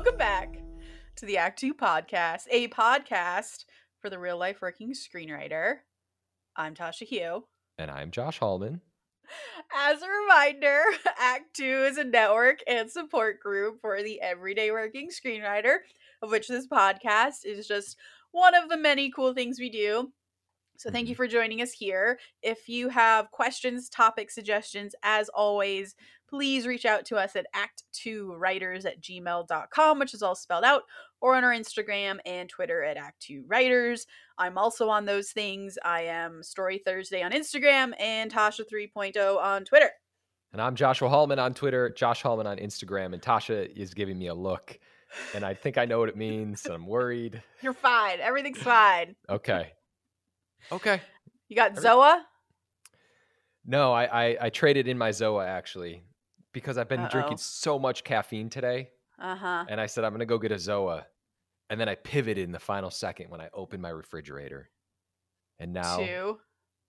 Welcome 0.00 0.16
back 0.16 0.56
to 1.16 1.26
the 1.26 1.36
Act 1.36 1.58
Two 1.58 1.74
podcast, 1.74 2.44
a 2.50 2.68
podcast 2.68 3.66
for 4.00 4.08
the 4.08 4.18
real 4.18 4.38
life 4.38 4.62
working 4.62 4.94
screenwriter. 4.94 5.74
I'm 6.56 6.74
Tasha 6.74 7.02
Hugh. 7.02 7.44
And 7.76 7.90
I'm 7.90 8.10
Josh 8.10 8.38
Hallman. 8.38 8.80
As 9.76 10.00
a 10.00 10.08
reminder, 10.08 10.80
Act 11.20 11.54
Two 11.54 11.84
is 11.84 11.98
a 11.98 12.04
network 12.04 12.60
and 12.66 12.90
support 12.90 13.40
group 13.40 13.82
for 13.82 14.02
the 14.02 14.22
everyday 14.22 14.70
working 14.70 15.10
screenwriter, 15.10 15.80
of 16.22 16.30
which 16.30 16.48
this 16.48 16.66
podcast 16.66 17.44
is 17.44 17.68
just 17.68 17.98
one 18.32 18.54
of 18.54 18.70
the 18.70 18.78
many 18.78 19.10
cool 19.10 19.34
things 19.34 19.60
we 19.60 19.68
do. 19.68 20.10
So 20.78 20.90
thank 20.90 21.08
you 21.08 21.14
mm-hmm. 21.14 21.24
for 21.24 21.28
joining 21.28 21.60
us 21.60 21.72
here. 21.72 22.18
If 22.42 22.70
you 22.70 22.88
have 22.88 23.30
questions, 23.32 23.90
topic 23.90 24.30
suggestions, 24.30 24.94
as 25.02 25.28
always, 25.28 25.94
please 26.30 26.66
reach 26.66 26.86
out 26.86 27.04
to 27.06 27.16
us 27.16 27.34
at 27.34 27.46
act2writers 27.54 28.86
at 28.86 29.02
gmail.com, 29.02 29.98
which 29.98 30.14
is 30.14 30.22
all 30.22 30.36
spelled 30.36 30.64
out, 30.64 30.82
or 31.20 31.34
on 31.34 31.44
our 31.44 31.52
Instagram 31.52 32.18
and 32.24 32.48
Twitter 32.48 32.84
at 32.84 32.96
act2writers. 32.96 34.06
I'm 34.38 34.56
also 34.56 34.88
on 34.88 35.04
those 35.04 35.32
things. 35.32 35.76
I 35.84 36.02
am 36.02 36.42
Story 36.42 36.80
Thursday 36.84 37.22
on 37.22 37.32
Instagram 37.32 37.92
and 37.98 38.32
Tasha 38.32 38.62
3.0 38.72 39.36
on 39.36 39.64
Twitter. 39.64 39.90
And 40.52 40.62
I'm 40.62 40.76
Joshua 40.76 41.08
Hallman 41.08 41.38
on 41.38 41.52
Twitter, 41.52 41.90
Josh 41.90 42.22
Hallman 42.22 42.46
on 42.46 42.56
Instagram, 42.58 43.12
and 43.12 43.20
Tasha 43.20 43.70
is 43.76 43.92
giving 43.92 44.18
me 44.18 44.28
a 44.28 44.34
look. 44.34 44.78
And 45.34 45.44
I 45.44 45.54
think 45.54 45.76
I 45.76 45.84
know 45.84 45.98
what 45.98 46.08
it 46.08 46.16
means, 46.16 46.64
and 46.64 46.74
I'm 46.74 46.86
worried. 46.86 47.42
You're 47.60 47.72
fine. 47.72 48.20
Everything's 48.20 48.58
fine. 48.58 49.16
Okay. 49.28 49.72
Okay. 50.70 51.00
You 51.48 51.56
got 51.56 51.74
Zoa? 51.74 52.20
No, 53.66 53.92
I, 53.92 54.04
I, 54.04 54.36
I 54.42 54.50
traded 54.50 54.86
in 54.88 54.96
my 54.96 55.10
Zoa 55.10 55.46
actually 55.46 56.04
because 56.52 56.78
I've 56.78 56.88
been 56.88 57.00
Uh-oh. 57.00 57.10
drinking 57.10 57.38
so 57.38 57.78
much 57.78 58.04
caffeine 58.04 58.50
today. 58.50 58.90
Uh 59.18 59.36
huh. 59.36 59.64
And 59.68 59.80
I 59.80 59.86
said, 59.86 60.04
I'm 60.04 60.10
going 60.12 60.20
to 60.20 60.26
go 60.26 60.38
get 60.38 60.52
a 60.52 60.56
Zoa. 60.56 61.04
And 61.68 61.80
then 61.80 61.88
I 61.88 61.94
pivoted 61.94 62.44
in 62.44 62.52
the 62.52 62.58
final 62.58 62.90
second 62.90 63.30
when 63.30 63.40
I 63.40 63.48
opened 63.54 63.82
my 63.82 63.90
refrigerator. 63.90 64.70
And 65.58 65.72
now 65.72 65.98
Two. 65.98 66.38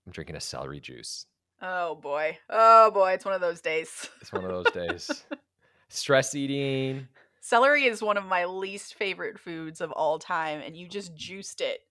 I'm 0.05 0.11
drinking 0.11 0.37
a 0.37 0.41
celery 0.41 0.79
juice. 0.79 1.25
Oh 1.61 1.95
boy. 1.95 2.37
Oh 2.49 2.89
boy. 2.91 3.11
It's 3.11 3.25
one 3.25 3.33
of 3.35 3.41
those 3.41 3.61
days. 3.61 4.09
It's 4.21 4.31
one 4.33 4.43
of 4.45 4.49
those 4.49 4.73
days. 4.73 5.23
Stress 5.89 6.33
eating. 6.33 7.07
Celery 7.41 7.83
is 7.85 8.01
one 8.01 8.17
of 8.17 8.25
my 8.25 8.45
least 8.45 8.95
favorite 8.95 9.37
foods 9.39 9.81
of 9.81 9.91
all 9.91 10.19
time, 10.19 10.61
and 10.61 10.75
you 10.77 10.87
just 10.87 11.13
juiced 11.15 11.59
it. 11.59 11.81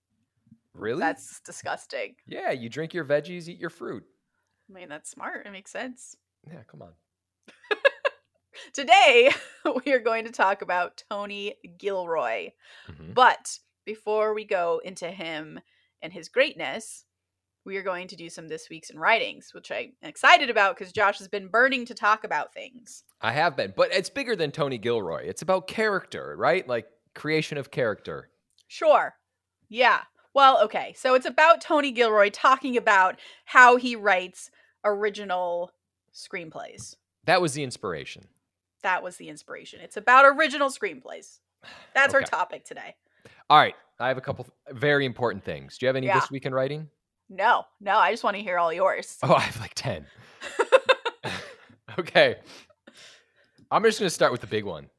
Really? 0.73 0.99
That's 1.01 1.41
disgusting. 1.41 2.15
yeah, 2.25 2.51
you 2.51 2.69
drink 2.69 2.93
your 2.93 3.03
veggies, 3.05 3.47
eat 3.49 3.59
your 3.59 3.69
fruit. 3.69 4.03
I 4.69 4.73
mean, 4.73 4.87
that's 4.89 5.11
smart. 5.11 5.45
It 5.45 5.51
makes 5.51 5.69
sense. 5.71 6.15
Yeah, 6.47 6.63
come 6.67 6.81
on. 6.81 6.93
Today, 8.73 9.31
we 9.85 9.91
are 9.91 9.99
going 9.99 10.25
to 10.25 10.31
talk 10.31 10.61
about 10.61 11.03
Tony 11.09 11.55
Gilroy. 11.77 12.51
Mhm. 12.89 13.13
But 13.13 13.59
before 13.85 14.33
we 14.33 14.45
go 14.45 14.81
into 14.83 15.09
him 15.09 15.59
and 16.01 16.13
his 16.13 16.29
greatness, 16.29 17.05
we 17.65 17.77
are 17.77 17.83
going 17.83 18.07
to 18.07 18.15
do 18.15 18.29
some 18.29 18.47
this 18.47 18.69
week's 18.69 18.89
in 18.89 18.97
writings, 18.97 19.53
which 19.53 19.71
I'm 19.71 19.93
excited 20.01 20.49
about 20.49 20.75
because 20.75 20.91
Josh 20.91 21.19
has 21.19 21.27
been 21.27 21.47
burning 21.47 21.85
to 21.85 21.93
talk 21.93 22.23
about 22.23 22.53
things. 22.53 23.03
I 23.21 23.33
have 23.33 23.55
been, 23.55 23.73
but 23.75 23.93
it's 23.93 24.09
bigger 24.09 24.35
than 24.35 24.51
Tony 24.51 24.77
Gilroy. 24.77 25.25
It's 25.27 25.43
about 25.43 25.67
character, 25.67 26.35
right? 26.37 26.67
Like 26.67 26.87
creation 27.13 27.57
of 27.57 27.69
character. 27.71 28.29
Sure. 28.67 29.15
Yeah. 29.69 30.01
Well, 30.33 30.63
okay. 30.63 30.93
So 30.97 31.13
it's 31.13 31.25
about 31.25 31.61
Tony 31.61 31.91
Gilroy 31.91 32.29
talking 32.29 32.77
about 32.77 33.19
how 33.45 33.75
he 33.75 33.95
writes 33.95 34.49
original 34.83 35.71
screenplays. 36.13 36.95
That 37.25 37.41
was 37.41 37.53
the 37.53 37.63
inspiration. 37.63 38.25
That 38.83 39.03
was 39.03 39.17
the 39.17 39.29
inspiration. 39.29 39.79
It's 39.81 39.97
about 39.97 40.25
original 40.25 40.69
screenplays. 40.69 41.39
That's 41.93 42.13
our 42.13 42.21
topic 42.21 42.65
today. 42.65 42.95
All 43.49 43.57
right, 43.59 43.75
I 43.99 44.07
have 44.07 44.17
a 44.17 44.21
couple 44.21 44.47
very 44.71 45.05
important 45.05 45.43
things. 45.43 45.77
Do 45.77 45.85
you 45.85 45.87
have 45.87 45.95
any 45.95 46.07
Yeah. 46.07 46.19
this 46.19 46.31
week 46.31 46.45
in 46.45 46.53
writing? 46.53 46.89
No, 47.29 47.63
no, 47.79 47.97
I 47.97 48.11
just 48.11 48.23
want 48.23 48.35
to 48.37 48.41
hear 48.43 48.57
all 48.57 48.73
yours. 48.73 49.17
Oh, 49.23 49.33
I 49.35 49.41
have 49.41 49.59
like 49.59 49.73
10. 49.75 50.05
okay. 51.99 52.35
I'm 53.69 53.83
just 53.83 53.99
going 53.99 54.07
to 54.07 54.13
start 54.13 54.31
with 54.31 54.41
the 54.41 54.47
big 54.47 54.65
one. 54.65 54.89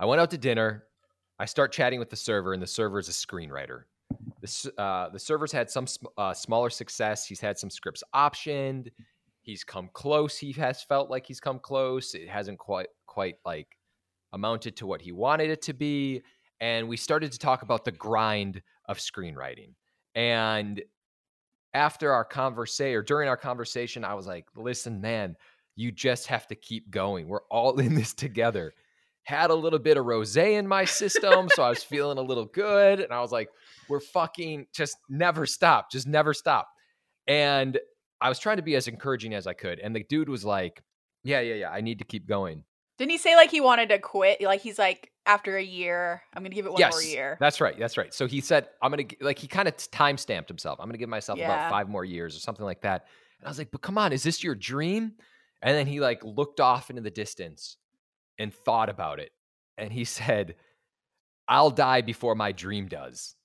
I 0.00 0.06
went 0.06 0.20
out 0.20 0.30
to 0.30 0.38
dinner. 0.38 0.84
I 1.38 1.44
start 1.44 1.72
chatting 1.72 1.98
with 1.98 2.10
the 2.10 2.16
server, 2.16 2.52
and 2.52 2.62
the 2.62 2.66
server 2.66 2.98
is 2.98 3.08
a 3.08 3.12
screenwriter. 3.12 3.84
This, 4.40 4.66
uh, 4.78 5.08
the 5.10 5.18
server's 5.18 5.52
had 5.52 5.70
some 5.70 5.86
uh, 6.18 6.34
smaller 6.34 6.70
success. 6.70 7.26
He's 7.26 7.40
had 7.40 7.58
some 7.58 7.70
scripts 7.70 8.02
optioned. 8.14 8.90
He's 9.42 9.64
come 9.64 9.90
close. 9.92 10.38
He 10.38 10.52
has 10.52 10.82
felt 10.82 11.10
like 11.10 11.26
he's 11.26 11.40
come 11.40 11.58
close. 11.58 12.14
It 12.14 12.28
hasn't 12.28 12.58
quite 12.58 12.88
quite 13.06 13.36
like 13.44 13.76
amounted 14.32 14.76
to 14.76 14.86
what 14.86 15.02
he 15.02 15.12
wanted 15.12 15.50
it 15.50 15.62
to 15.62 15.74
be. 15.74 16.22
And 16.60 16.88
we 16.88 16.96
started 16.96 17.32
to 17.32 17.38
talk 17.38 17.62
about 17.62 17.84
the 17.84 17.92
grind 17.92 18.62
of 18.88 18.98
screenwriting. 18.98 19.74
And 20.14 20.80
after 21.74 22.12
our 22.12 22.24
conversation 22.24 22.96
or 22.96 23.02
during 23.02 23.28
our 23.28 23.36
conversation, 23.36 24.04
I 24.04 24.14
was 24.14 24.26
like, 24.26 24.46
listen, 24.56 25.00
man, 25.00 25.36
you 25.74 25.90
just 25.90 26.28
have 26.28 26.46
to 26.48 26.54
keep 26.54 26.90
going. 26.90 27.28
We're 27.28 27.46
all 27.50 27.78
in 27.80 27.94
this 27.94 28.14
together. 28.14 28.74
Had 29.24 29.50
a 29.50 29.54
little 29.54 29.78
bit 29.78 29.96
of 29.96 30.04
rose 30.04 30.36
in 30.36 30.66
my 30.66 30.84
system, 30.84 31.48
so 31.54 31.62
I 31.62 31.68
was 31.68 31.84
feeling 31.84 32.18
a 32.18 32.22
little 32.22 32.46
good. 32.46 33.00
And 33.00 33.12
I 33.12 33.20
was 33.20 33.30
like, 33.30 33.48
we're 33.88 34.00
fucking 34.00 34.66
just 34.72 34.96
never 35.08 35.46
stop, 35.46 35.92
just 35.92 36.08
never 36.08 36.34
stop. 36.34 36.68
And 37.28 37.78
I 38.22 38.28
was 38.28 38.38
trying 38.38 38.56
to 38.56 38.62
be 38.62 38.76
as 38.76 38.88
encouraging 38.88 39.34
as 39.34 39.46
I 39.46 39.52
could. 39.52 39.78
And 39.80 39.94
the 39.94 40.04
dude 40.04 40.28
was 40.28 40.44
like, 40.44 40.82
yeah, 41.24 41.40
yeah, 41.40 41.54
yeah, 41.54 41.70
I 41.70 41.80
need 41.80 41.98
to 41.98 42.04
keep 42.04 42.26
going. 42.28 42.64
Didn't 42.98 43.10
he 43.10 43.18
say 43.18 43.34
like 43.36 43.50
he 43.50 43.60
wanted 43.60 43.88
to 43.88 43.98
quit? 43.98 44.40
Like 44.42 44.60
he's 44.60 44.78
like, 44.78 45.10
after 45.26 45.56
a 45.56 45.62
year, 45.62 46.22
I'm 46.34 46.42
gonna 46.42 46.54
give 46.54 46.66
it 46.66 46.72
one 46.72 46.80
more 46.90 47.02
year. 47.02 47.36
that's 47.40 47.60
right. 47.60 47.78
That's 47.78 47.96
right. 47.96 48.12
So 48.14 48.26
he 48.26 48.40
said, 48.40 48.68
I'm 48.82 48.90
going 48.92 49.06
to, 49.08 49.16
like, 49.20 49.38
he 49.38 49.46
kind 49.46 49.68
of 49.68 49.76
time 49.90 50.16
stamped 50.18 50.48
himself. 50.48 50.78
I'm 50.80 50.86
going 50.86 50.94
to 50.94 50.98
give 50.98 51.08
myself 51.08 51.38
Yeah. 51.38 51.46
about 51.46 51.70
five 51.70 51.88
more 51.88 52.04
years 52.04 52.36
or 52.36 52.40
something 52.40 52.64
like 52.64 52.80
that. 52.82 53.06
And 53.40 53.46
I 53.46 53.50
was 53.50 53.58
like, 53.58 53.70
but 53.70 53.82
come 53.82 53.98
on, 53.98 54.12
is 54.12 54.22
this 54.24 54.42
your 54.42 54.54
dream? 54.56 55.12
And 55.62 55.76
then 55.76 55.86
he, 55.86 56.00
like, 56.00 56.24
looked 56.24 56.58
off 56.60 56.90
into 56.90 57.02
the 57.02 57.10
distance 57.10 57.76
and 58.38 58.52
thought 58.52 58.88
about 58.88 59.20
it. 59.20 59.30
And 59.78 59.92
he 59.92 60.04
said, 60.18 60.56
I'll 61.48 61.70
die 61.70 62.00
before 62.02 62.34
my 62.34 62.50
dream 62.52 62.88
does. 62.88 63.36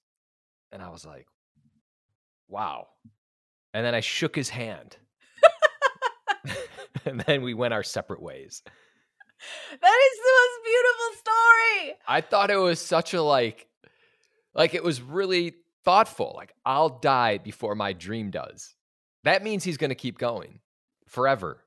And 0.72 0.82
I 0.82 0.90
was 0.90 1.06
like, 1.06 1.28
wow. 2.48 2.88
And 3.78 3.86
then 3.86 3.94
I 3.94 4.00
shook 4.00 4.36
his 4.36 4.50
hand. 4.50 4.98
and 7.06 7.22
then 7.22 7.44
we 7.44 7.54
went 7.54 7.76
our 7.76 7.84
separate 7.84 8.24
ways. 8.24 8.64
That 8.66 9.76
is 9.76 10.18
the 10.18 10.34
most 10.34 10.66
beautiful 10.66 11.20
story. 11.20 11.98
I 12.08 12.22
thought 12.22 12.50
it 12.50 12.58
was 12.58 12.82
such 12.82 13.14
a 13.14 13.22
like 13.22 13.68
like 14.56 14.74
it 14.74 14.84
was 14.84 15.00
really 15.00 15.54
thoughtful. 15.86 16.34
Like 16.36 16.56
I'll 16.66 16.90
die 16.90 17.38
before 17.38 17.76
my 17.76 17.94
dream 17.94 18.32
does. 18.32 18.74
That 19.26 19.44
means 19.44 19.64
he's 19.64 19.78
going 19.78 19.92
to 19.92 19.96
keep 19.96 20.18
going 20.18 20.60
forever. 21.06 21.64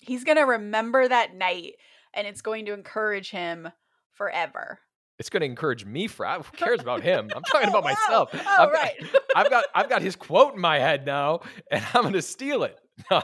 He's 0.00 0.24
gonna 0.24 0.46
remember 0.46 1.06
that 1.06 1.34
night, 1.34 1.74
and 2.14 2.26
it's 2.26 2.40
going 2.40 2.64
to 2.64 2.72
encourage 2.72 3.28
him 3.28 3.68
forever. 4.14 4.80
It's 5.18 5.30
going 5.30 5.42
to 5.42 5.46
encourage 5.46 5.84
me 5.84 6.06
for 6.08 6.26
who 6.26 6.42
cares 6.56 6.80
about 6.80 7.02
him? 7.10 7.30
I'm 7.34 7.42
talking 7.44 7.68
about 7.68 7.84
Oh, 7.84 7.88
myself. 7.88 8.30
Oh, 8.34 8.38
I've 8.58 8.68
oh, 8.68 8.72
got- 8.72 9.22
I've 9.36 9.50
got 9.50 9.64
I've 9.74 9.88
got 9.88 10.02
his 10.02 10.16
quote 10.16 10.54
in 10.54 10.60
my 10.60 10.78
head 10.78 11.06
now 11.06 11.40
and 11.70 11.84
I'm 11.94 12.02
going 12.02 12.14
to 12.14 12.22
steal 12.22 12.62
it. 12.64 12.78
No, 13.10 13.20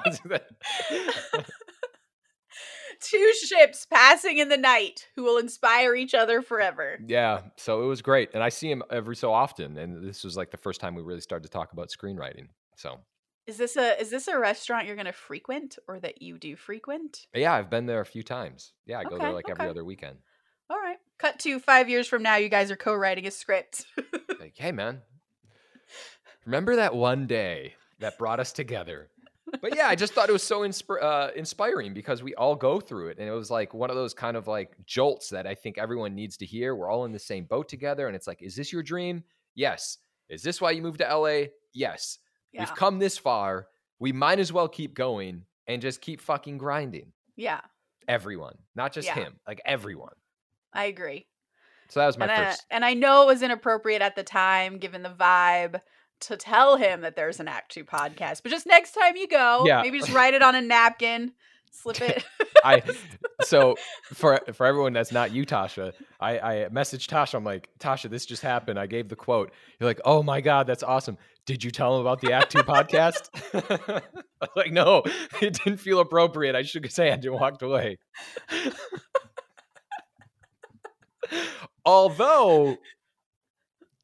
Two 3.00 3.32
ships 3.44 3.86
passing 3.86 4.38
in 4.38 4.48
the 4.50 4.56
night 4.58 5.06
who 5.16 5.22
will 5.22 5.38
inspire 5.38 5.94
each 5.94 6.12
other 6.14 6.42
forever. 6.42 6.98
yeah, 7.06 7.42
so 7.56 7.82
it 7.82 7.86
was 7.86 8.02
great 8.02 8.30
and 8.34 8.42
I 8.42 8.50
see 8.50 8.70
him 8.70 8.82
every 8.90 9.16
so 9.16 9.32
often 9.32 9.78
and 9.78 10.06
this 10.06 10.22
was 10.22 10.36
like 10.36 10.50
the 10.50 10.56
first 10.58 10.80
time 10.80 10.94
we 10.94 11.02
really 11.02 11.20
started 11.22 11.44
to 11.44 11.50
talk 11.50 11.72
about 11.72 11.88
screenwriting. 11.88 12.48
So, 12.76 12.98
Is 13.46 13.56
this 13.56 13.76
a 13.76 13.98
is 14.00 14.10
this 14.10 14.28
a 14.28 14.38
restaurant 14.38 14.86
you're 14.86 14.96
gonna 14.96 15.12
frequent 15.14 15.78
or 15.88 15.98
that 16.00 16.20
you 16.20 16.36
do 16.38 16.56
frequent? 16.56 17.26
yeah, 17.34 17.54
I've 17.54 17.70
been 17.70 17.86
there 17.86 18.00
a 18.00 18.06
few 18.06 18.22
times. 18.22 18.72
Yeah, 18.86 18.98
I 18.98 19.04
go 19.04 19.16
there 19.18 19.28
Okay, 19.28 19.34
like 19.34 19.48
every 19.48 19.68
other 19.68 19.84
weekend. 19.84 20.18
All 20.68 20.78
right. 20.78 20.98
Cut 21.20 21.38
to 21.40 21.58
five 21.58 21.88
years 21.90 22.06
from 22.06 22.22
now, 22.22 22.36
you 22.36 22.48
guys 22.48 22.70
are 22.70 22.76
co-writing 22.76 23.26
a 23.26 23.30
script. 23.30 23.84
like, 24.40 24.54
hey 24.56 24.72
man, 24.72 25.02
remember 26.46 26.76
that 26.76 26.94
one 26.94 27.26
day 27.26 27.74
that 27.98 28.16
brought 28.16 28.40
us 28.40 28.52
together? 28.52 29.10
But 29.60 29.76
yeah, 29.76 29.88
I 29.88 29.96
just 29.96 30.14
thought 30.14 30.28
it 30.28 30.32
was 30.32 30.42
so 30.44 30.60
insp- 30.60 31.02
uh, 31.02 31.30
inspiring 31.36 31.92
because 31.92 32.22
we 32.22 32.34
all 32.36 32.54
go 32.54 32.80
through 32.80 33.08
it, 33.08 33.18
and 33.18 33.28
it 33.28 33.32
was 33.32 33.50
like 33.50 33.74
one 33.74 33.90
of 33.90 33.96
those 33.96 34.14
kind 34.14 34.36
of 34.36 34.46
like 34.46 34.74
jolts 34.86 35.28
that 35.30 35.46
I 35.46 35.54
think 35.54 35.76
everyone 35.76 36.14
needs 36.14 36.36
to 36.38 36.46
hear. 36.46 36.74
We're 36.74 36.88
all 36.88 37.04
in 37.04 37.12
the 37.12 37.18
same 37.18 37.44
boat 37.44 37.68
together, 37.68 38.06
and 38.06 38.14
it's 38.16 38.26
like, 38.26 38.42
is 38.42 38.54
this 38.56 38.72
your 38.72 38.82
dream? 38.82 39.24
Yes. 39.54 39.98
Is 40.28 40.42
this 40.42 40.60
why 40.60 40.70
you 40.70 40.82
moved 40.82 41.00
to 41.00 41.14
LA? 41.16 41.48
Yes. 41.74 42.18
yeah. 42.52 42.60
We've 42.60 42.74
come 42.76 42.98
this 43.00 43.18
far. 43.18 43.66
We 43.98 44.12
might 44.12 44.38
as 44.38 44.52
well 44.52 44.68
keep 44.68 44.94
going 44.94 45.42
and 45.66 45.82
just 45.82 46.00
keep 46.00 46.20
fucking 46.20 46.56
grinding. 46.58 47.12
Yeah. 47.36 47.60
Everyone, 48.08 48.56
not 48.76 48.92
just 48.92 49.08
Yeah. 49.08 49.14
him, 49.16 49.34
like 49.46 49.60
everyone. 49.64 50.14
I 50.72 50.84
agree. 50.84 51.26
So 51.88 52.00
that 52.00 52.06
was 52.06 52.16
my 52.18 52.26
and, 52.26 52.32
I, 52.32 52.44
first. 52.50 52.66
and 52.70 52.84
I 52.84 52.94
know 52.94 53.22
it 53.22 53.26
was 53.26 53.42
inappropriate 53.42 54.02
at 54.02 54.14
the 54.14 54.22
time, 54.22 54.78
given 54.78 55.02
the 55.02 55.08
vibe, 55.10 55.80
to 56.20 56.36
tell 56.36 56.76
him 56.76 57.00
that 57.00 57.16
there's 57.16 57.40
an 57.40 57.48
Act 57.48 57.72
Two 57.72 57.84
podcast. 57.84 58.42
But 58.42 58.50
just 58.52 58.66
next 58.66 58.92
time 58.92 59.16
you 59.16 59.26
go, 59.26 59.64
Yeah. 59.66 59.82
maybe 59.82 59.98
just 59.98 60.12
write 60.14 60.34
it 60.34 60.42
on 60.42 60.54
a 60.54 60.60
napkin, 60.60 61.32
slip 61.72 62.00
it. 62.00 62.24
I 62.64 62.82
so 63.42 63.74
for 64.04 64.38
for 64.52 64.66
everyone 64.66 64.92
that's 64.92 65.10
not 65.12 65.32
you, 65.32 65.44
Tasha, 65.46 65.92
I, 66.20 66.38
I 66.38 66.54
messaged 66.68 67.08
Tasha. 67.08 67.34
I'm 67.34 67.44
like, 67.44 67.68
Tasha, 67.80 68.08
this 68.10 68.24
just 68.26 68.42
happened. 68.42 68.78
I 68.78 68.86
gave 68.86 69.08
the 69.08 69.16
quote. 69.16 69.50
You're 69.80 69.88
like, 69.88 70.00
oh 70.04 70.22
my 70.22 70.40
god, 70.40 70.66
that's 70.68 70.82
awesome. 70.84 71.16
Did 71.46 71.64
you 71.64 71.70
tell 71.72 71.96
him 71.96 72.02
about 72.02 72.20
the 72.20 72.32
Act 72.34 72.52
Two 72.52 72.58
podcast? 72.62 73.30
I 73.92 74.00
was 74.42 74.50
like, 74.54 74.72
no, 74.72 75.02
it 75.40 75.54
didn't 75.64 75.78
feel 75.78 75.98
appropriate. 76.00 76.54
I 76.54 76.62
shook 76.62 76.84
his 76.84 76.96
hand 76.96 77.24
and 77.24 77.34
walked 77.34 77.62
away. 77.62 77.96
Although 81.90 82.78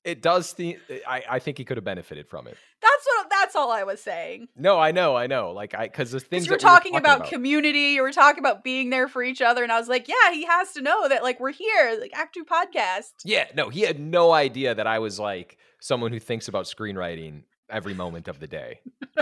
it 0.05 0.23
does 0.23 0.53
the 0.55 0.79
I, 1.07 1.23
I 1.29 1.39
think 1.39 1.59
he 1.59 1.65
could 1.65 1.77
have 1.77 1.85
benefited 1.85 2.29
from 2.29 2.47
it. 2.47 2.57
That's 2.81 3.07
what. 3.07 3.27
That's 3.31 3.57
all 3.57 3.71
I 3.71 3.85
was 3.85 4.01
saying. 4.01 4.49
No, 4.57 4.79
I 4.79 4.93
know, 4.93 5.17
I 5.17 5.27
know. 5.27 5.53
Like 5.53 5.75
I 5.75 5.87
because 5.87 6.11
the 6.11 6.21
things 6.21 6.47
you 6.47 6.53
were 6.53 6.59
that 6.59 6.65
we 6.65 6.69
were 6.71 6.75
talking 6.75 6.97
about, 6.97 7.29
community. 7.29 7.95
You 7.95 8.03
were 8.03 8.13
talking 8.13 8.41
about 8.41 8.65
being 8.65 8.91
there 8.91 9.09
for 9.09 9.23
each 9.23 9.41
other, 9.43 9.63
and 9.63 9.73
I 9.73 9.79
was 9.79 9.89
like, 9.89 10.09
yeah, 10.09 10.33
he 10.33 10.45
has 10.47 10.73
to 10.73 10.83
know 10.83 11.09
that 11.09 11.23
like 11.23 11.41
we're 11.41 11.53
here, 11.53 11.97
like 12.01 12.13
Act 12.15 12.35
Two 12.35 12.45
podcast. 12.45 13.13
Yeah, 13.25 13.47
no, 13.55 13.69
he 13.69 13.83
had 13.83 13.99
no 14.01 14.33
idea 14.33 14.75
that 14.75 14.87
I 14.87 14.99
was 14.99 15.19
like 15.19 15.59
someone 15.81 16.13
who 16.13 16.21
thinks 16.21 16.49
about 16.49 16.67
screenwriting 16.67 17.43
every 17.71 17.95
moment 17.95 18.29
of 18.29 18.41
the 18.41 18.47
day. 18.47 18.81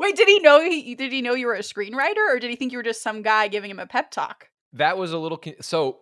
Wait, 0.00 0.16
did 0.16 0.28
he 0.28 0.40
know? 0.40 0.60
He 0.60 0.94
did 0.94 1.12
he 1.12 1.22
know 1.22 1.34
you 1.34 1.46
were 1.46 1.54
a 1.54 1.60
screenwriter, 1.60 2.28
or 2.28 2.38
did 2.38 2.50
he 2.50 2.56
think 2.56 2.72
you 2.72 2.78
were 2.78 2.84
just 2.84 3.02
some 3.02 3.22
guy 3.22 3.48
giving 3.48 3.70
him 3.70 3.78
a 3.78 3.86
pep 3.86 4.10
talk? 4.10 4.48
That 4.72 4.98
was 4.98 5.12
a 5.12 5.18
little 5.18 5.40
so. 5.60 6.00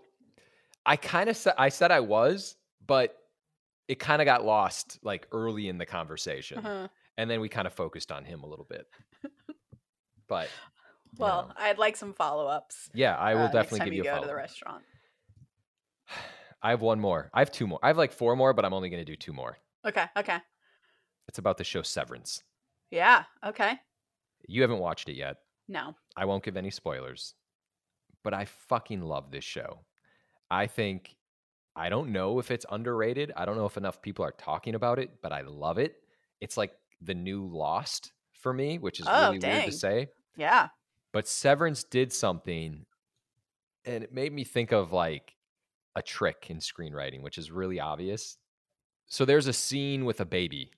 I 0.86 0.96
kind 0.96 1.28
of 1.28 1.36
said 1.36 1.54
I 1.58 1.68
said 1.68 1.90
I 1.90 2.00
was, 2.00 2.56
but 2.86 3.16
it 3.88 3.98
kind 3.98 4.22
of 4.22 4.26
got 4.26 4.44
lost 4.44 4.98
like 5.02 5.26
early 5.32 5.68
in 5.68 5.78
the 5.78 5.86
conversation, 5.86 6.58
Uh-huh. 6.58 6.88
and 7.18 7.28
then 7.30 7.40
we 7.40 7.48
kind 7.48 7.66
of 7.66 7.72
focused 7.72 8.10
on 8.12 8.24
him 8.24 8.42
a 8.42 8.46
little 8.46 8.64
bit. 8.64 8.86
But 10.28 10.48
Well, 11.18 11.48
know, 11.48 11.54
I'd 11.56 11.78
like 11.78 11.96
some 11.96 12.12
follow 12.14 12.46
ups. 12.46 12.90
yeah, 12.94 13.16
I 13.16 13.34
will 13.34 13.42
next 13.42 13.52
definitely 13.54 13.84
give 13.86 13.94
you, 13.94 14.00
a 14.02 14.04
go 14.04 14.10
follow. 14.10 14.22
to 14.22 14.28
the 14.28 14.34
restaurant. 14.34 14.84
I 16.62 16.70
have 16.70 16.80
one 16.80 17.00
more. 17.00 17.30
I 17.34 17.40
have 17.40 17.52
two 17.52 17.66
more. 17.66 17.78
I 17.82 17.88
have 17.88 17.96
like 17.98 18.12
four 18.12 18.34
more, 18.36 18.52
but 18.52 18.64
I'm 18.64 18.72
only 18.74 18.88
going 18.90 19.00
to 19.04 19.04
do 19.12 19.16
two 19.16 19.32
more. 19.32 19.58
Okay. 19.86 20.04
Okay. 20.16 20.38
It's 21.28 21.38
about 21.38 21.58
the 21.58 21.64
show 21.64 21.82
Severance. 21.82 22.42
Yeah. 22.90 23.24
Okay. 23.44 23.74
You 24.48 24.62
haven't 24.62 24.78
watched 24.78 25.08
it 25.08 25.14
yet. 25.16 25.36
No. 25.68 25.94
I 26.16 26.24
won't 26.24 26.42
give 26.44 26.56
any 26.56 26.70
spoilers, 26.70 27.34
but 28.24 28.34
I 28.34 28.44
fucking 28.46 29.02
love 29.02 29.30
this 29.30 29.44
show. 29.44 29.80
I 30.50 30.66
think 30.66 31.16
I 31.74 31.88
don't 31.88 32.10
know 32.10 32.38
if 32.38 32.50
it's 32.50 32.66
underrated. 32.70 33.32
I 33.36 33.44
don't 33.44 33.56
know 33.56 33.66
if 33.66 33.76
enough 33.76 34.00
people 34.00 34.24
are 34.24 34.32
talking 34.32 34.74
about 34.74 34.98
it, 34.98 35.10
but 35.22 35.32
I 35.32 35.42
love 35.42 35.78
it. 35.78 35.96
It's 36.40 36.56
like 36.56 36.72
the 37.00 37.14
new 37.14 37.46
Lost 37.46 38.12
for 38.32 38.52
me, 38.52 38.78
which 38.78 39.00
is 39.00 39.06
Oh, 39.08 39.32
really 39.32 39.46
weird 39.46 39.64
to 39.66 39.72
say. 39.72 40.08
Yeah. 40.36 40.68
But 41.12 41.28
Severance 41.28 41.84
did 41.84 42.12
something 42.12 42.84
and 43.84 44.04
it 44.04 44.12
made 44.12 44.32
me 44.32 44.44
think 44.44 44.72
of 44.72 44.92
like 44.92 45.34
a 45.94 46.02
trick 46.02 46.46
in 46.50 46.58
screenwriting, 46.58 47.22
which 47.22 47.38
is 47.38 47.50
really 47.50 47.80
obvious. 47.80 48.36
So 49.06 49.24
there's 49.24 49.46
a 49.46 49.52
scene 49.52 50.04
with 50.04 50.20
a 50.20 50.24
baby, 50.24 50.72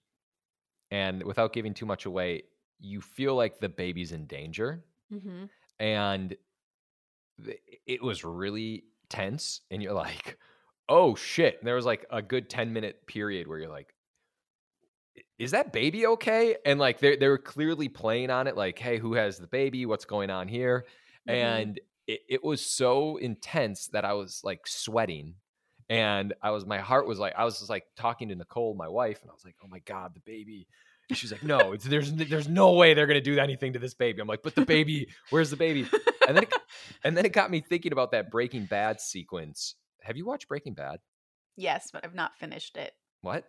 and 0.90 1.22
without 1.22 1.52
giving 1.54 1.72
too 1.74 1.86
much 1.86 2.04
away, 2.04 2.42
you 2.78 3.00
feel 3.00 3.34
like 3.34 3.58
the 3.58 3.68
baby's 3.68 4.12
in 4.12 4.26
danger 4.26 4.84
Mm-hmm. 5.12 5.44
and 5.80 6.36
it 7.86 8.02
was 8.02 8.24
really 8.24 8.84
tense 9.08 9.62
and 9.70 9.82
you're 9.82 9.92
like 9.92 10.38
oh 10.90 11.14
shit. 11.14 11.58
And 11.58 11.66
there 11.68 11.74
was 11.74 11.84
like 11.84 12.06
a 12.10 12.22
good 12.22 12.48
10 12.48 12.72
minute 12.72 13.06
period 13.06 13.46
where 13.46 13.58
you're 13.58 13.68
like 13.68 13.94
is 15.38 15.52
that 15.52 15.72
baby 15.72 16.06
okay? 16.06 16.56
And 16.64 16.78
like 16.80 16.98
they 16.98 17.16
they 17.16 17.28
were 17.28 17.38
clearly 17.38 17.88
playing 17.88 18.30
on 18.30 18.46
it 18.46 18.56
like 18.56 18.78
hey 18.78 18.98
who 18.98 19.14
has 19.14 19.38
the 19.38 19.46
baby? 19.46 19.86
What's 19.86 20.04
going 20.04 20.30
on 20.30 20.48
here? 20.48 20.86
Mhm. 21.28 21.32
and 21.34 21.80
it, 22.06 22.20
it 22.28 22.44
was 22.44 22.64
so 22.64 23.18
intense 23.18 23.88
that 23.88 24.02
i 24.06 24.14
was 24.14 24.40
like 24.42 24.66
sweating 24.66 25.34
and 25.90 26.32
i 26.42 26.50
was 26.50 26.64
my 26.64 26.78
heart 26.78 27.06
was 27.06 27.18
like 27.18 27.34
i 27.36 27.44
was 27.44 27.58
just 27.58 27.68
like 27.68 27.84
talking 27.96 28.30
to 28.30 28.34
nicole 28.34 28.74
my 28.74 28.88
wife 28.88 29.20
and 29.20 29.30
i 29.30 29.34
was 29.34 29.44
like 29.44 29.56
oh 29.62 29.68
my 29.68 29.80
god 29.80 30.14
the 30.14 30.20
baby 30.20 30.66
and 31.08 31.16
she's 31.16 31.32
like 31.32 31.42
no 31.42 31.72
it's, 31.72 31.84
there's 31.84 32.12
there's 32.12 32.48
no 32.48 32.72
way 32.72 32.94
they're 32.94 33.06
gonna 33.06 33.20
do 33.20 33.38
anything 33.38 33.72
to 33.72 33.78
this 33.78 33.94
baby. 33.94 34.20
I'm 34.20 34.28
like 34.28 34.42
but 34.42 34.54
the 34.54 34.64
baby 34.64 35.08
where's 35.30 35.50
the 35.50 35.56
baby? 35.56 35.86
And 36.26 36.36
then 36.36 36.44
it, 36.44 36.52
and 37.04 37.16
then 37.16 37.24
it 37.24 37.32
got 37.32 37.50
me 37.50 37.60
thinking 37.60 37.92
about 37.92 38.12
that 38.12 38.30
breaking 38.30 38.66
bad 38.66 39.00
sequence. 39.00 39.74
Have 40.02 40.16
you 40.16 40.26
watched 40.26 40.48
breaking 40.48 40.74
bad? 40.74 40.98
Yes, 41.56 41.90
but 41.92 42.04
I've 42.04 42.14
not 42.14 42.36
finished 42.36 42.76
it. 42.76 42.92
what? 43.22 43.44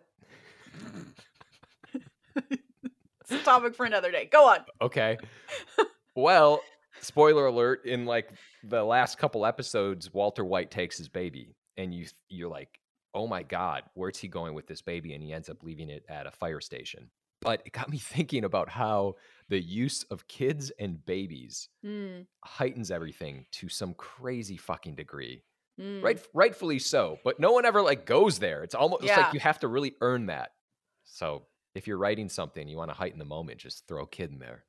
It's 3.30 3.42
a 3.42 3.44
topic 3.44 3.76
for 3.76 3.86
another 3.86 4.10
day. 4.10 4.28
Go 4.30 4.48
on. 4.48 4.58
okay. 4.82 5.18
Well 6.16 6.60
spoiler 7.00 7.46
alert 7.46 7.86
in 7.86 8.04
like 8.04 8.30
the 8.64 8.82
last 8.82 9.16
couple 9.16 9.46
episodes 9.46 10.12
walter 10.12 10.44
white 10.44 10.70
takes 10.70 10.98
his 10.98 11.08
baby 11.08 11.54
and 11.76 11.94
you 11.94 12.04
you're 12.28 12.50
like 12.50 12.78
oh 13.14 13.26
my 13.26 13.42
god 13.42 13.82
where's 13.94 14.18
he 14.18 14.28
going 14.28 14.54
with 14.54 14.66
this 14.66 14.82
baby? 14.82 15.14
And 15.14 15.22
he 15.22 15.32
ends 15.32 15.48
up 15.48 15.62
leaving 15.62 15.88
it 15.88 16.04
at 16.08 16.26
a 16.26 16.30
fire 16.30 16.60
station 16.60 17.08
but 17.40 17.62
it 17.66 17.72
got 17.72 17.90
me 17.90 17.98
thinking 18.00 18.44
about 18.44 18.68
how 18.68 19.14
the 19.48 19.60
use 19.60 20.02
of 20.04 20.28
kids 20.28 20.70
and 20.78 21.04
babies 21.04 21.68
Mm, 21.84 22.26
heightens 22.44 22.90
everything 22.90 23.46
to 23.52 23.68
some 23.68 23.94
crazy 23.94 24.56
fucking 24.56 24.94
degree 24.94 25.44
mm. 25.78 26.02
right 26.02 26.26
rightfully 26.34 26.78
so 26.78 27.18
but 27.24 27.40
no 27.40 27.52
one 27.52 27.64
ever 27.66 27.82
like 27.82 28.06
goes 28.06 28.38
there 28.38 28.62
it's 28.64 28.74
almost 28.74 29.04
it's 29.04 29.16
like 29.16 29.32
you 29.34 29.40
have 29.40 29.58
to 29.58 29.68
really 29.68 29.94
earn 30.00 30.26
that 30.26 30.52
so 31.04 31.46
if 31.74 31.86
you're 31.86 31.98
writing 31.98 32.28
something 32.28 32.68
you 32.68 32.76
want 32.76 32.90
to 32.90 32.94
heighten 32.94 33.18
the 33.18 33.24
moment 33.24 33.58
just 33.60 33.86
throw 33.88 34.04
a 34.04 34.08
kid 34.08 34.32
in 34.32 34.38
there 34.38 34.64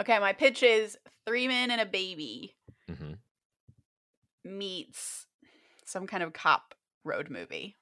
Okay, 0.00 0.18
my 0.18 0.32
pitch 0.32 0.62
is 0.62 0.98
three 1.26 1.46
men 1.46 1.70
and 1.70 1.80
a 1.80 1.86
baby 1.86 2.56
hmm 2.88 3.12
meets 4.44 5.26
some 5.84 6.06
kind 6.06 6.22
of 6.22 6.32
cop 6.32 6.74
road 7.04 7.30
movie. 7.30 7.76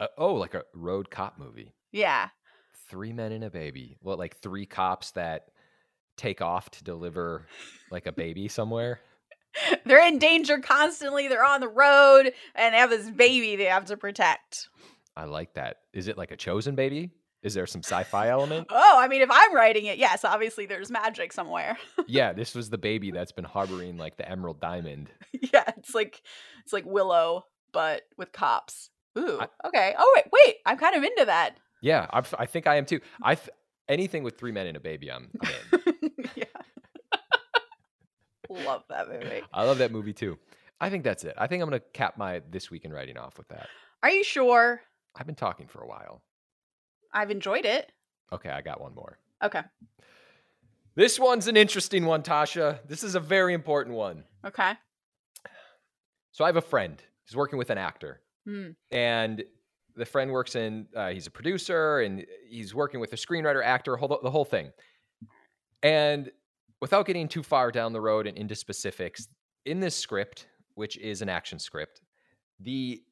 Uh, 0.00 0.08
oh, 0.18 0.34
like 0.34 0.54
a 0.54 0.64
road 0.74 1.10
cop 1.10 1.38
movie. 1.38 1.72
Yeah. 1.92 2.30
Three 2.94 3.12
men 3.12 3.32
and 3.32 3.42
a 3.42 3.50
baby. 3.50 3.96
What, 4.02 4.20
like 4.20 4.36
three 4.38 4.66
cops 4.66 5.10
that 5.12 5.48
take 6.16 6.40
off 6.40 6.70
to 6.70 6.84
deliver 6.84 7.44
like 7.90 8.06
a 8.06 8.12
baby 8.12 8.46
somewhere? 8.46 9.00
They're 9.84 10.06
in 10.06 10.20
danger 10.20 10.58
constantly. 10.60 11.26
They're 11.26 11.44
on 11.44 11.60
the 11.60 11.66
road 11.68 12.30
and 12.54 12.72
they 12.72 12.78
have 12.78 12.90
this 12.90 13.10
baby 13.10 13.56
they 13.56 13.64
have 13.64 13.86
to 13.86 13.96
protect. 13.96 14.68
I 15.16 15.24
like 15.24 15.54
that. 15.54 15.78
Is 15.92 16.06
it 16.06 16.16
like 16.16 16.30
a 16.30 16.36
chosen 16.36 16.76
baby? 16.76 17.10
Is 17.42 17.52
there 17.54 17.66
some 17.66 17.82
sci-fi 17.82 18.28
element? 18.28 18.68
Oh, 18.70 18.96
I 18.96 19.08
mean, 19.08 19.22
if 19.22 19.28
I'm 19.32 19.52
writing 19.56 19.86
it, 19.86 19.98
yes, 19.98 20.24
obviously 20.24 20.66
there's 20.66 20.88
magic 20.88 21.32
somewhere. 21.32 21.76
yeah, 22.06 22.32
this 22.32 22.54
was 22.54 22.70
the 22.70 22.78
baby 22.78 23.10
that's 23.10 23.32
been 23.32 23.44
harboring 23.44 23.96
like 23.96 24.16
the 24.16 24.28
emerald 24.30 24.60
diamond. 24.60 25.10
yeah, 25.52 25.64
it's 25.78 25.96
like 25.96 26.22
it's 26.62 26.72
like 26.72 26.86
Willow, 26.86 27.44
but 27.72 28.02
with 28.16 28.30
cops. 28.30 28.90
Ooh, 29.18 29.40
I- 29.40 29.66
okay. 29.66 29.94
Oh 29.98 30.12
wait, 30.14 30.26
wait, 30.32 30.56
I'm 30.64 30.78
kind 30.78 30.94
of 30.94 31.02
into 31.02 31.24
that. 31.24 31.56
Yeah, 31.84 32.06
I, 32.10 32.22
I 32.38 32.46
think 32.46 32.66
I 32.66 32.76
am 32.76 32.86
too. 32.86 33.00
I 33.22 33.34
th- 33.34 33.50
anything 33.90 34.22
with 34.22 34.38
three 34.38 34.52
men 34.52 34.66
and 34.66 34.74
a 34.74 34.80
baby, 34.80 35.12
I'm, 35.12 35.30
I'm 35.42 35.50
in. 35.72 36.10
yeah. 36.34 36.44
Love 38.48 38.84
that 38.88 39.08
movie. 39.08 39.42
I 39.52 39.64
love 39.64 39.76
that 39.78 39.92
movie 39.92 40.14
too. 40.14 40.38
I 40.80 40.88
think 40.88 41.04
that's 41.04 41.24
it. 41.24 41.34
I 41.36 41.46
think 41.46 41.62
I'm 41.62 41.68
gonna 41.68 41.80
cap 41.92 42.16
my 42.16 42.40
this 42.50 42.70
week 42.70 42.86
in 42.86 42.92
writing 42.92 43.18
off 43.18 43.36
with 43.36 43.48
that. 43.48 43.68
Are 44.02 44.08
you 44.08 44.24
sure? 44.24 44.80
I've 45.14 45.26
been 45.26 45.34
talking 45.34 45.66
for 45.66 45.82
a 45.82 45.86
while. 45.86 46.22
I've 47.12 47.30
enjoyed 47.30 47.66
it. 47.66 47.92
Okay, 48.32 48.48
I 48.48 48.62
got 48.62 48.80
one 48.80 48.94
more. 48.94 49.18
Okay. 49.42 49.60
This 50.94 51.18
one's 51.20 51.48
an 51.48 51.56
interesting 51.58 52.06
one, 52.06 52.22
Tasha. 52.22 52.78
This 52.88 53.02
is 53.04 53.14
a 53.14 53.20
very 53.20 53.52
important 53.52 53.94
one. 53.94 54.24
Okay. 54.46 54.72
So 56.32 56.44
I 56.44 56.48
have 56.48 56.56
a 56.56 56.60
friend. 56.62 57.02
He's 57.26 57.36
working 57.36 57.58
with 57.58 57.68
an 57.68 57.78
actor, 57.78 58.20
Hmm. 58.46 58.70
and 58.90 59.44
the 59.96 60.04
friend 60.04 60.30
works 60.30 60.56
in. 60.56 60.86
Uh, 60.94 61.08
he's 61.10 61.26
a 61.26 61.30
producer, 61.30 62.00
and 62.00 62.24
he's 62.48 62.74
working 62.74 63.00
with 63.00 63.12
a 63.12 63.16
screenwriter, 63.16 63.64
actor, 63.64 63.96
whole, 63.96 64.18
the 64.22 64.30
whole 64.30 64.44
thing. 64.44 64.70
And 65.82 66.30
without 66.80 67.06
getting 67.06 67.28
too 67.28 67.42
far 67.42 67.70
down 67.70 67.92
the 67.92 68.00
road 68.00 68.26
and 68.26 68.36
into 68.36 68.54
specifics, 68.54 69.28
in 69.66 69.80
this 69.80 69.96
script, 69.96 70.48
which 70.74 70.96
is 70.98 71.22
an 71.22 71.28
action 71.28 71.58
script, 71.58 72.00
the 72.60 73.02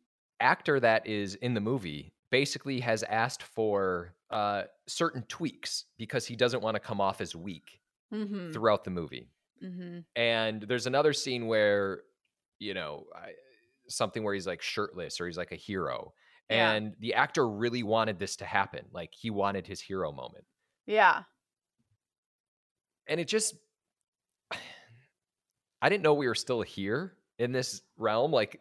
actor 0.41 0.81
that 0.81 1.07
is 1.07 1.37
in 1.37 1.55
the 1.55 1.61
movie 1.61 2.12
basically 2.31 2.81
has 2.81 3.03
asked 3.05 3.43
for 3.43 4.15
uh, 4.31 4.62
certain 4.89 5.23
tweaks 5.29 5.85
because 5.99 6.27
he 6.27 6.35
doesn't 6.35 6.62
want 6.62 6.75
to 6.75 6.81
come 6.81 7.01
off 7.01 7.21
as 7.21 7.35
weak 7.37 7.79
Mm-hmm. 8.12 8.53
throughout 8.53 8.85
the 8.85 8.91
movie. 8.91 9.31
Mm-hmm. 9.65 10.01
And 10.17 10.61
there's 10.69 10.87
another 10.87 11.15
scene 11.15 11.47
where, 11.47 12.03
you 12.59 12.75
know, 12.75 13.05
I, 13.17 13.31
something 13.89 14.23
where 14.23 14.35
he's 14.35 14.47
like 14.47 14.61
shirtless 14.61 15.19
or 15.19 15.25
he's 15.27 15.39
like 15.39 15.51
a 15.51 15.57
hero. 15.57 16.12
Yeah. 16.50 16.72
And 16.72 16.94
the 17.00 17.14
actor 17.14 17.49
really 17.49 17.82
wanted 17.82 18.18
this 18.18 18.37
to 18.37 18.44
happen. 18.44 18.84
Like 18.92 19.11
he 19.12 19.30
wanted 19.30 19.66
his 19.66 19.80
hero 19.80 20.12
moment. 20.12 20.44
Yeah. 20.87 21.22
And 23.06 23.20
it 23.20 23.28
just, 23.28 23.54
I 25.82 25.88
didn't 25.88 26.02
know 26.02 26.14
we 26.14 26.28
were 26.28 26.34
still 26.34 26.62
here 26.62 27.14
in 27.38 27.52
this 27.52 27.82
realm. 27.96 28.32
Like, 28.32 28.61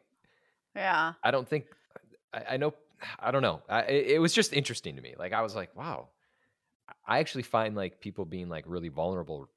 Yeah. 0.76 1.14
I 1.24 1.32
don't 1.32 1.48
think, 1.48 1.66
I, 2.34 2.44
I 2.52 2.58
know, 2.58 2.74
I 3.20 3.32
don't 3.32 3.42
know. 3.42 3.62
I, 3.70 3.82
it, 3.84 4.08
it 4.12 4.20
was 4.20 4.34
just 4.34 4.54
interesting 4.54 4.96
to 4.96 5.02
me. 5.02 5.16
Like, 5.18 5.34
I 5.34 5.42
was 5.42 5.56
like, 5.56 5.76
wow. 5.76 6.10
I 7.08 7.20
actually 7.20 7.44
find 7.44 7.76
like 7.76 8.00
people 8.00 8.26
being 8.26 8.48
like 8.50 8.66
really 8.68 8.90
vulnerable 8.90 9.50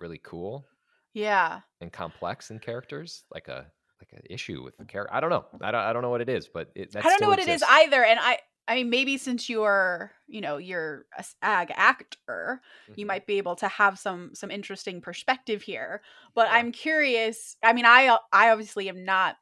really 0.00 0.20
cool. 0.22 0.66
Yeah. 1.14 1.60
and 1.80 1.92
complex 1.92 2.50
in 2.50 2.58
characters, 2.58 3.24
like 3.32 3.48
a 3.48 3.66
like 4.02 4.12
an 4.12 4.22
issue 4.30 4.62
with 4.62 4.76
the 4.78 4.84
character. 4.84 5.14
I 5.14 5.20
don't 5.20 5.30
know. 5.30 5.46
I 5.60 5.70
don't. 5.70 5.80
I 5.82 5.92
don't 5.92 6.02
know 6.02 6.10
what 6.10 6.20
it 6.20 6.28
is, 6.28 6.48
but 6.48 6.72
it. 6.74 6.94
I 7.00 7.08
don't 7.10 7.20
know 7.20 7.28
what 7.28 7.38
it 7.38 7.48
is 7.48 7.62
either. 7.66 8.04
And 8.04 8.18
I, 8.20 8.38
I 8.68 8.76
mean, 8.76 8.90
maybe 8.90 9.18
since 9.18 9.48
you're, 9.48 10.12
you 10.28 10.40
know, 10.40 10.56
you're 10.56 11.06
a 11.16 11.24
SAG 11.24 11.72
actor, 11.74 12.62
you 12.94 13.06
Mhm. 13.06 13.06
might 13.06 13.26
be 13.26 13.38
able 13.38 13.56
to 13.56 13.68
have 13.68 13.98
some 13.98 14.34
some 14.34 14.50
interesting 14.50 15.00
perspective 15.00 15.62
here. 15.62 16.02
But 16.34 16.48
Yeah. 16.48 16.50
I'm 16.50 16.72
curious. 16.72 17.56
I 17.62 17.72
mean, 17.72 17.86
I 17.86 18.16
I 18.32 18.50
obviously 18.50 18.88
am 18.88 19.04
not, 19.04 19.36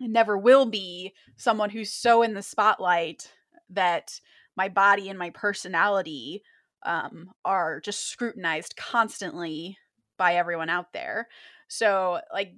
and 0.00 0.12
never 0.12 0.38
will 0.38 0.66
be 0.66 1.14
someone 1.36 1.70
who's 1.70 1.92
so 1.92 2.22
in 2.22 2.34
the 2.34 2.42
spotlight 2.42 3.32
that 3.70 4.20
my 4.56 4.68
body 4.68 5.08
and 5.08 5.18
my 5.18 5.30
personality 5.30 6.42
um, 6.84 7.32
are 7.44 7.80
just 7.80 8.06
scrutinized 8.06 8.76
constantly 8.76 9.78
by 10.18 10.34
everyone 10.36 10.68
out 10.70 10.92
there. 10.92 11.28
So, 11.68 12.20
like, 12.32 12.54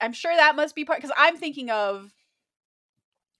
I'm 0.00 0.12
sure 0.12 0.34
that 0.34 0.56
must 0.56 0.74
be 0.74 0.84
part 0.84 0.98
because 0.98 1.14
I'm 1.16 1.36
thinking 1.36 1.70
of 1.70 2.12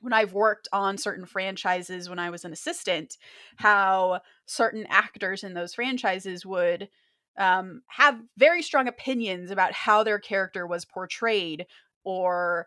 when 0.01 0.13
I've 0.13 0.33
worked 0.33 0.69
on 0.73 0.97
certain 0.99 1.27
franchises 1.27 2.09
when 2.09 2.19
I 2.19 2.31
was 2.31 2.45
an 2.45 2.53
assistant, 2.53 3.19
how 3.57 4.21
certain 4.47 4.87
actors 4.89 5.45
in 5.45 5.55
those 5.55 5.75
franchises 5.75 6.47
would 6.47 6.89
um, 7.39 7.83
have 7.87 8.21
very 8.37 8.63
strong 8.63 8.89
opinions 8.89 9.51
about 9.51 9.73
how 9.73 10.03
their 10.03 10.19
character 10.19 10.67
was 10.67 10.85
portrayed, 10.85 11.67
or 12.03 12.67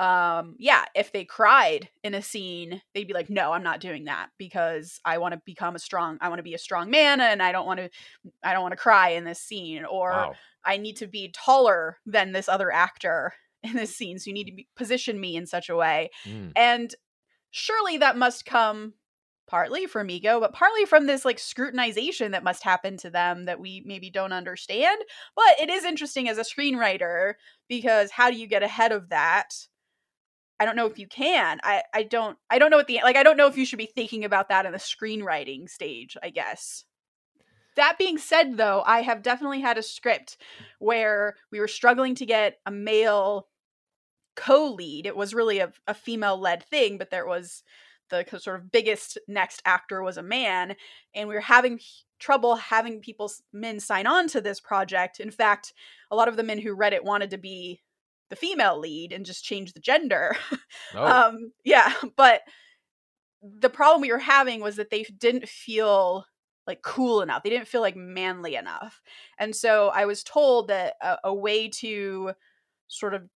um, 0.00 0.56
yeah, 0.58 0.86
if 0.94 1.12
they 1.12 1.26
cried 1.26 1.90
in 2.02 2.14
a 2.14 2.22
scene, 2.22 2.80
they'd 2.94 3.06
be 3.06 3.12
like, 3.12 3.28
"No, 3.28 3.52
I'm 3.52 3.62
not 3.62 3.80
doing 3.80 4.04
that 4.04 4.30
because 4.38 4.98
I 5.04 5.18
want 5.18 5.34
to 5.34 5.42
become 5.44 5.76
a 5.76 5.78
strong, 5.78 6.16
I 6.22 6.30
want 6.30 6.38
to 6.38 6.42
be 6.42 6.54
a 6.54 6.58
strong 6.58 6.90
man, 6.90 7.20
and 7.20 7.42
I 7.42 7.52
don't 7.52 7.66
want 7.66 7.80
to, 7.80 7.90
I 8.42 8.54
don't 8.54 8.62
want 8.62 8.72
to 8.72 8.78
cry 8.78 9.10
in 9.10 9.24
this 9.24 9.40
scene, 9.40 9.84
or 9.84 10.10
Wow. 10.10 10.34
I 10.64 10.78
need 10.78 10.96
to 10.96 11.06
be 11.06 11.30
taller 11.32 11.98
than 12.06 12.32
this 12.32 12.48
other 12.48 12.72
actor 12.72 13.34
in 13.62 13.74
this 13.74 13.94
scene, 13.94 14.18
so 14.18 14.30
you 14.30 14.34
need 14.34 14.46
to 14.46 14.54
be, 14.54 14.68
position 14.74 15.20
me 15.20 15.36
in 15.36 15.46
such 15.46 15.68
a 15.68 15.76
way." 15.76 16.08
Mm. 16.24 16.52
And 16.56 16.94
surely 17.50 17.98
that 17.98 18.16
must 18.16 18.46
come 18.46 18.94
partly 19.46 19.84
from 19.84 20.08
ego, 20.08 20.40
but 20.40 20.54
partly 20.54 20.86
from 20.86 21.06
this 21.06 21.26
like 21.26 21.36
scrutinization 21.36 22.30
that 22.30 22.44
must 22.44 22.62
happen 22.62 22.96
to 22.96 23.10
them 23.10 23.44
that 23.44 23.60
we 23.60 23.82
maybe 23.84 24.08
don't 24.08 24.32
understand. 24.32 24.98
But 25.36 25.60
it 25.60 25.68
is 25.68 25.84
interesting 25.84 26.26
as 26.28 26.38
a 26.38 26.42
screenwriter 26.42 27.34
because 27.68 28.12
how 28.12 28.30
do 28.30 28.36
you 28.36 28.46
get 28.46 28.62
ahead 28.62 28.92
of 28.92 29.10
that? 29.10 29.50
I 30.60 30.66
don't 30.66 30.76
know 30.76 30.86
if 30.86 30.98
you 30.98 31.08
can. 31.08 31.58
I 31.64 31.82
I 31.94 32.02
don't 32.02 32.36
I 32.50 32.58
don't 32.58 32.70
know 32.70 32.76
what 32.76 32.86
the 32.86 33.00
like 33.02 33.16
I 33.16 33.22
don't 33.22 33.38
know 33.38 33.46
if 33.46 33.56
you 33.56 33.64
should 33.64 33.78
be 33.78 33.90
thinking 33.92 34.24
about 34.24 34.50
that 34.50 34.66
in 34.66 34.72
the 34.72 34.78
screenwriting 34.78 35.68
stage, 35.68 36.16
I 36.22 36.28
guess. 36.28 36.84
That 37.76 37.98
being 37.98 38.18
said 38.18 38.58
though, 38.58 38.82
I 38.84 39.00
have 39.00 39.22
definitely 39.22 39.62
had 39.62 39.78
a 39.78 39.82
script 39.82 40.36
where 40.78 41.36
we 41.50 41.60
were 41.60 41.68
struggling 41.68 42.14
to 42.16 42.26
get 42.26 42.58
a 42.66 42.70
male 42.70 43.48
co-lead. 44.36 45.06
It 45.06 45.16
was 45.16 45.34
really 45.34 45.60
a, 45.60 45.72
a 45.86 45.94
female-led 45.94 46.62
thing, 46.64 46.98
but 46.98 47.10
there 47.10 47.26
was 47.26 47.62
the 48.10 48.24
sort 48.38 48.60
of 48.60 48.70
biggest 48.70 49.18
next 49.28 49.62
actor 49.64 50.02
was 50.02 50.18
a 50.18 50.22
man, 50.22 50.74
and 51.14 51.28
we 51.28 51.34
were 51.34 51.40
having 51.40 51.80
trouble 52.18 52.56
having 52.56 53.00
people 53.00 53.32
men 53.52 53.80
sign 53.80 54.06
on 54.06 54.28
to 54.28 54.40
this 54.40 54.60
project. 54.60 55.20
In 55.20 55.30
fact, 55.30 55.72
a 56.10 56.16
lot 56.16 56.28
of 56.28 56.36
the 56.36 56.42
men 56.42 56.58
who 56.58 56.74
read 56.74 56.92
it 56.92 57.04
wanted 57.04 57.30
to 57.30 57.38
be 57.38 57.80
the 58.30 58.36
female 58.36 58.78
lead 58.78 59.12
and 59.12 59.26
just 59.26 59.44
change 59.44 59.72
the 59.72 59.80
gender. 59.80 60.36
Oh. 60.92 61.04
Um, 61.04 61.52
yeah, 61.64 61.92
but 62.16 62.40
the 63.42 63.70
problem 63.70 64.00
we 64.00 64.10
were 64.10 64.18
having 64.18 64.60
was 64.60 64.76
that 64.76 64.90
they 64.90 65.04
didn't 65.04 65.48
feel 65.48 66.24
like 66.66 66.82
cool 66.82 67.22
enough. 67.22 67.42
They 67.42 67.50
didn't 67.50 67.68
feel 67.68 67.80
like 67.80 67.96
manly 67.96 68.56
enough. 68.56 69.00
And 69.38 69.54
so 69.54 69.88
I 69.94 70.04
was 70.04 70.24
told 70.24 70.68
that 70.68 70.94
a, 71.00 71.18
a 71.24 71.34
way 71.34 71.68
to 71.68 72.32
sort 72.88 73.14
of 73.14 73.28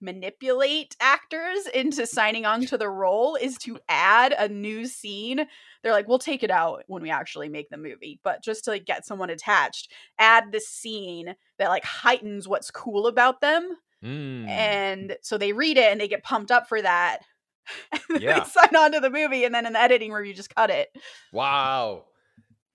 manipulate 0.00 0.96
actors 1.00 1.66
into 1.74 2.06
signing 2.06 2.46
on 2.46 2.64
to 2.66 2.78
the 2.78 2.88
role 2.88 3.36
is 3.36 3.58
to 3.58 3.78
add 3.88 4.34
a 4.38 4.48
new 4.48 4.86
scene. 4.86 5.46
They're 5.82 5.92
like, 5.92 6.08
we'll 6.08 6.18
take 6.18 6.42
it 6.42 6.50
out 6.50 6.84
when 6.86 7.02
we 7.02 7.10
actually 7.10 7.50
make 7.50 7.68
the 7.68 7.76
movie, 7.76 8.20
but 8.24 8.42
just 8.42 8.64
to 8.64 8.70
like 8.70 8.86
get 8.86 9.04
someone 9.04 9.30
attached, 9.30 9.92
add 10.18 10.50
this 10.50 10.68
scene 10.68 11.34
that 11.58 11.68
like 11.68 11.84
heightens 11.84 12.48
what's 12.48 12.70
cool 12.70 13.06
about 13.06 13.40
them 13.42 13.76
Mm. 14.04 14.48
and 14.48 15.16
so 15.20 15.36
they 15.36 15.52
read 15.52 15.76
it 15.76 15.92
and 15.92 16.00
they 16.00 16.08
get 16.08 16.24
pumped 16.24 16.50
up 16.50 16.68
for 16.68 16.80
that. 16.80 17.18
Yeah. 18.18 18.40
they 18.40 18.44
sign 18.46 18.74
on 18.74 18.92
to 18.92 19.00
the 19.00 19.10
movie, 19.10 19.44
and 19.44 19.54
then 19.54 19.66
in 19.66 19.74
the 19.74 19.80
editing 19.80 20.10
room, 20.10 20.24
you 20.24 20.34
just 20.34 20.52
cut 20.54 20.70
it. 20.70 20.88
Wow. 21.32 22.06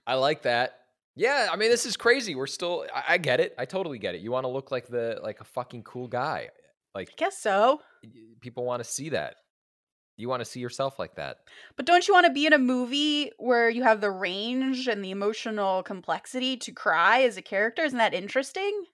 I 0.08 0.13
like 0.15 0.44
that. 0.44 0.79
Yeah, 1.15 1.50
I 1.51 1.55
mean, 1.55 1.70
this 1.70 1.86
is 1.86 1.98
crazy. 1.98 2.36
We're 2.36 2.48
still. 2.48 2.86
I, 2.94 3.13
I 3.13 3.17
get 3.17 3.39
it. 3.39 3.55
I 3.58 3.65
totally 3.65 4.00
get 4.00 4.15
it. 4.15 4.22
You 4.22 4.32
want 4.32 4.44
to 4.46 4.50
look 4.50 4.72
like 4.72 4.88
the 4.88 5.20
like 5.24 5.41
a 5.41 5.46
fucking 5.46 5.84
cool 5.84 6.08
guy. 6.08 6.50
Like 6.94 7.10
I 7.10 7.13
guess 7.17 7.38
so. 7.38 7.82
people 8.41 8.65
want 8.65 8.84
to 8.84 8.89
see 8.89 9.10
that. 9.10 9.36
You 10.17 10.29
want 10.29 10.39
to 10.41 10.46
see 10.46 10.62
yourself 10.62 10.98
like 10.98 11.15
that. 11.15 11.38
But 11.75 11.86
don't 11.86 12.08
you 12.08 12.13
want 12.13 12.25
to 12.27 12.32
be 12.32 12.46
in 12.46 12.53
a 12.53 12.58
movie 12.58 13.32
where 13.38 13.70
you 13.70 13.84
have 13.84 14.00
the 14.00 14.12
range 14.12 14.88
and 14.88 15.03
the 15.03 15.12
emotional 15.12 15.84
complexity 15.84 16.55
to 16.58 16.72
cry 16.72 17.24
as 17.24 17.36
a 17.36 17.41
character? 17.41 17.84
Isn't 17.84 17.98
that 17.98 18.13
interesting? 18.13 18.86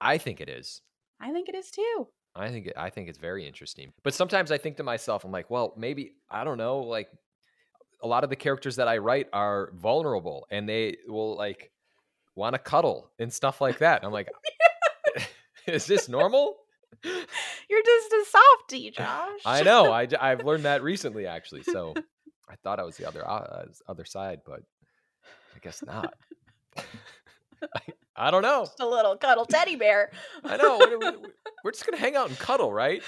I 0.00 0.18
think 0.18 0.40
it 0.40 0.50
is. 0.50 0.82
I 1.20 1.32
think 1.32 1.48
it 1.48 1.54
is 1.54 1.70
too. 1.70 2.08
I 2.34 2.48
think 2.50 2.66
it, 2.66 2.74
I 2.76 2.90
think 2.90 3.08
it's 3.08 3.18
very 3.18 3.46
interesting. 3.46 3.92
But 4.02 4.14
sometimes 4.14 4.50
I 4.50 4.58
think 4.58 4.76
to 4.76 4.82
myself, 4.82 5.24
I'm 5.24 5.32
like, 5.32 5.50
well, 5.50 5.72
maybe 5.76 6.12
I 6.30 6.44
don't 6.44 6.58
know. 6.58 6.80
Like 6.80 7.08
a 8.02 8.06
lot 8.06 8.24
of 8.24 8.30
the 8.30 8.36
characters 8.36 8.76
that 8.76 8.88
I 8.88 8.98
write 8.98 9.28
are 9.32 9.70
vulnerable, 9.74 10.46
and 10.50 10.68
they 10.68 10.98
will 11.08 11.36
like 11.36 11.70
want 12.34 12.54
to 12.54 12.58
cuddle 12.58 13.10
and 13.18 13.32
stuff 13.32 13.60
like 13.60 13.78
that. 13.78 14.04
I'm 14.04 14.12
like, 14.12 14.28
is 15.66 15.86
this 15.86 16.08
normal? 16.08 16.56
You're 17.04 17.82
just 17.82 18.12
a 18.12 18.24
softie, 18.30 18.90
Josh. 18.90 19.40
I 19.46 19.62
know. 19.62 19.90
I 19.92 20.06
have 20.28 20.44
learned 20.44 20.64
that 20.64 20.82
recently, 20.82 21.26
actually. 21.26 21.62
So 21.62 21.94
I 22.48 22.56
thought 22.62 22.78
I 22.78 22.84
was 22.84 22.96
the 22.96 23.08
other 23.08 23.28
uh, 23.28 23.64
other 23.88 24.04
side, 24.04 24.40
but 24.46 24.60
I 25.54 25.58
guess 25.62 25.82
not. 25.84 26.14
I, 26.76 27.80
I 28.16 28.30
don't 28.30 28.42
know. 28.42 28.64
Just 28.64 28.80
a 28.80 28.88
little 28.88 29.16
cuddle 29.16 29.44
teddy 29.44 29.76
bear. 29.76 30.10
I 30.44 30.56
know. 30.56 30.78
We're, 31.64 31.72
just 31.72 31.84
gonna 31.84 31.98
hang 31.98 32.16
out 32.16 32.28
and 32.28 32.38
cuddle, 32.38 32.72
right? 32.72 33.02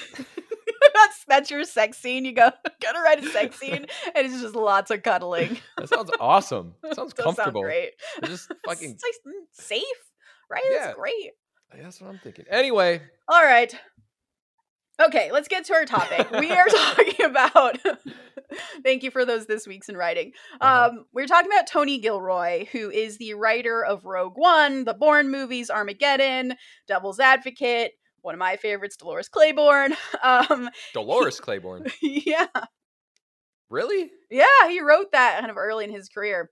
that's 0.94 1.24
that's 1.26 1.50
your 1.50 1.64
sex 1.64 1.98
scene. 1.98 2.24
You 2.24 2.32
go 2.32 2.50
gotta 2.82 3.00
write 3.00 3.24
a 3.24 3.28
sex 3.30 3.58
scene, 3.58 3.86
and 4.14 4.26
it's 4.26 4.40
just 4.40 4.54
lots 4.54 4.90
of 4.90 5.02
cuddling. 5.02 5.58
That 5.76 5.88
sounds 5.88 6.10
awesome. 6.20 6.74
That 6.82 6.96
sounds 6.96 7.14
Does 7.14 7.24
sound 7.24 7.36
comfortable. 7.36 7.62
great. 7.62 7.92
We're 8.20 8.28
just 8.28 8.52
fucking. 8.66 8.90
It's 8.90 9.02
like, 9.02 9.34
safe, 9.52 9.82
right? 10.50 10.62
Yeah. 10.70 10.88
It's 10.88 10.98
great. 10.98 11.32
That's 11.82 12.00
what 12.00 12.10
I'm 12.10 12.18
thinking. 12.18 12.46
Anyway, 12.50 13.02
All 13.28 13.42
right. 13.42 13.74
Okay, 15.00 15.30
let's 15.32 15.48
get 15.48 15.64
to 15.66 15.74
our 15.74 15.84
topic. 15.84 16.30
We 16.32 16.50
are 16.50 16.66
talking 16.68 17.24
about. 17.24 17.78
Thank 18.82 19.02
you 19.02 19.10
for 19.10 19.24
those 19.24 19.46
this 19.46 19.66
week's 19.66 19.88
in 19.88 19.96
writing. 19.96 20.32
Uh-huh. 20.60 20.88
Um, 20.90 21.04
we're 21.12 21.26
talking 21.26 21.50
about 21.52 21.66
Tony 21.66 21.98
Gilroy, 21.98 22.66
who 22.72 22.90
is 22.90 23.18
the 23.18 23.34
writer 23.34 23.84
of 23.84 24.04
Rogue 24.04 24.36
One, 24.36 24.84
the 24.84 24.94
Bourne 24.94 25.30
movies, 25.30 25.70
Armageddon, 25.70 26.54
Devil's 26.88 27.20
Advocate, 27.20 27.92
one 28.22 28.34
of 28.34 28.38
my 28.38 28.56
favorites, 28.56 28.96
Dolores 28.96 29.28
Claiborne. 29.28 29.94
Um, 30.22 30.68
Dolores 30.94 31.38
Claiborne. 31.40 31.86
yeah, 32.02 32.46
Really? 33.70 34.10
yeah, 34.30 34.46
he 34.68 34.80
wrote 34.80 35.12
that 35.12 35.38
kind 35.40 35.50
of 35.50 35.56
early 35.58 35.84
in 35.84 35.92
his 35.92 36.08
career. 36.08 36.50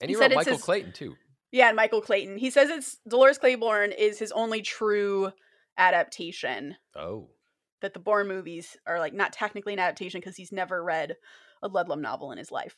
And 0.00 0.08
He 0.10 0.16
he, 0.16 0.20
wrote 0.20 0.32
Michael 0.34 0.54
his- 0.54 0.62
Clayton 0.62 0.92
too. 0.92 1.14
Yeah, 1.52 1.68
and 1.68 1.76
Michael 1.76 2.00
Clayton. 2.00 2.36
He 2.38 2.50
says 2.50 2.68
it's 2.70 2.98
Dolores 3.08 3.38
Claiborne 3.38 3.92
is 3.92 4.18
his 4.18 4.32
only 4.32 4.60
true 4.62 5.30
adaptation. 5.78 6.76
Oh. 6.96 7.28
That 7.82 7.94
the 7.94 8.00
Bourne 8.00 8.28
movies 8.28 8.76
are 8.86 8.98
like 8.98 9.12
not 9.12 9.32
technically 9.32 9.74
an 9.74 9.78
adaptation 9.78 10.20
because 10.20 10.36
he's 10.36 10.52
never 10.52 10.82
read 10.82 11.16
a 11.62 11.68
Ludlum 11.68 12.00
novel 12.00 12.32
in 12.32 12.38
his 12.38 12.50
life. 12.50 12.76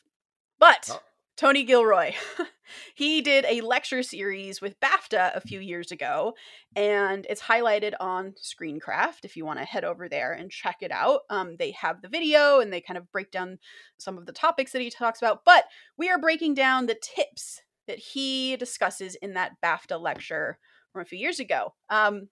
But 0.59 0.89
Oh. 0.91 1.01
Tony 1.39 1.63
Gilroy, 1.63 2.11
he 2.95 3.21
did 3.21 3.45
a 3.47 3.61
lecture 3.61 4.03
series 4.03 4.59
with 4.59 4.77
BAFTA 4.81 5.33
a 5.33 5.39
few 5.39 5.61
years 5.61 5.89
ago, 5.89 6.33
and 6.75 7.25
it's 7.29 7.41
highlighted 7.41 7.93
on 7.97 8.33
Screencraft. 8.33 9.19
If 9.23 9.37
you 9.37 9.45
want 9.45 9.57
to 9.59 9.63
head 9.63 9.85
over 9.85 10.09
there 10.09 10.33
and 10.33 10.51
check 10.51 10.79
it 10.81 10.91
out, 10.91 11.21
um, 11.29 11.55
they 11.57 11.71
have 11.71 12.01
the 12.01 12.09
video 12.09 12.59
and 12.59 12.73
they 12.73 12.81
kind 12.81 12.97
of 12.97 13.09
break 13.13 13.31
down 13.31 13.57
some 13.99 14.17
of 14.17 14.25
the 14.25 14.33
topics 14.33 14.73
that 14.73 14.81
he 14.81 14.89
talks 14.89 15.21
about. 15.21 15.45
But 15.45 15.63
we 15.97 16.09
are 16.09 16.19
breaking 16.19 16.55
down 16.55 16.87
the 16.87 16.99
tips 17.01 17.61
that 17.87 17.99
he 17.99 18.57
discusses 18.57 19.15
in 19.15 19.35
that 19.35 19.61
BAFTA 19.63 19.97
lecture 19.97 20.59
from 20.91 21.03
a 21.03 21.05
few 21.05 21.17
years 21.19 21.39
ago. 21.39 21.73
Um, 21.89 22.27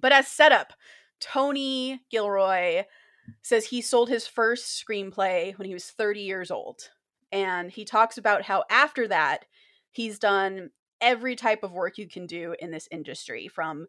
but 0.00 0.12
as 0.12 0.28
setup, 0.28 0.72
Tony 1.20 2.00
Gilroy 2.10 2.84
says 3.42 3.66
he 3.66 3.80
sold 3.80 4.08
his 4.08 4.26
first 4.26 4.84
screenplay 4.84 5.56
when 5.56 5.66
he 5.66 5.74
was 5.74 5.86
30 5.86 6.20
years 6.20 6.50
old. 6.50 6.90
And 7.30 7.70
he 7.70 7.84
talks 7.84 8.18
about 8.18 8.42
how 8.42 8.64
after 8.70 9.06
that, 9.08 9.44
he's 9.90 10.18
done 10.18 10.70
every 11.00 11.36
type 11.36 11.62
of 11.62 11.72
work 11.72 11.98
you 11.98 12.08
can 12.08 12.26
do 12.26 12.54
in 12.58 12.70
this 12.70 12.88
industry 12.90 13.48
from 13.48 13.86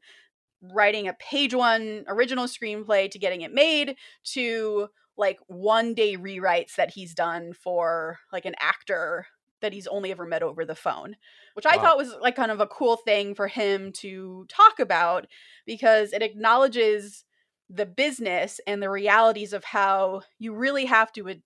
writing 0.61 1.07
a 1.07 1.13
page 1.13 1.53
one 1.53 2.05
original 2.07 2.45
screenplay 2.45 3.09
to 3.09 3.19
getting 3.19 3.41
it 3.41 3.53
made 3.53 3.95
to 4.23 4.88
like 5.17 5.39
one 5.47 5.93
day 5.93 6.15
rewrites 6.15 6.75
that 6.75 6.91
he's 6.91 7.13
done 7.13 7.53
for 7.53 8.19
like 8.31 8.45
an 8.45 8.55
actor 8.59 9.25
that 9.62 9.74
he's 9.74 9.88
only 9.88 10.12
ever 10.12 10.25
met 10.25 10.44
over 10.44 10.65
the 10.65 10.75
phone, 10.75 11.15
which 11.53 11.65
I 11.65 11.77
Wow. 11.77 11.84
thought 11.84 11.98
was 11.98 12.13
like 12.22 12.36
kind 12.36 12.51
of 12.51 12.60
a 12.60 12.68
cool 12.68 12.98
thing 12.98 13.36
for 13.36 13.48
him 13.48 13.91
to 13.94 14.46
talk 14.50 14.80
about 14.80 15.27
because 15.65 16.13
it 16.13 16.22
acknowledges 16.22 17.25
the 17.70 17.86
business 17.86 18.60
and 18.68 18.84
the 18.84 18.89
realities 18.89 19.53
of 19.53 19.63
how 19.63 20.22
you 20.39 20.53
really 20.53 20.86
have 20.86 21.12
to 21.13 21.30
ad- 21.30 21.44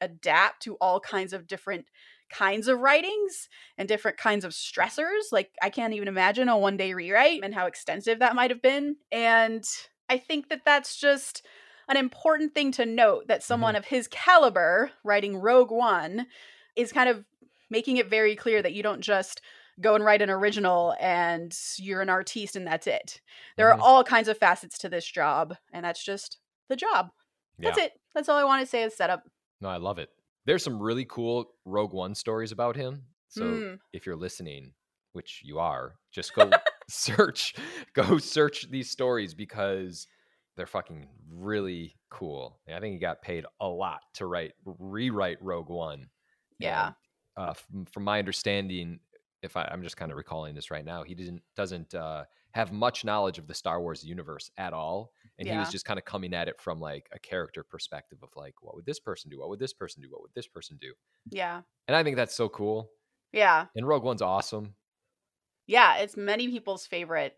adapt 0.00 0.62
to 0.62 0.74
all 0.76 1.00
kinds 1.00 1.32
of 1.32 1.46
different 1.46 1.86
kinds 2.30 2.68
of 2.68 2.80
writings 2.80 3.48
and 3.76 3.88
different 3.88 4.18
kinds 4.18 4.44
of 4.44 4.52
stressors. 4.52 5.32
Like 5.32 5.50
I 5.62 5.70
can't 5.70 5.94
even 5.94 6.08
imagine 6.08 6.48
a 6.48 6.58
one 6.58 6.76
day 6.76 6.92
rewrite 6.94 7.40
and 7.42 7.54
how 7.54 7.66
extensive 7.66 8.18
that 8.18 8.34
might 8.34 8.50
have 8.50 8.62
been. 8.62 8.96
And 9.10 9.64
I 10.08 10.18
think 10.18 10.48
that 10.48 10.64
that's 10.64 10.98
just 10.98 11.46
an 11.88 11.96
important 11.96 12.54
thing 12.54 12.70
to 12.72 12.84
note 12.84 13.28
that 13.28 13.42
someone 13.42 13.74
mm-hmm. 13.74 13.78
of 13.78 13.86
his 13.86 14.08
caliber 14.08 14.90
writing 15.04 15.36
Rogue 15.36 15.70
One 15.70 16.26
is 16.76 16.92
kind 16.92 17.08
of 17.08 17.24
making 17.70 17.96
it 17.98 18.08
very 18.08 18.34
clear 18.36 18.62
that 18.62 18.72
you 18.72 18.82
don't 18.82 19.00
just 19.00 19.40
go 19.80 19.94
and 19.94 20.04
write 20.04 20.22
an 20.22 20.30
original 20.30 20.94
and 21.00 21.56
you're 21.78 22.00
an 22.02 22.08
artiste 22.10 22.56
and 22.56 22.66
that's 22.66 22.86
it. 22.86 23.20
There 23.56 23.68
Mhm. 23.70 23.76
are 23.76 23.80
all 23.80 24.02
kinds 24.02 24.28
of 24.28 24.36
facets 24.38 24.76
to 24.78 24.88
this 24.88 25.06
job 25.06 25.56
and 25.72 25.84
that's 25.84 26.02
just 26.04 26.38
the 26.68 26.76
job. 26.76 27.10
Yeah. 27.58 27.70
That's 27.70 27.78
it. 27.78 28.00
That's 28.14 28.28
all 28.28 28.36
I 28.36 28.44
want 28.44 28.60
to 28.60 28.66
say 28.66 28.82
as 28.82 28.96
setup. 28.96 29.22
No, 29.60 29.68
I 29.68 29.76
love 29.76 29.98
it. 29.98 30.10
There's 30.46 30.62
some 30.64 30.80
really 30.80 31.04
cool 31.04 31.52
Rogue 31.64 31.92
One 31.92 32.14
stories 32.14 32.52
about 32.52 32.74
him. 32.76 33.04
So 33.28 33.42
Mm. 33.42 33.80
if 33.92 34.06
you're 34.06 34.16
listening, 34.16 34.74
which 35.12 35.42
you 35.44 35.58
are, 35.58 35.96
just 36.10 36.34
go 36.34 36.50
search, 36.88 37.54
go 37.94 38.18
search 38.18 38.68
these 38.70 38.90
stories 38.90 39.34
because 39.34 40.06
they're 40.56 40.66
fucking 40.66 41.08
really 41.30 41.96
cool. 42.10 42.58
I 42.66 42.80
think 42.80 42.94
he 42.94 42.98
got 42.98 43.22
paid 43.22 43.44
a 43.60 43.68
lot 43.68 44.00
to 44.14 44.26
write, 44.26 44.54
rewrite 44.64 45.40
Rogue 45.40 45.68
One. 45.68 46.10
Yeah. 46.58 46.92
Uh, 47.38 47.52
from, 47.52 47.84
from 47.86 48.02
my 48.02 48.18
understanding, 48.18 48.98
if 49.42 49.56
I, 49.56 49.68
I'm 49.70 49.82
just 49.82 49.96
kind 49.96 50.10
of 50.10 50.18
recalling 50.18 50.54
this 50.54 50.70
right 50.70 50.84
now, 50.84 51.04
he 51.04 51.14
didn't 51.14 51.42
doesn't 51.54 51.94
uh, 51.94 52.24
have 52.50 52.72
much 52.72 53.04
knowledge 53.04 53.38
of 53.38 53.46
the 53.46 53.54
Star 53.54 53.80
Wars 53.80 54.04
universe 54.04 54.50
at 54.58 54.72
all, 54.72 55.12
and 55.38 55.46
he 55.48 55.56
was 55.56 55.70
just 55.70 55.84
kind 55.84 55.98
of 55.98 56.04
coming 56.04 56.34
at 56.34 56.48
it 56.48 56.60
from 56.60 56.80
like 56.80 57.08
a 57.12 57.18
character 57.18 57.62
perspective 57.62 58.18
of 58.22 58.30
like, 58.34 58.54
what 58.60 58.74
would 58.74 58.86
this 58.86 58.98
person 58.98 59.30
do? 59.30 59.38
What 59.38 59.50
would 59.50 59.60
this 59.60 59.72
person 59.72 60.02
do? 60.02 60.08
What 60.10 60.22
would 60.22 60.34
this 60.34 60.48
person 60.48 60.78
do? 60.80 60.92
Yeah. 61.30 61.62
And 61.86 61.96
I 61.96 62.02
think 62.02 62.16
that's 62.16 62.34
so 62.34 62.48
cool. 62.48 62.90
Yeah. 63.32 63.66
And 63.76 63.86
Rogue 63.86 64.02
One's 64.02 64.22
awesome. 64.22 64.74
Yeah. 65.68 65.98
It's 65.98 66.16
many 66.16 66.48
people's 66.48 66.86
favorite 66.86 67.36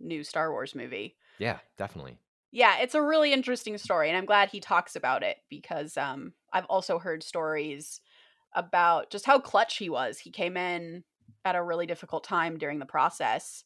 new 0.00 0.24
Star 0.24 0.50
Wars 0.50 0.74
movie. 0.74 1.16
Yeah, 1.38 1.58
definitely. 1.76 2.16
Yeah, 2.52 2.78
it's 2.78 2.94
a 2.94 3.02
really 3.02 3.32
interesting 3.32 3.76
story, 3.78 4.08
and 4.08 4.16
I'm 4.16 4.26
glad 4.26 4.48
he 4.48 4.60
talks 4.60 4.94
about 4.94 5.24
it 5.24 5.38
because 5.50 5.96
um, 5.96 6.34
I've 6.52 6.66
also 6.66 7.00
heard 7.00 7.24
stories 7.24 8.00
about 8.54 9.10
just 9.10 9.26
how 9.26 9.38
clutch 9.38 9.76
he 9.78 9.88
was. 9.90 10.18
He 10.18 10.30
came 10.30 10.56
in 10.56 11.04
at 11.44 11.56
a 11.56 11.62
really 11.62 11.86
difficult 11.86 12.24
time 12.24 12.58
during 12.58 12.78
the 12.78 12.86
process 12.86 13.64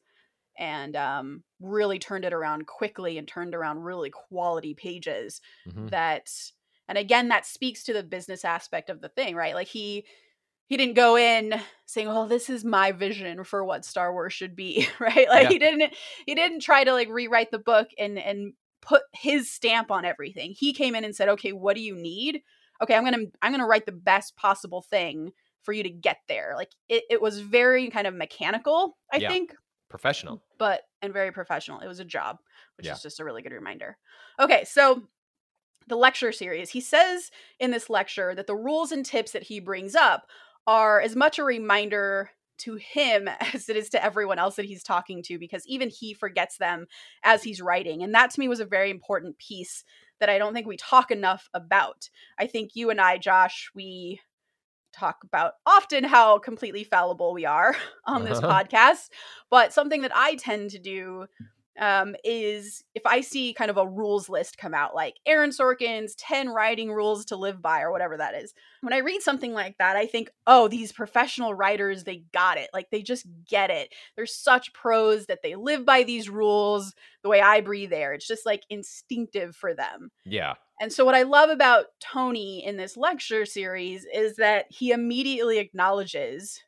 and 0.59 0.97
um, 0.97 1.45
really 1.61 1.99
turned 1.99 2.25
it 2.25 2.33
around 2.33 2.67
quickly 2.67 3.19
and 3.19 3.29
turned 3.29 3.55
around 3.55 3.79
really 3.85 4.11
quality 4.11 4.75
pages 4.75 5.41
Mhm. 5.69 5.91
that 5.91 6.29
and 6.89 6.99
again 6.99 7.29
that 7.29 7.47
speaks 7.47 7.85
to 7.85 7.93
the 7.93 8.03
business 8.03 8.45
aspect 8.45 8.91
of 8.91 9.01
the 9.01 9.09
thing 9.09 9.37
right 9.37 9.55
like 9.55 9.69
he 9.69 10.05
he 10.67 10.77
didn't 10.77 10.95
go 10.97 11.17
in 11.17 11.55
saying 11.87 12.09
well 12.09 12.27
this 12.27 12.51
is 12.51 12.65
my 12.65 12.93
vision 12.93 13.45
for 13.45 13.65
what 13.65 13.85
star 13.85 14.13
wars 14.13 14.33
should 14.33 14.57
be 14.57 14.89
right 15.01 15.29
like 15.29 15.45
Yeah. 15.45 15.49
he 15.51 15.59
didn't 15.59 15.95
he 16.27 16.35
didn't 16.35 16.61
try 16.61 16.85
to 16.85 16.93
like 16.93 17.09
rewrite 17.09 17.51
the 17.51 17.59
book 17.59 17.89
and 17.99 18.19
and 18.19 18.55
put 18.83 19.03
his 19.13 19.51
stamp 19.51 19.91
on 19.91 20.05
everything 20.05 20.55
he 20.59 20.73
came 20.73 20.95
in 20.95 21.05
and 21.05 21.15
said 21.15 21.29
okay 21.29 21.53
what 21.53 21.77
do 21.77 21.83
you 21.83 21.95
need 21.95 22.43
okay 22.83 22.95
i'm 22.95 23.05
gonna 23.05 23.25
i'm 23.43 23.53
gonna 23.53 23.67
write 23.67 23.87
the 23.87 23.93
best 23.93 24.37
possible 24.37 24.83
thing 24.83 25.33
for 25.63 25.73
you 25.73 25.83
to 25.83 25.91
get 25.91 26.19
there 26.29 26.55
like 26.57 26.73
it, 26.89 27.05
it 27.11 27.21
was 27.21 27.41
very 27.41 27.91
kind 27.91 28.07
of 28.07 28.15
mechanical 28.15 28.97
i 29.13 29.19
Yeah. 29.19 29.31
think 29.31 29.55
Professional. 29.89 30.43
but 30.59 30.83
and 31.01 31.13
very 31.13 31.33
professional. 31.33 31.81
It 31.81 31.87
was 31.89 32.01
a 32.01 32.05
job, 32.05 32.39
which 32.77 32.87
Yeah. 32.87 32.93
is 32.95 33.03
just 33.03 33.21
a 33.21 33.25
really 33.25 33.43
good 33.43 33.53
reminder. 33.53 33.97
Okay, 34.39 34.65
so 34.65 35.05
the 35.87 35.97
lecture 35.97 36.33
series. 36.33 36.71
He 36.71 36.81
says 36.81 37.31
in 37.59 37.71
this 37.71 37.89
lecture 37.89 38.35
that 38.35 38.47
the 38.47 38.57
rules 38.57 38.93
and 38.93 39.05
tips 39.07 39.33
that 39.33 39.45
he 39.45 39.61
brings 39.61 39.95
up 39.95 40.27
are 40.67 41.01
as 41.01 41.17
much 41.17 41.39
a 41.39 41.45
reminder 41.45 42.31
to 42.59 42.75
him 42.75 43.29
as 43.55 43.69
it 43.69 43.77
is 43.77 43.89
to 43.91 44.05
everyone 44.05 44.39
else 44.39 44.57
that 44.57 44.67
he's 44.67 44.83
talking 44.83 45.23
to 45.23 45.39
because 45.39 45.67
even 45.67 45.89
he 45.89 46.13
forgets 46.13 46.59
them 46.59 46.87
as 47.25 47.43
he's 47.43 47.63
writing. 47.63 48.03
And 48.03 48.15
that 48.15 48.31
to 48.33 48.41
me 48.41 48.49
was 48.49 48.61
a 48.61 48.67
very 48.67 48.91
important 48.91 49.39
piece 49.39 49.85
that 50.21 50.29
I 50.29 50.39
don't 50.39 50.55
think 50.55 50.67
we 50.67 50.77
talk 50.77 51.11
enough 51.11 51.49
about. 51.55 52.09
I 52.39 52.47
think 52.47 52.71
you 52.75 52.91
and 52.91 53.01
I, 53.01 53.19
Josh, 53.19 53.71
we 53.75 54.21
talk 54.93 55.19
about 55.25 55.55
often 55.67 56.05
how 56.05 56.39
completely 56.39 56.85
fallible 56.85 57.33
we 57.35 57.45
are 57.47 57.77
on 58.07 58.25
this 58.25 58.39
Uh-huh. 58.39 58.65
podcast. 58.65 59.09
But 59.51 59.73
something 59.73 60.03
that 60.03 60.13
I 60.15 60.35
tend 60.37 60.71
to 60.71 60.79
do 60.79 61.27
um, 61.79 62.17
is 62.25 62.83
if 62.95 63.07
I 63.07 63.21
see 63.21 63.55
kind 63.55 63.71
of 63.71 63.77
a 63.77 63.87
rules 63.87 64.29
list 64.29 64.59
come 64.59 64.75
out, 64.75 64.95
like 64.95 65.15
Aaron 65.27 65.51
Sorkin's 65.51 66.15
10 66.17 66.49
writing 66.49 66.93
rules 66.93 67.25
to 67.27 67.37
live 67.37 67.63
by, 67.63 67.81
or 67.83 67.91
whatever 67.91 68.17
that 68.17 68.35
is. 68.35 68.53
When 68.81 68.93
I 68.93 68.99
read 68.99 69.23
something 69.23 69.53
like 69.53 69.77
that, 69.79 69.97
I 69.97 70.07
think, 70.07 70.31
oh, 70.47 70.69
these 70.69 70.93
professional 70.93 71.55
writers, 71.55 72.05
they 72.05 72.25
got 72.33 72.59
it. 72.59 72.71
Like 72.73 72.91
they 72.91 73.03
just 73.03 73.27
get 73.49 73.71
it. 73.71 73.93
They're 74.17 74.27
such 74.27 74.73
pros 74.73 75.27
that 75.27 75.43
they 75.43 75.55
live 75.55 75.85
by 75.85 76.03
these 76.03 76.29
rules 76.29 76.95
the 77.23 77.29
way 77.29 77.41
I 77.41 77.61
breathe 77.61 77.93
air. 77.93 78.13
It's 78.13 78.27
just 78.27 78.47
like 78.47 78.65
instinctive 78.71 79.57
for 79.57 79.75
them. 79.75 80.11
Yeah. 80.25 80.55
And 80.81 80.93
so, 80.93 81.05
what 81.05 81.17
I 81.17 81.23
love 81.23 81.51
about 81.51 81.87
Tony 82.01 82.65
in 82.65 82.77
this 82.77 82.97
lecture 82.97 83.45
series 83.45 84.07
is 84.13 84.37
that 84.37 84.67
he 84.71 84.93
immediately 84.93 85.59
acknowledges 85.59 86.63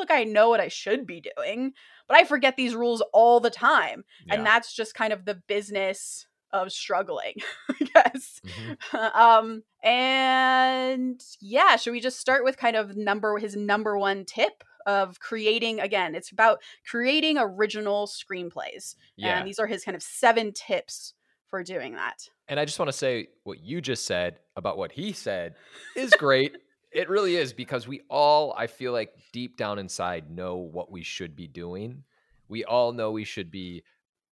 look, 0.00 0.10
I 0.10 0.24
know 0.24 0.48
what 0.48 0.60
I 0.60 0.68
should 0.68 1.06
be 1.06 1.22
doing, 1.36 1.74
but 2.10 2.18
I 2.18 2.24
forget 2.24 2.56
these 2.56 2.74
rules 2.74 3.02
all 3.12 3.38
the 3.38 3.50
time. 3.50 4.02
yeah. 4.26 4.34
And 4.34 4.44
that's 4.44 4.74
just 4.74 4.94
kind 4.94 5.12
of 5.12 5.24
the 5.26 5.36
business 5.46 6.26
of 6.52 6.72
struggling, 6.72 7.34
I 7.68 7.84
guess. 7.94 8.40
Mhm. 8.44 9.14
um, 9.14 9.62
and 9.84 11.22
yeah, 11.40 11.76
should 11.76 11.92
we 11.92 12.00
just 12.00 12.18
start 12.18 12.42
with 12.42 12.56
kind 12.56 12.74
of 12.74 12.96
number 12.96 13.38
his 13.38 13.54
number 13.54 13.96
one 13.96 14.24
tip 14.24 14.64
of 14.86 15.20
creating 15.20 15.78
again? 15.78 16.16
It's 16.16 16.32
about 16.32 16.58
creating 16.84 17.38
original 17.38 18.08
screenplays. 18.08 18.96
Yeah. 19.14 19.38
And 19.38 19.46
these 19.46 19.60
are 19.60 19.68
his 19.68 19.84
kind 19.84 19.94
of 19.94 20.02
seven 20.02 20.52
tips 20.52 21.14
for 21.46 21.62
doing 21.62 21.94
that. 21.94 22.28
And 22.48 22.58
I 22.58 22.64
just 22.64 22.80
want 22.80 22.88
to 22.88 22.96
say 22.96 23.28
what 23.44 23.60
you 23.60 23.80
just 23.80 24.04
said 24.04 24.40
about 24.56 24.78
what 24.78 24.90
he 24.90 25.12
said 25.12 25.54
is 25.94 26.10
great. 26.18 26.56
It 26.92 27.08
really 27.08 27.36
is 27.36 27.52
because 27.52 27.86
we 27.86 28.02
all, 28.08 28.54
I 28.56 28.66
feel 28.66 28.92
like 28.92 29.12
deep 29.32 29.56
down 29.56 29.78
inside, 29.78 30.30
know 30.30 30.56
what 30.56 30.90
we 30.90 31.02
should 31.02 31.36
be 31.36 31.46
doing. 31.46 32.04
We 32.48 32.64
all 32.64 32.92
know 32.92 33.12
we 33.12 33.24
should 33.24 33.50
be 33.50 33.84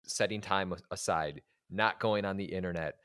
setting 0.05 0.41
time 0.41 0.75
aside, 0.91 1.43
not 1.71 2.01
going 2.01 2.25
on 2.25 2.37
the 2.37 2.45
internet, 2.45 2.97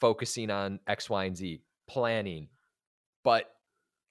focusing 0.00 0.50
on 0.50 0.80
X, 0.86 1.10
Y, 1.10 1.24
and 1.24 1.36
Z, 1.36 1.60
planning. 1.86 2.48
But 3.22 3.50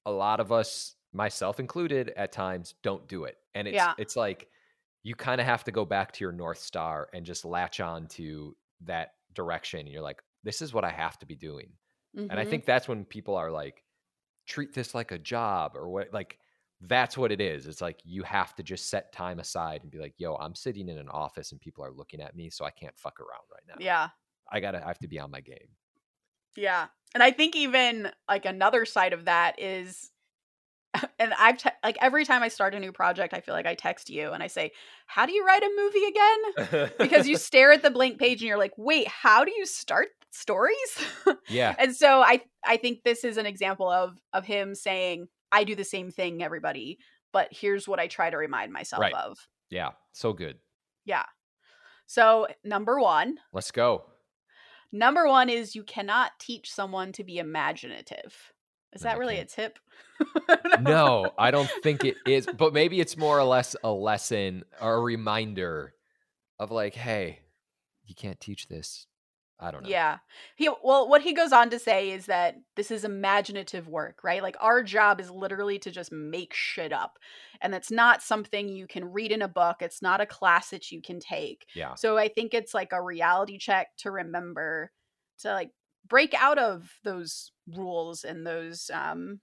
a 0.06 0.12
lot 0.12 0.40
of 0.40 0.52
us, 0.52 0.96
myself 1.12 1.60
included, 1.60 2.14
at 2.16 2.32
times 2.32 2.76
don't 2.84 3.08
do 3.08 3.24
it. 3.24 3.38
And 3.56 3.68
it's 3.68 3.76
Yeah. 3.76 3.94
it's 3.98 4.16
like 4.16 4.50
you 5.04 5.16
kind 5.16 5.42
of 5.42 5.48
have 5.48 5.64
to 5.66 5.72
go 5.72 5.86
back 5.86 6.12
to 6.14 6.24
your 6.24 6.32
north 6.32 6.60
star 6.60 7.10
and 7.14 7.26
just 7.26 7.46
latch 7.46 7.80
on 7.80 8.08
to 8.08 8.56
that 8.82 9.14
direction. 9.34 9.82
And 9.82 9.90
you're 9.90 10.02
like, 10.02 10.22
this 10.44 10.62
is 10.62 10.74
what 10.74 10.84
I 10.84 10.92
have 10.92 11.18
to 11.20 11.26
be 11.26 11.36
doing. 11.36 11.72
And 12.16 12.40
I 12.40 12.46
Mhm. 12.46 12.50
think 12.50 12.66
that's 12.66 12.88
when 12.88 13.06
people 13.06 13.36
are 13.36 13.52
like, 13.52 13.83
treat 14.46 14.74
this 14.74 14.94
like 14.94 15.12
a 15.12 15.20
job 15.20 15.74
or 15.76 15.90
what 15.90 16.14
like 16.14 16.38
that's 16.82 17.18
what 17.18 17.32
it 17.32 17.40
is. 17.40 17.66
It's 17.66 17.82
like 17.82 18.00
you 18.04 18.24
have 18.24 18.54
to 18.56 18.64
just 18.64 18.90
set 18.90 19.14
time 19.14 19.40
aside 19.40 19.82
and 19.84 19.92
be 19.92 20.00
like, 20.00 20.16
yo, 20.18 20.36
I'm 20.36 20.56
sitting 20.56 20.90
in 20.90 20.98
an 20.98 21.08
office 21.10 21.52
and 21.52 21.62
people 21.62 21.84
are 21.84 21.92
looking 21.92 22.20
at 22.22 22.36
me, 22.36 22.50
so 22.50 22.66
I 22.66 22.72
can't 22.72 22.98
fuck 22.98 23.20
around 23.20 23.44
right 23.52 23.64
now. 23.68 23.76
yeah. 23.80 24.10
I 24.52 24.60
gotta 24.60 24.84
I 24.84 24.88
have 24.88 25.00
to 25.00 25.08
be 25.08 25.20
on 25.20 25.32
my 25.32 25.40
game. 25.40 25.70
Yeah. 26.56 26.88
And 27.14 27.24
I 27.24 27.32
think 27.32 27.56
even 27.56 28.12
like 28.28 28.46
another 28.46 28.86
side 28.86 29.14
of 29.14 29.26
that 29.26 29.60
is 29.60 30.12
and 31.20 31.34
I've 31.40 31.58
te- 31.58 31.70
like 31.84 31.98
every 32.02 32.26
time 32.26 32.44
I 32.44 32.50
start 32.50 32.76
a 32.76 32.80
new 32.80 32.92
project, 32.92 33.34
I 33.34 33.40
feel 33.40 33.56
like 33.56 33.66
I 33.66 33.76
text 33.76 34.10
you 34.10 34.32
and 34.32 34.44
I 34.44 34.48
say, 34.48 34.72
"How 35.08 35.26
do 35.26 35.32
you 35.32 35.46
write 35.46 35.64
a 35.64 35.72
movie 35.76 36.06
again?" 36.06 36.92
Because 37.00 37.28
you 37.28 37.38
stare 37.38 37.72
at 37.72 37.82
the 37.82 37.90
blank 37.90 38.20
page 38.20 38.42
and 38.42 38.48
you're 38.48 38.58
like, 38.58 38.74
"Wait, 38.78 39.08
how 39.08 39.44
do 39.44 39.52
you 39.52 39.66
start 39.66 40.10
stories?" 40.34 40.76
Yeah. 41.50 41.76
and 41.78 41.96
so 41.96 42.22
I 42.22 42.42
I 42.66 42.78
think 42.78 43.04
this 43.04 43.24
is 43.24 43.38
an 43.38 43.46
example 43.46 43.90
of 43.90 44.18
of 44.34 44.46
him 44.46 44.76
saying, 44.76 45.28
"I 45.52 45.64
do 45.64 45.76
the 45.76 45.84
same 45.84 46.12
thing, 46.12 46.42
everybody, 46.44 46.98
but 47.32 47.48
here's 47.52 47.88
what 47.88 48.00
I 48.00 48.08
try 48.08 48.30
to 48.30 48.38
remind 48.38 48.72
myself 48.74 49.02
Right. 49.02 49.14
of." 49.14 49.38
Yeah. 49.70 49.92
So 50.12 50.34
good. 50.34 50.58
Yeah. 51.06 51.26
So, 52.06 52.48
number 52.64 53.00
1, 53.00 53.38
Let's 53.54 53.72
go. 53.72 54.06
number 54.92 55.26
1 55.28 55.50
is 55.50 55.74
you 55.76 55.84
cannot 55.84 56.32
teach 56.40 56.72
someone 56.72 57.12
to 57.14 57.24
be 57.24 57.38
imaginative. 57.40 58.54
Is 58.94 59.02
that 59.02 59.18
really 59.18 59.38
a 59.40 59.46
tip? 59.46 59.80
No, 60.82 61.32
I 61.38 61.50
don't 61.52 61.70
think 61.82 62.04
it 62.06 62.18
is, 62.28 62.46
but 62.58 62.74
maybe 62.74 63.00
it's 63.00 63.16
more 63.18 63.40
or 63.40 63.44
less 63.44 63.76
a 63.84 63.92
lesson 63.92 64.64
or 64.82 64.96
a 64.96 65.02
reminder 65.02 65.94
of 66.60 66.72
like, 66.72 66.94
hey, 66.94 67.40
you 68.06 68.16
can't 68.16 68.40
teach 68.40 68.68
this. 68.68 69.08
I 69.64 69.72
don't 69.72 69.84
know. 69.84 69.90
Yeah. 69.90 70.20
He 70.56 70.70
well 70.84 71.10
what 71.10 71.22
he 71.22 71.34
goes 71.34 71.52
on 71.52 71.70
to 71.72 71.80
say 71.80 72.12
is 72.12 72.26
that 72.28 72.56
this 72.76 72.90
is 72.92 73.04
imaginative 73.04 73.88
work, 73.88 74.24
right? 74.24 74.42
Like 74.42 74.56
our 74.62 74.82
job 74.84 75.20
is 75.20 75.30
literally 75.30 75.78
to 75.80 75.92
just 75.92 76.12
make 76.12 76.54
shit 76.54 76.94
up. 76.94 77.20
And 77.62 77.74
that's 77.74 77.92
not 77.92 78.22
something 78.22 78.70
you 78.70 78.88
can 78.88 79.12
read 79.12 79.32
in 79.32 79.42
a 79.42 79.48
book. 79.48 79.78
It's 79.82 80.02
not 80.02 80.22
a 80.22 80.26
class 80.26 80.70
that 80.70 80.92
you 80.92 81.02
can 81.02 81.20
take. 81.20 81.68
Yeah. 81.74 81.96
So 81.96 82.18
I 82.18 82.30
think 82.30 82.54
it's 82.54 82.74
like 82.74 82.94
a 82.94 83.02
reality 83.04 83.58
check 83.58 83.96
to 83.98 84.12
remember 84.12 84.92
to 85.40 85.52
like 85.54 85.72
break 86.08 86.34
out 86.34 86.58
of 86.60 87.00
those 87.04 87.52
rules 87.68 88.24
and 88.24 88.46
those 88.48 88.90
um 88.94 89.42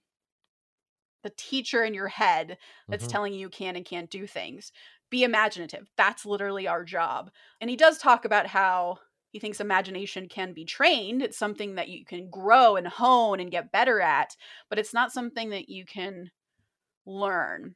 the 1.23 1.29
teacher 1.37 1.83
in 1.83 1.93
your 1.93 2.07
head 2.07 2.57
that's 2.89 3.05
Mhm. 3.05 3.07
telling 3.07 3.33
you 3.33 3.39
you 3.39 3.49
can 3.49 3.75
and 3.75 3.85
can't 3.85 4.09
do 4.09 4.25
things. 4.25 4.71
Be 5.09 5.23
imaginative. 5.23 5.91
That's 5.95 6.25
literally 6.25 6.67
our 6.67 6.83
job. 6.83 7.31
And 7.59 7.69
he 7.69 7.75
does 7.75 7.97
talk 7.97 8.25
about 8.25 8.47
how 8.47 8.99
he 9.31 9.39
thinks 9.39 9.59
imagination 9.59 10.27
can 10.29 10.53
be 10.53 10.65
trained. 10.65 11.21
It's 11.21 11.37
something 11.37 11.75
that 11.75 11.89
you 11.89 12.05
can 12.05 12.29
grow 12.29 12.75
and 12.75 12.87
hone 12.87 13.39
and 13.39 13.51
get 13.51 13.71
better 13.71 14.01
at, 14.01 14.35
but 14.69 14.77
it's 14.79 14.93
not 14.93 15.11
something 15.11 15.49
that 15.49 15.69
you 15.69 15.85
can 15.85 16.29
learn. 17.05 17.75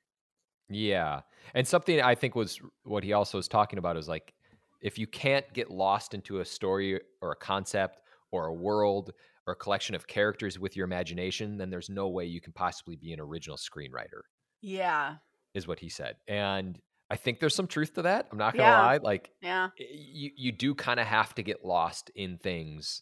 Yeah. 0.70 1.22
And 1.54 1.68
something 1.68 2.02
I 2.02 2.16
think 2.16 2.36
was 2.36 2.60
what 2.84 3.04
he 3.04 3.14
also 3.14 3.38
was 3.38 3.48
talking 3.48 3.80
about 3.80 3.98
is 3.98 4.08
like 4.08 4.34
if 4.82 4.98
you 4.98 5.08
can't 5.08 5.52
get 5.54 5.70
lost 5.72 6.14
into 6.14 6.40
a 6.40 6.46
story 6.46 7.00
or 7.22 7.32
a 7.32 7.36
concept 7.36 8.00
or 8.32 8.48
a 8.48 8.54
world 8.54 9.12
or 9.48 9.54
a 9.54 9.56
collection 9.56 9.96
of 9.96 10.08
characters 10.08 10.58
with 10.60 10.76
your 10.76 10.86
imagination, 10.86 11.58
then 11.58 11.70
there's 11.70 11.90
no 11.90 12.10
way 12.10 12.26
you 12.26 12.42
can 12.42 12.54
possibly 12.54 12.96
be 12.96 13.14
an 13.14 13.20
original 13.20 13.58
screenwriter, 13.58 14.22
Yeah. 14.62 15.18
is 15.54 15.68
what 15.68 15.80
he 15.80 15.90
said. 15.90 16.18
And 16.28 16.80
I 17.10 17.16
think 17.18 17.40
there's 17.40 17.56
some 17.56 17.68
truth 17.68 17.94
to 17.96 18.02
that. 18.04 18.28
I'm 18.32 18.38
not 18.38 18.54
gonna 18.54 18.64
Yeah. 18.70 18.80
lie. 18.82 18.98
Like 18.98 19.32
Yeah. 19.42 19.70
you 19.78 20.32
you 20.36 20.52
do 20.52 20.74
kind 20.76 21.00
of 21.00 21.06
have 21.08 21.36
to 21.36 21.44
get 21.44 21.64
lost 21.64 22.10
in 22.16 22.38
things 22.38 23.02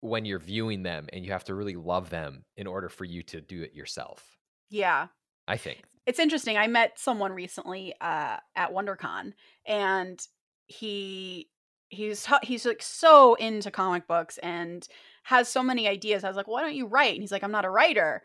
when 0.00 0.24
you're 0.24 0.38
viewing 0.38 0.82
them 0.82 1.08
and 1.12 1.24
you 1.24 1.32
have 1.32 1.44
to 1.44 1.54
really 1.54 1.76
love 1.76 2.10
them 2.10 2.44
in 2.56 2.66
order 2.66 2.88
for 2.88 3.04
you 3.04 3.22
to 3.24 3.40
do 3.40 3.62
it 3.62 3.72
yourself. 3.74 4.36
Yeah. 4.70 5.08
I 5.48 5.56
think. 5.56 5.82
it's 6.06 6.18
interesting. 6.20 6.56
I 6.56 6.66
met 6.66 6.98
someone 6.98 7.32
recently 7.32 7.94
uh, 8.00 8.36
at 8.56 8.72
WonderCon, 8.72 9.32
and 9.66 10.20
he 10.66 11.48
he's 11.88 12.26
he's 12.42 12.64
like 12.64 12.82
so 12.82 13.34
into 13.34 13.70
comic 13.70 14.06
books 14.08 14.38
and 14.38 14.86
has 15.24 15.48
so 15.48 15.62
many 15.62 15.86
ideas. 15.88 16.24
I 16.24 16.28
was 16.28 16.36
like, 16.36 16.48
why 16.48 16.62
don't 16.62 16.74
you 16.74 16.86
write? 16.86 17.12
And 17.14 17.22
he's 17.22 17.30
like, 17.32 17.44
I'm 17.44 17.52
not 17.52 17.64
a 17.64 17.70
writer. 17.70 18.22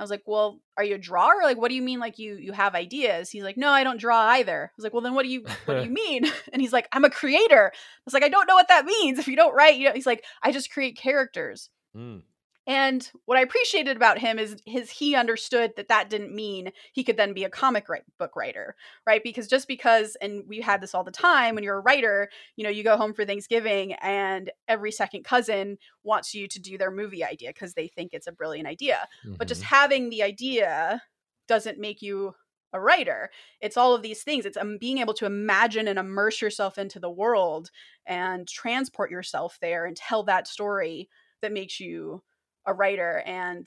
I 0.00 0.02
was 0.02 0.10
like, 0.10 0.22
well, 0.24 0.62
are 0.78 0.84
you 0.84 0.94
a 0.94 0.98
drawer? 0.98 1.42
Like, 1.42 1.58
what 1.58 1.68
do 1.68 1.74
you 1.74 1.82
mean? 1.82 2.00
Like 2.00 2.18
you 2.18 2.36
you 2.36 2.52
have 2.52 2.74
ideas? 2.74 3.28
He's 3.28 3.42
like, 3.42 3.58
no, 3.58 3.68
I 3.68 3.84
don't 3.84 4.00
draw 4.00 4.18
either. 4.30 4.70
I 4.72 4.72
was 4.74 4.82
like, 4.82 4.94
well, 4.94 5.02
then 5.02 5.12
what 5.12 5.24
do 5.24 5.28
you 5.28 5.44
what 5.66 5.74
do 5.74 5.84
you 5.84 5.90
mean? 6.04 6.24
And 6.54 6.62
he's 6.62 6.72
like, 6.72 6.88
I'm 6.90 7.04
a 7.04 7.10
creator. 7.10 7.70
I 7.74 8.02
was 8.06 8.14
like, 8.14 8.24
I 8.24 8.30
don't 8.30 8.46
know 8.46 8.54
what 8.54 8.68
that 8.68 8.86
means. 8.86 9.18
If 9.18 9.28
you 9.28 9.36
don't 9.36 9.54
write, 9.54 9.76
you 9.76 9.84
know, 9.84 9.92
he's 9.92 10.06
like, 10.06 10.24
I 10.42 10.52
just 10.52 10.72
create 10.72 10.96
characters. 10.96 11.68
Mm, 11.94 12.22
And 12.70 13.10
what 13.24 13.36
I 13.36 13.40
appreciated 13.40 13.96
about 13.96 14.20
him 14.20 14.38
is 14.38 14.62
his 14.64 14.90
he 14.90 15.16
understood 15.16 15.72
that 15.74 15.88
that 15.88 16.08
didn't 16.08 16.32
mean 16.32 16.70
he 16.92 17.02
could 17.02 17.16
then 17.16 17.32
be 17.32 17.42
a 17.42 17.50
comic 17.50 17.88
write, 17.88 18.04
book 18.16 18.36
writer, 18.36 18.76
right? 19.04 19.20
Because 19.24 19.48
just 19.48 19.66
because 19.66 20.16
and 20.22 20.44
we 20.46 20.60
had 20.60 20.80
this 20.80 20.94
all 20.94 21.02
the 21.02 21.10
time 21.10 21.56
when 21.56 21.64
you're 21.64 21.78
a 21.78 21.82
writer, 21.82 22.30
you 22.54 22.62
know, 22.62 22.70
you 22.70 22.84
go 22.84 22.96
home 22.96 23.12
for 23.12 23.24
Thanksgiving 23.24 23.94
and 23.94 24.52
every 24.68 24.92
second 24.92 25.24
cousin 25.24 25.78
wants 26.04 26.32
you 26.32 26.46
to 26.46 26.60
do 26.60 26.78
their 26.78 26.92
movie 26.92 27.24
idea 27.24 27.48
because 27.48 27.74
they 27.74 27.88
think 27.88 28.10
it's 28.12 28.28
a 28.28 28.32
brilliant 28.32 28.68
idea. 28.68 29.08
But 29.36 29.48
just 29.48 29.62
mhm. 29.62 29.66
having 29.66 30.08
the 30.08 30.22
idea 30.22 31.02
doesn't 31.48 31.80
make 31.80 32.00
you 32.00 32.36
a 32.72 32.80
writer. 32.80 33.30
It's 33.60 33.76
all 33.76 33.96
of 33.96 34.02
these 34.02 34.22
things. 34.22 34.46
It's 34.46 34.56
um, 34.56 34.78
being 34.78 34.98
able 34.98 35.14
to 35.14 35.26
imagine 35.26 35.88
and 35.88 35.98
immerse 35.98 36.40
yourself 36.40 36.78
into 36.78 37.00
the 37.00 37.10
world 37.10 37.72
and 38.06 38.46
transport 38.46 39.10
yourself 39.10 39.58
there 39.60 39.86
and 39.86 39.96
tell 39.96 40.22
that 40.22 40.46
story 40.46 41.08
that 41.42 41.52
makes 41.52 41.80
you 41.80 42.22
a 42.66 42.74
writer. 42.74 43.22
And 43.26 43.66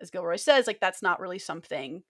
as 0.00 0.10
Gilroy 0.10 0.36
says, 0.36 0.66
like 0.66 0.80
that's 0.80 1.02
not 1.02 1.20
really 1.20 1.38
something 1.38 2.02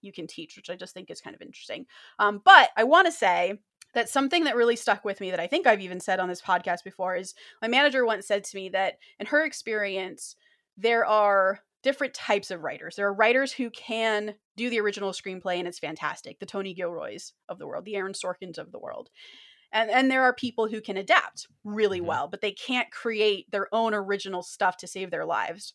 you 0.00 0.12
can 0.12 0.26
teach, 0.26 0.56
which 0.56 0.70
I 0.70 0.76
just 0.76 0.94
think 0.94 1.10
is 1.10 1.20
kind 1.20 1.34
of 1.34 1.42
interesting. 1.42 1.86
Um, 2.18 2.40
but 2.44 2.70
I 2.76 2.84
want 2.84 3.06
to 3.06 3.12
say 3.12 3.54
that 3.94 4.08
something 4.08 4.44
that 4.44 4.56
really 4.56 4.76
stuck 4.76 5.04
with 5.04 5.20
me 5.20 5.30
that 5.30 5.40
I 5.40 5.46
think 5.46 5.66
I've 5.66 5.80
even 5.80 6.00
said 6.00 6.20
on 6.20 6.28
this 6.28 6.42
podcast 6.42 6.84
before 6.84 7.16
is 7.16 7.34
my 7.62 7.68
manager 7.68 8.04
once 8.04 8.26
said 8.26 8.44
to 8.44 8.56
me 8.56 8.68
that 8.70 8.98
in 9.18 9.26
her 9.26 9.44
experience, 9.44 10.36
there 10.76 11.04
are 11.04 11.60
different 11.82 12.14
types 12.14 12.50
of 12.50 12.62
writers. 12.62 12.96
There 12.96 13.06
are 13.06 13.14
writers 13.14 13.52
who 13.52 13.70
can 13.70 14.34
do 14.56 14.68
the 14.68 14.80
original 14.80 15.12
screenplay 15.12 15.58
and 15.58 15.66
it's 15.66 15.78
fantastic, 15.78 16.38
the 16.38 16.46
Tony 16.46 16.74
Gilroys 16.74 17.32
of 17.48 17.58
the 17.58 17.66
world, 17.66 17.84
the 17.84 17.96
Aaron 17.96 18.12
Sorkins 18.12 18.58
of 18.58 18.72
the 18.72 18.78
world. 18.78 19.10
And 19.72 19.90
and 19.90 20.10
there 20.10 20.22
are 20.22 20.32
people 20.34 20.68
who 20.68 20.80
can 20.80 20.96
adapt 20.96 21.46
really 21.64 22.00
Mhm. 22.00 22.06
well, 22.06 22.28
but 22.28 22.40
they 22.40 22.52
can't 22.52 22.90
create 22.90 23.50
their 23.50 23.72
own 23.74 23.94
original 23.94 24.42
stuff 24.42 24.76
to 24.78 24.86
save 24.86 25.10
their 25.10 25.26
lives. 25.26 25.74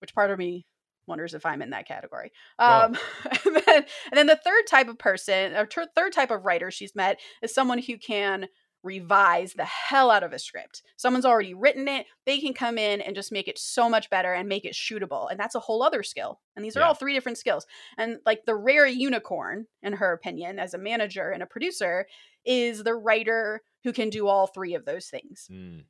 Which 0.00 0.14
part 0.14 0.30
of 0.30 0.38
me 0.38 0.66
wonders 1.06 1.34
if 1.34 1.44
I'm 1.46 1.62
in 1.62 1.70
that 1.70 1.86
category. 1.86 2.32
Um, 2.58 2.96
and, 3.44 3.56
then, 3.56 3.86
and 4.10 4.14
then 4.14 4.26
the 4.26 4.40
third 4.44 4.66
type 4.68 4.88
of 4.88 4.98
person, 4.98 5.54
or 5.54 5.66
ter- 5.66 5.86
third 5.96 6.12
type 6.12 6.30
of 6.30 6.44
writer 6.44 6.70
she's 6.70 6.94
met 6.94 7.20
is 7.42 7.52
someone 7.54 7.78
who 7.78 7.98
can 7.98 8.48
revise 8.82 9.54
the 9.54 9.64
hell 9.64 10.10
out 10.10 10.22
of 10.22 10.32
a 10.32 10.38
script. 10.38 10.82
Someone's 10.96 11.24
already 11.24 11.54
written 11.54 11.86
it, 11.88 12.06
they 12.26 12.38
can 12.40 12.52
come 12.54 12.78
in 12.78 13.00
and 13.00 13.14
just 13.14 13.32
make 13.32 13.48
it 13.48 13.58
so 13.58 13.88
much 13.88 14.10
better 14.10 14.32
and 14.32 14.48
make 14.48 14.64
it 14.64 14.74
shootable. 14.74 15.30
And 15.30 15.38
that's 15.38 15.54
a 15.54 15.60
whole 15.60 15.82
other 15.82 16.02
skill. 16.02 16.40
And 16.56 16.64
these 16.64 16.76
are 16.76 16.80
Yeah. 16.80 16.86
all 16.88 16.94
three 16.94 17.14
different 17.14 17.38
skills. 17.38 17.66
And 17.96 18.18
like 18.26 18.44
the 18.44 18.54
rare 18.56 18.86
unicorn, 18.86 19.66
in 19.82 19.94
her 19.94 20.12
opinion, 20.12 20.58
as 20.58 20.74
a 20.74 20.78
manager 20.78 21.30
and 21.30 21.42
a 21.42 21.46
producer, 21.46 22.06
is 22.44 22.82
the 22.82 22.94
writer 22.94 23.62
who 23.84 23.92
can 23.92 24.10
do 24.10 24.26
all 24.26 24.46
three 24.46 24.74
of 24.74 24.84
those 24.84 25.06
things 25.08 25.48
Mm, 25.50 25.84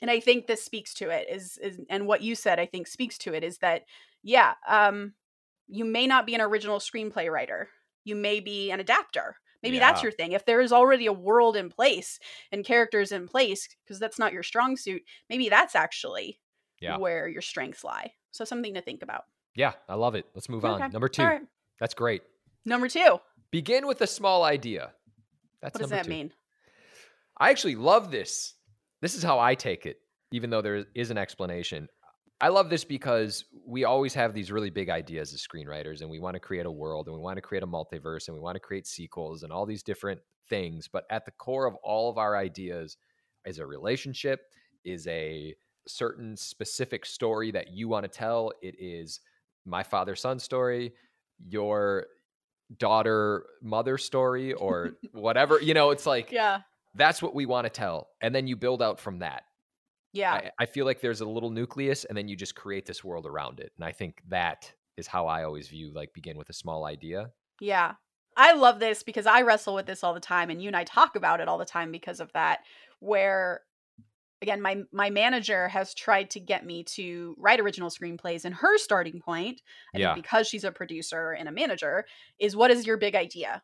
and 0.00 0.10
i 0.10 0.18
think 0.18 0.46
this 0.46 0.62
speaks 0.64 0.94
to 0.94 1.10
it 1.10 1.28
is, 1.30 1.58
is 1.58 1.80
and 1.88 2.06
what 2.06 2.22
you 2.22 2.34
said 2.34 2.58
i 2.58 2.66
think 2.66 2.86
speaks 2.88 3.16
to 3.18 3.34
it 3.34 3.44
is 3.44 3.58
that 3.58 3.82
yeah 4.22 4.54
um 4.68 5.14
you 5.68 5.84
may 5.84 6.06
not 6.08 6.26
be 6.26 6.34
an 6.34 6.40
original 6.40 6.78
screenplay 6.80 7.30
writer 7.30 7.68
you 8.04 8.16
may 8.16 8.40
be 8.40 8.70
an 8.72 8.80
adapter 8.80 9.36
maybe 9.62 9.78
that's 9.78 10.02
your 10.02 10.12
thing 10.12 10.32
if 10.32 10.44
there 10.44 10.60
is 10.60 10.72
already 10.72 11.06
a 11.06 11.12
world 11.12 11.56
in 11.56 11.68
place 11.70 12.18
and 12.50 12.64
characters 12.64 13.12
in 13.12 13.26
place 13.28 13.68
because 13.84 13.98
that's 13.98 14.18
not 14.18 14.32
your 14.32 14.42
strong 14.42 14.76
suit 14.76 15.02
maybe 15.30 15.48
that's 15.48 15.74
actually 15.74 16.38
Yeah. 16.80 16.96
where 16.98 17.28
your 17.28 17.42
strengths 17.42 17.84
lie 17.84 18.12
so 18.30 18.44
something 18.44 18.74
to 18.74 18.80
think 18.82 19.02
about 19.02 19.24
yeah, 19.54 19.72
I 19.86 19.96
love 19.96 20.14
it. 20.14 20.24
Let's 20.34 20.48
move 20.48 20.64
Okay. 20.64 20.84
on. 20.84 20.92
Number 20.92 21.08
two. 21.08 21.24
Right. 21.24 21.42
That's 21.78 21.92
great. 21.92 22.22
number 22.64 22.88
two 22.88 23.20
Begin 23.50 23.86
with 23.86 24.00
a 24.00 24.06
small 24.06 24.44
idea. 24.44 24.92
That's 25.60 25.74
what 25.74 25.80
does 25.82 25.90
that 25.90 26.04
two. 26.04 26.10
mean 26.10 26.32
I 27.36 27.50
actually 27.50 27.74
love 27.76 28.10
this. 28.10 28.54
This 29.02 29.14
is 29.14 29.22
how 29.22 29.38
I 29.38 29.54
take 29.54 29.84
it, 29.84 29.98
even 30.32 30.48
though 30.50 30.62
there 30.62 30.86
is 30.94 31.10
an 31.10 31.18
explanation. 31.18 31.88
I 32.42 32.48
love 32.48 32.68
this 32.68 32.82
because 32.82 33.44
we 33.64 33.84
always 33.84 34.12
have 34.14 34.34
these 34.34 34.50
really 34.50 34.68
big 34.68 34.90
ideas 34.90 35.32
as 35.32 35.46
screenwriters, 35.46 36.00
and 36.00 36.10
we 36.10 36.18
want 36.18 36.34
to 36.34 36.40
create 36.40 36.66
a 36.66 36.70
world, 36.70 37.06
and 37.06 37.14
we 37.14 37.22
want 37.22 37.36
to 37.36 37.40
create 37.40 37.62
a 37.62 37.68
multiverse, 37.68 38.26
and 38.26 38.34
we 38.34 38.40
want 38.40 38.56
to 38.56 38.60
create 38.60 38.84
sequels, 38.84 39.44
and 39.44 39.52
all 39.52 39.64
these 39.64 39.84
different 39.84 40.20
things. 40.48 40.88
But 40.88 41.04
at 41.08 41.24
the 41.24 41.30
core 41.30 41.66
of 41.66 41.76
all 41.84 42.10
of 42.10 42.18
our 42.18 42.36
ideas 42.36 42.96
is 43.46 43.60
a 43.60 43.64
relationship, 43.64 44.40
is 44.84 45.06
a 45.06 45.54
certain 45.86 46.36
specific 46.36 47.06
story 47.06 47.52
that 47.52 47.70
you 47.70 47.86
want 47.86 48.02
to 48.04 48.10
tell. 48.10 48.50
It 48.60 48.74
is 48.76 49.20
my 49.64 49.84
father 49.84 50.16
son 50.16 50.40
story, 50.40 50.94
your 51.48 52.06
daughter 52.76 53.46
mother 53.62 53.96
story, 53.98 54.52
or 54.52 54.94
whatever. 55.12 55.60
You 55.62 55.74
know, 55.74 55.90
it's 55.90 56.06
like 56.06 56.32
yeah 56.32 56.62
that's 56.94 57.22
what 57.22 57.34
we 57.34 57.46
want 57.46 57.64
to 57.64 57.70
tell 57.70 58.08
and 58.20 58.34
then 58.34 58.46
you 58.46 58.56
build 58.56 58.82
out 58.82 59.00
from 59.00 59.18
that 59.20 59.44
yeah 60.12 60.34
I, 60.36 60.50
I 60.58 60.66
feel 60.66 60.84
like 60.86 61.00
there's 61.00 61.20
a 61.20 61.26
little 61.26 61.50
nucleus 61.50 62.04
and 62.04 62.16
then 62.16 62.28
you 62.28 62.36
just 62.36 62.54
create 62.54 62.86
this 62.86 63.04
world 63.04 63.26
around 63.26 63.60
it 63.60 63.72
and 63.76 63.84
i 63.84 63.92
think 63.92 64.22
that 64.28 64.72
is 64.96 65.06
how 65.06 65.26
i 65.26 65.44
always 65.44 65.68
view 65.68 65.92
like 65.92 66.12
begin 66.12 66.36
with 66.36 66.48
a 66.50 66.54
small 66.54 66.84
idea 66.84 67.32
Yeah. 67.60 67.94
I 68.36 68.54
love 68.54 68.78
this 68.80 69.02
because 69.02 69.26
I 69.26 69.42
wrestle 69.42 69.74
with 69.74 69.84
this 69.86 70.02
all 70.02 70.14
the 70.14 70.20
time 70.20 70.48
and 70.48 70.62
you 70.62 70.68
and 70.68 70.76
I 70.76 70.84
talk 70.84 71.16
about 71.16 71.40
it 71.40 71.48
all 71.48 71.58
the 71.58 71.66
time 71.66 71.92
because 71.92 72.18
of 72.18 72.32
that 72.32 72.60
where 72.98 73.60
again 74.42 74.62
my 74.62 74.82
my 74.92 75.10
manager 75.10 75.68
has 75.68 75.94
tried 75.94 76.30
to 76.30 76.40
get 76.40 76.66
me 76.66 76.84
to 76.84 77.34
write 77.38 77.60
original 77.60 77.90
screenplays 77.90 78.44
and 78.44 78.54
her 78.54 78.78
starting 78.78 79.20
point 79.20 79.62
I 79.94 79.98
Yeah. 79.98 80.08
think 80.14 80.14
because 80.14 80.48
she's 80.48 80.64
a 80.64 80.72
producer 80.72 81.32
and 81.32 81.48
a 81.48 81.52
manager 81.52 82.06
is 82.38 82.56
what 82.56 82.70
is 82.70 82.86
your 82.86 82.98
big 82.98 83.14
idea? 83.16 83.62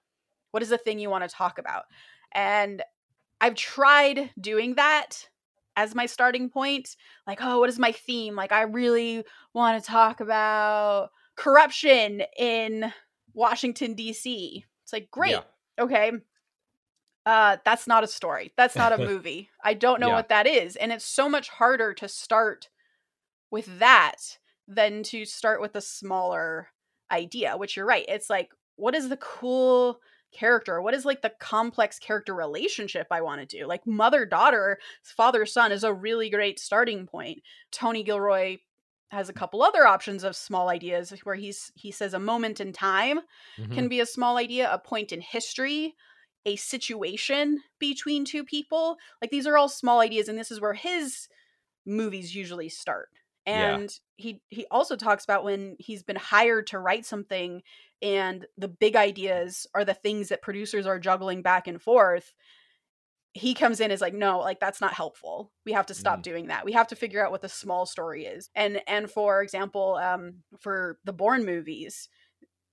What 0.52 0.62
is 0.62 0.70
the 0.70 0.78
thing 0.78 0.98
you 0.98 1.10
want 1.10 1.28
to 1.28 1.34
talk 1.34 1.58
about? 1.58 1.84
And 2.32 2.82
I've 3.40 3.54
tried 3.56 4.32
doing 4.40 4.76
that 4.76 5.28
as 5.78 5.94
my 5.94 6.06
starting 6.06 6.50
point 6.50 6.96
like 7.26 7.38
oh 7.40 7.60
what 7.60 7.68
is 7.68 7.78
my 7.78 7.92
theme 7.92 8.34
like 8.34 8.50
I 8.52 8.62
really 8.62 9.24
want 9.54 9.82
to 9.82 9.90
talk 9.90 10.20
about 10.20 11.10
corruption 11.36 12.22
in 12.36 12.92
Washington 13.32 13.94
D.C. 13.94 14.64
It's 14.82 14.92
like 14.92 15.08
great, 15.10 15.30
Yeah. 15.32 15.42
okay. 15.84 16.10
Uh, 17.24 17.58
that's 17.64 17.86
not 17.86 18.02
a 18.02 18.08
story. 18.08 18.52
That's 18.56 18.74
not 18.74 18.92
a 18.92 18.98
movie. 19.06 19.50
I 19.62 19.74
don't 19.74 20.00
know 20.00 20.08
Yeah. 20.08 20.14
what 20.16 20.30
that 20.30 20.46
is, 20.46 20.74
and 20.76 20.90
it's 20.92 21.04
so 21.04 21.28
much 21.28 21.48
harder 21.48 21.94
to 21.94 22.08
start 22.08 22.68
with 23.50 23.78
that 23.78 24.16
than 24.66 25.02
to 25.04 25.24
start 25.24 25.60
with 25.60 25.76
a 25.76 25.80
smaller 25.80 26.68
idea. 27.12 27.56
Which 27.56 27.76
you're 27.76 27.86
right. 27.86 28.06
It's 28.08 28.28
like, 28.30 28.50
what 28.76 28.94
is 28.96 29.08
the 29.08 29.18
cool 29.18 30.00
character? 30.32 30.80
What 30.82 30.94
is 30.94 31.04
like 31.04 31.22
the 31.22 31.32
complex 31.40 31.98
character 31.98 32.34
relationship 32.34 33.06
I 33.10 33.20
want 33.22 33.40
to 33.40 33.46
do? 33.58 33.66
Like 33.66 33.86
mother 33.86 34.24
daughter, 34.26 34.78
father 35.02 35.46
son 35.46 35.72
is 35.72 35.84
a 35.84 35.92
really 35.94 36.30
great 36.30 36.58
starting 36.58 37.06
point. 37.06 37.42
Tony 37.70 38.02
Gilroy 38.02 38.58
has 39.10 39.28
a 39.28 39.32
couple 39.32 39.62
other 39.62 39.86
options 39.86 40.22
of 40.22 40.36
small 40.36 40.68
ideas 40.68 41.10
where 41.24 41.34
he's 41.34 41.72
he 41.74 41.90
says 41.90 42.12
a 42.14 42.18
moment 42.18 42.60
in 42.60 42.72
time 42.72 43.20
Mhm. 43.58 43.70
can 43.74 43.88
be 43.88 44.00
a 44.00 44.06
small 44.06 44.36
idea, 44.36 44.70
a 44.72 44.78
point 44.78 45.12
in 45.12 45.20
history, 45.20 45.94
a 46.44 46.56
situation 46.56 47.62
between 47.78 48.24
two 48.24 48.44
people. 48.44 48.98
Like 49.22 49.30
these 49.30 49.46
are 49.46 49.56
all 49.56 49.68
small 49.68 50.00
ideas 50.00 50.28
and 50.28 50.38
this 50.38 50.50
is 50.50 50.60
where 50.60 50.74
his 50.74 51.28
movies 51.86 52.34
usually 52.34 52.68
start. 52.68 53.10
Yeah. 53.48 53.76
And 53.76 53.92
he 54.16 54.42
he 54.50 54.66
also 54.70 54.96
talks 54.96 55.24
about 55.24 55.44
when 55.44 55.76
he's 55.78 56.02
been 56.02 56.16
hired 56.16 56.66
to 56.68 56.78
write 56.78 57.06
something 57.06 57.62
and 58.02 58.46
the 58.56 58.68
big 58.68 58.94
ideas 58.96 59.66
are 59.74 59.84
the 59.84 59.94
things 59.94 60.28
that 60.28 60.42
producers 60.42 60.86
are 60.86 60.98
juggling 60.98 61.42
back 61.42 61.66
and 61.66 61.80
forth. 61.80 62.32
He 63.32 63.54
comes 63.54 63.80
in 63.80 63.90
as 63.90 64.00
like, 64.00 64.14
no, 64.14 64.38
like 64.40 64.58
that's 64.60 64.80
not 64.80 64.94
helpful. 64.94 65.52
We 65.64 65.72
have 65.72 65.86
to 65.86 65.94
stop 65.94 66.20
Mm. 66.20 66.22
doing 66.22 66.46
that. 66.48 66.64
We 66.64 66.72
have 66.72 66.88
to 66.88 66.96
figure 66.96 67.24
out 67.24 67.30
what 67.30 67.42
the 67.42 67.48
small 67.48 67.86
story 67.86 68.24
is. 68.26 68.50
And 68.54 68.80
and 68.86 69.10
for 69.10 69.42
example, 69.42 69.96
um, 69.96 70.42
for 70.60 70.98
the 71.04 71.12
Bourne 71.12 71.44
movies, 71.44 72.08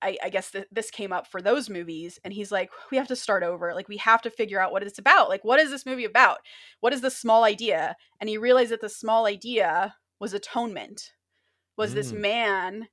I, 0.02 0.18
I 0.24 0.30
guess 0.30 0.52
th- 0.52 0.68
this 0.72 0.92
came 0.92 1.14
up 1.14 1.26
for 1.28 1.42
those 1.42 1.70
movies, 1.70 2.20
and 2.24 2.34
he's 2.34 2.52
like, 2.52 2.70
we 2.92 2.98
have 2.98 3.08
to 3.08 3.16
start 3.16 3.44
over. 3.44 3.74
Like, 3.74 3.88
we 3.88 3.98
have 3.98 4.22
to 4.24 4.30
figure 4.30 4.60
out 4.60 4.72
what 4.72 4.84
it's 4.84 5.00
about. 5.00 5.30
Like, 5.30 5.44
what 5.44 5.60
is 5.60 5.72
this 5.72 5.86
movie 5.86 6.06
about? 6.06 6.40
What 6.82 6.94
is 6.94 7.02
the 7.02 7.10
small 7.10 7.44
idea? 7.44 7.96
And 8.20 8.30
he 8.30 8.38
realized 8.38 8.72
that 8.72 8.82
the 8.82 8.90
small 8.90 9.26
idea 9.26 9.96
was 10.20 10.34
atonement. 10.34 11.14
Was 11.78 11.94
this 11.94 12.12
Mm. 12.12 12.20
man 12.20 12.90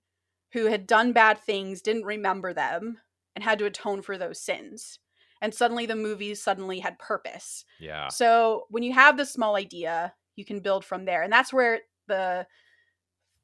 who 0.53 0.67
had 0.67 0.87
done 0.87 1.13
bad 1.13 1.39
things, 1.39 1.81
didn't 1.81 2.05
remember 2.05 2.53
them, 2.53 3.01
and 3.35 3.45
had 3.45 3.59
to 3.59 3.65
atone 3.65 4.03
for 4.03 4.19
those 4.19 4.41
sins. 4.41 4.99
And 5.41 5.55
suddenly 5.55 5.87
the 5.87 5.97
movie 5.97 6.35
suddenly 6.35 6.81
had 6.81 6.99
purpose. 6.99 7.65
Yeah. 7.81 8.09
So 8.09 8.67
when 8.69 8.83
you 8.83 8.93
have 8.93 9.17
the 9.17 9.27
small 9.27 9.57
idea, 9.57 10.15
you 10.37 10.45
can 10.45 10.61
build 10.61 10.85
from 10.85 11.05
there. 11.05 11.23
And 11.23 11.33
that's 11.33 11.53
where 11.53 11.81
the 12.07 12.47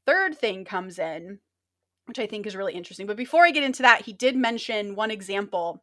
third 0.07 0.37
thing 0.38 0.64
comes 0.64 0.99
in, 0.99 1.41
which 2.07 2.19
I 2.19 2.27
think 2.27 2.47
is 2.47 2.57
really 2.57 2.75
interesting. 2.75 3.07
But 3.07 3.17
before 3.17 3.45
I 3.45 3.51
get 3.51 3.64
into 3.64 3.83
that, 3.83 4.03
he 4.03 4.12
did 4.12 4.37
mention 4.37 4.95
one 4.95 5.11
example 5.11 5.83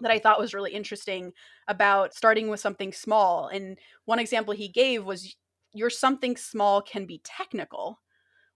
that 0.00 0.10
I 0.10 0.18
thought 0.18 0.38
was 0.38 0.52
really 0.52 0.72
interesting 0.72 1.32
about 1.68 2.14
starting 2.14 2.48
with 2.48 2.60
something 2.60 2.92
small. 2.92 3.48
And 3.48 3.78
one 4.04 4.18
example 4.18 4.52
he 4.52 4.68
gave 4.68 5.04
was 5.04 5.36
your 5.72 5.90
something 5.90 6.36
small 6.36 6.82
can 6.82 7.06
be 7.06 7.20
technical, 7.24 8.00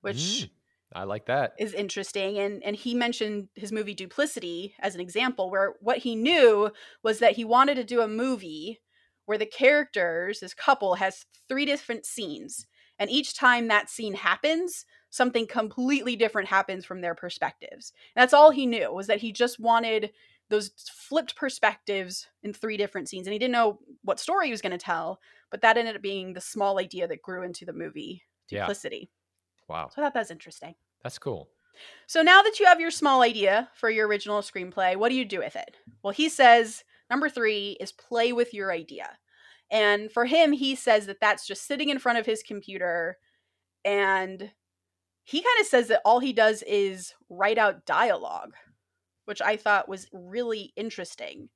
which 0.03 0.49
Mm. 0.49 0.51
I 0.93 1.05
like 1.05 1.27
that. 1.27 1.59
is 1.59 1.75
interesting 1.75 2.39
and 2.39 2.63
and 2.63 2.77
he 2.77 2.95
mentioned 2.95 3.49
his 3.55 3.73
movie 3.73 3.95
duplicity 3.95 4.75
as 4.81 4.95
an 4.95 5.01
example 5.01 5.51
where 5.51 5.75
what 5.81 5.99
he 5.99 6.15
knew 6.17 6.71
was 7.03 7.19
that 7.19 7.37
he 7.37 7.45
wanted 7.45 7.75
to 7.75 7.85
do 7.85 8.01
a 8.01 8.09
movie 8.09 8.81
where 9.27 9.37
the 9.39 9.47
characters 9.47 10.41
this 10.41 10.55
couple 10.55 10.95
has 10.95 11.27
three 11.49 11.67
different 11.67 12.07
scenes 12.07 12.67
and 12.99 13.11
each 13.11 13.35
time 13.35 13.69
that 13.69 13.91
scene 13.91 14.15
happens 14.15 14.87
something 15.11 15.47
completely 15.47 16.17
different 16.17 16.49
happens 16.49 16.85
from 16.85 17.01
their 17.03 17.15
perspectives 17.15 17.93
and 18.15 18.23
that's 18.23 18.33
all 18.35 18.51
he 18.51 18.65
knew 18.65 18.91
was 18.93 19.07
that 19.07 19.21
he 19.21 19.33
just 19.33 19.59
wanted 19.61 20.11
those 20.49 20.71
flipped 20.91 21.37
perspectives 21.37 22.27
in 22.43 22.53
three 22.55 22.77
different 22.77 23.09
scenes 23.09 23.27
and 23.27 23.33
he 23.33 23.39
didn't 23.39 23.53
know 23.53 23.81
what 24.03 24.19
story 24.19 24.47
he 24.47 24.53
was 24.53 24.63
going 24.63 24.73
to 24.73 24.79
tell 24.79 25.21
but 25.51 25.61
that 25.63 25.77
ended 25.77 25.97
up 25.97 26.03
being 26.03 26.33
the 26.33 26.41
small 26.41 26.79
idea 26.79 27.07
that 27.09 27.23
grew 27.23 27.43
into 27.43 27.65
the 27.65 27.73
movie 27.73 28.23
Yeah. 28.51 28.61
duplicity 28.61 29.11
Wow. 29.69 29.89
so 29.95 30.01
i 30.01 30.05
thought 30.05 30.15
that 30.15 30.21
was 30.21 30.31
interesting 30.31 30.75
That's 31.03 31.19
cool. 31.19 31.49
so 32.07 32.23
now 32.23 32.43
that 32.43 32.59
you 32.61 32.67
have 32.67 32.81
your 32.81 32.91
small 32.91 33.23
idea 33.23 33.69
for 33.75 33.89
your 33.91 34.07
original 34.09 34.43
screenplay, 34.43 34.97
what 34.97 35.09
do 35.09 35.15
you 35.15 35.25
do 35.25 35.39
with 35.39 35.57
it? 35.57 35.77
Well, 36.03 36.13
he 36.13 36.29
says 36.29 36.85
number 37.09 37.29
three 37.29 37.77
is 37.81 37.93
play 37.93 38.33
with 38.33 38.53
your 38.53 38.71
idea. 38.73 39.19
And 39.71 40.11
for 40.13 40.25
him, 40.27 40.53
he 40.53 40.75
says 40.75 41.07
that 41.07 41.21
that's 41.21 41.47
just 41.47 41.65
sitting 41.67 41.89
in 41.89 41.99
front 42.01 42.19
of 42.19 42.27
his 42.27 42.43
computer. 42.43 43.17
And 43.85 44.51
he 45.23 45.41
kind 45.41 45.61
of 45.61 45.67
says 45.67 45.87
that 45.89 46.03
all 46.05 46.19
he 46.21 46.33
does 46.33 46.63
is 46.67 47.15
write 47.29 47.57
out 47.57 47.87
dialogue, 47.87 48.55
which 49.27 49.41
I 49.41 49.57
thought 49.57 49.89
was 49.89 50.09
really 50.13 50.73
interesting. 50.77 51.49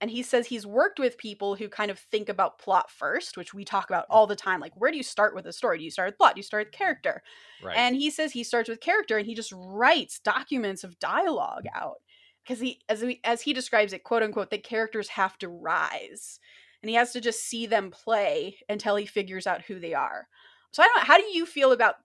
And 0.00 0.10
he 0.10 0.22
says 0.22 0.46
he's 0.46 0.66
worked 0.66 0.98
with 0.98 1.16
people 1.16 1.54
who 1.54 1.68
kind 1.68 1.90
of 1.90 1.98
think 1.98 2.28
about 2.28 2.58
plot 2.58 2.90
first, 2.90 3.36
which 3.36 3.54
we 3.54 3.64
talk 3.64 3.88
about 3.88 4.04
mm. 4.04 4.10
all 4.10 4.26
the 4.26 4.36
time. 4.36 4.60
Like, 4.60 4.76
where 4.76 4.90
do 4.90 4.96
you 4.96 5.02
start 5.02 5.34
with 5.34 5.46
a 5.46 5.52
story? 5.52 5.78
Do 5.78 5.84
you 5.84 5.90
start 5.90 6.08
with 6.08 6.18
plot? 6.18 6.34
Do 6.34 6.38
you 6.38 6.42
start 6.42 6.66
with 6.66 6.72
character? 6.72 7.22
Right. 7.62 7.76
And 7.76 7.96
he 7.96 8.10
says 8.10 8.32
he 8.32 8.44
starts 8.44 8.68
with 8.68 8.80
character 8.80 9.16
and 9.16 9.26
he 9.26 9.34
just 9.34 9.52
writes 9.56 10.18
documents 10.18 10.84
of 10.84 10.98
dialogue 10.98 11.64
out 11.74 11.96
because 12.44 12.60
he, 12.60 12.80
as 12.88 13.00
he, 13.00 13.20
as 13.24 13.42
he 13.42 13.52
describes 13.52 13.92
it, 13.92 14.04
quote 14.04 14.22
unquote, 14.22 14.50
the 14.50 14.58
characters 14.58 15.08
have 15.08 15.38
to 15.38 15.48
rise, 15.48 16.38
and 16.82 16.90
he 16.90 16.96
has 16.96 17.12
to 17.12 17.20
just 17.20 17.44
see 17.44 17.66
them 17.66 17.90
play 17.90 18.58
until 18.68 18.96
he 18.96 19.06
figures 19.06 19.46
out 19.46 19.62
who 19.62 19.80
they 19.80 19.94
are. 19.94 20.28
So 20.72 20.82
I 20.82 20.88
don't. 20.88 21.06
How 21.06 21.16
do 21.16 21.24
you 21.24 21.46
feel 21.46 21.72
about 21.72 21.96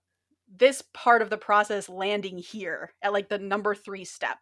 this 0.58 0.82
part 0.94 1.22
of 1.22 1.30
the 1.30 1.38
process 1.38 1.90
landing 1.90 2.38
here 2.38 2.94
at 3.02 3.14
like 3.14 3.30
the 3.30 3.38
number 3.38 3.76
three 3.76 4.06
step 4.06 4.38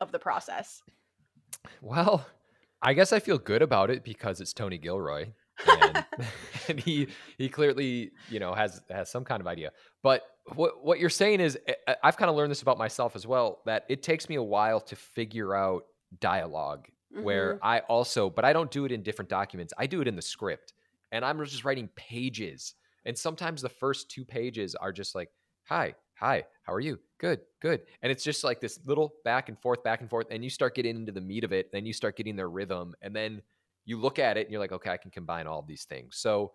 of 0.00 0.12
the 0.12 0.18
process? 0.18 0.82
Well, 1.80 2.26
I 2.82 2.94
guess 2.94 3.12
I 3.12 3.18
feel 3.20 3.38
good 3.38 3.62
about 3.62 3.90
it 3.90 4.04
because 4.04 4.40
it's 4.40 4.52
Tony 4.52 4.78
Gilroy, 4.78 5.28
and, 5.66 6.04
and 6.68 6.80
he 6.80 7.08
he 7.38 7.48
clearly 7.48 8.12
you 8.30 8.40
know 8.40 8.54
has 8.54 8.80
has 8.90 9.10
some 9.10 9.24
kind 9.24 9.40
of 9.40 9.46
idea. 9.46 9.72
But 10.02 10.22
what 10.54 10.84
what 10.84 10.98
you're 11.00 11.10
saying 11.10 11.40
is, 11.40 11.58
I- 11.86 11.96
I've 12.02 12.16
kind 12.16 12.30
of 12.30 12.36
learned 12.36 12.50
this 12.50 12.62
about 12.62 12.78
myself 12.78 13.14
as 13.16 13.26
well. 13.26 13.60
That 13.66 13.84
it 13.88 14.02
takes 14.02 14.28
me 14.28 14.36
a 14.36 14.42
while 14.42 14.80
to 14.80 14.96
figure 14.96 15.54
out 15.54 15.84
dialogue. 16.20 16.88
Where 17.12 17.54
Mhm. 17.54 17.58
I 17.62 17.78
also, 17.80 18.30
but 18.30 18.44
I 18.44 18.52
don't 18.52 18.70
do 18.70 18.84
it 18.84 18.92
in 18.92 19.02
different 19.02 19.28
documents. 19.28 19.74
I 19.76 19.86
do 19.86 20.00
it 20.00 20.06
in 20.06 20.14
the 20.14 20.22
script, 20.22 20.74
and 21.10 21.24
I'm 21.24 21.44
just 21.44 21.64
writing 21.64 21.88
pages. 21.96 22.74
And 23.04 23.18
sometimes 23.18 23.60
the 23.62 23.68
first 23.68 24.10
two 24.10 24.24
pages 24.24 24.76
are 24.76 24.92
just 24.92 25.16
like, 25.16 25.28
"Hi, 25.64 25.96
hi, 26.14 26.46
how 26.62 26.72
are 26.72 26.78
you? 26.80 27.00
Good, 27.20 27.42
good." 27.60 27.86
And 28.02 28.10
it's 28.10 28.24
just 28.24 28.44
like 28.44 28.60
this 28.60 28.80
little 28.86 29.14
back 29.24 29.48
and 29.48 29.60
forth, 29.60 29.84
back 29.84 30.00
and 30.00 30.10
forth, 30.10 30.28
and 30.30 30.42
you 30.42 30.50
start 30.50 30.74
getting 30.74 30.96
into 30.96 31.12
the 31.12 31.20
meat 31.20 31.44
of 31.44 31.52
it. 31.52 31.70
Then 31.72 31.86
you 31.86 31.92
start 31.92 32.16
getting 32.16 32.36
their 32.36 32.50
rhythm, 32.50 32.94
and 33.02 33.14
then 33.14 33.42
you 33.84 33.98
look 34.00 34.18
at 34.18 34.36
it 34.38 34.42
and 34.46 34.50
you're 34.52 34.60
like, 34.60 34.72
"Okay, 34.72 34.90
I 34.90 34.96
can 34.96 35.10
combine 35.10 35.46
all 35.46 35.60
of 35.60 35.66
these 35.66 35.84
things." 35.84 36.16
So 36.18 36.54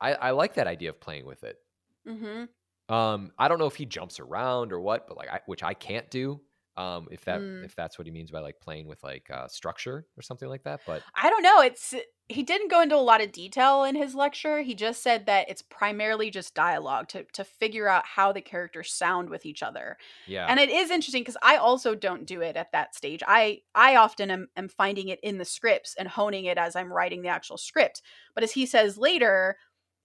I, 0.00 0.14
I 0.14 0.30
like 0.32 0.54
that 0.54 0.66
idea 0.66 0.90
of 0.90 1.00
playing 1.00 1.26
with 1.26 1.44
it. 1.44 1.58
Mhm. 2.04 2.48
Um, 2.88 3.32
I 3.38 3.48
don't 3.48 3.58
know 3.58 3.66
if 3.66 3.76
he 3.76 3.86
jumps 3.86 4.18
around 4.18 4.72
or 4.72 4.80
what, 4.80 5.06
but 5.06 5.16
like, 5.16 5.28
I, 5.28 5.40
which 5.46 5.62
I 5.62 5.74
can't 5.74 6.10
do. 6.10 6.42
Um, 6.76 7.08
if 7.10 7.24
that 7.24 7.48
Mm. 7.48 7.62
if 7.62 7.74
that's 7.74 7.98
what 7.98 8.06
he 8.06 8.12
means 8.12 8.30
by 8.30 8.40
like 8.40 8.60
playing 8.60 8.86
with 8.86 9.02
like 9.02 9.28
uh, 9.30 9.48
structure 9.48 10.06
or 10.16 10.22
something 10.22 10.48
like 10.48 10.62
that, 10.64 10.80
but 10.86 11.04
I 11.14 11.30
don't 11.30 11.42
know. 11.42 11.60
It's 11.60 11.94
he 12.30 12.42
didn't 12.44 12.70
go 12.70 12.80
into 12.80 12.96
a 12.96 12.98
lot 12.98 13.20
of 13.20 13.32
detail 13.32 13.82
in 13.84 13.96
his 13.96 14.14
lecture. 14.14 14.62
He 14.62 14.74
just 14.74 15.02
said 15.02 15.26
that 15.26 15.50
it's 15.50 15.62
primarily 15.62 16.30
just 16.30 16.54
dialogue 16.54 17.08
to 17.08 17.24
to 17.32 17.44
figure 17.44 17.88
out 17.88 18.06
how 18.06 18.32
the 18.32 18.40
characters 18.40 18.92
sound 18.92 19.28
with 19.30 19.44
each 19.44 19.62
other. 19.62 19.96
yeah, 20.26 20.46
And 20.48 20.60
it 20.60 20.70
is 20.70 20.90
interesting 20.90 21.22
because 21.22 21.36
I 21.42 21.56
also 21.56 21.94
don't 21.94 22.26
do 22.26 22.40
it 22.40 22.56
at 22.56 22.72
that 22.72 22.94
stage. 22.94 23.22
I 23.26 23.62
I 23.74 23.96
often 23.96 24.30
am, 24.30 24.48
am 24.56 24.68
finding 24.68 25.08
it 25.08 25.20
in 25.22 25.38
the 25.38 25.44
scripts 25.44 25.94
and 25.98 26.06
honing 26.08 26.44
it 26.44 26.56
as 26.56 26.76
I'm 26.76 26.92
writing 26.92 27.22
the 27.22 27.28
actual 27.28 27.58
script. 27.58 28.02
But 28.34 28.44
as 28.44 28.52
he 28.52 28.64
says 28.64 28.96
later, 28.96 29.56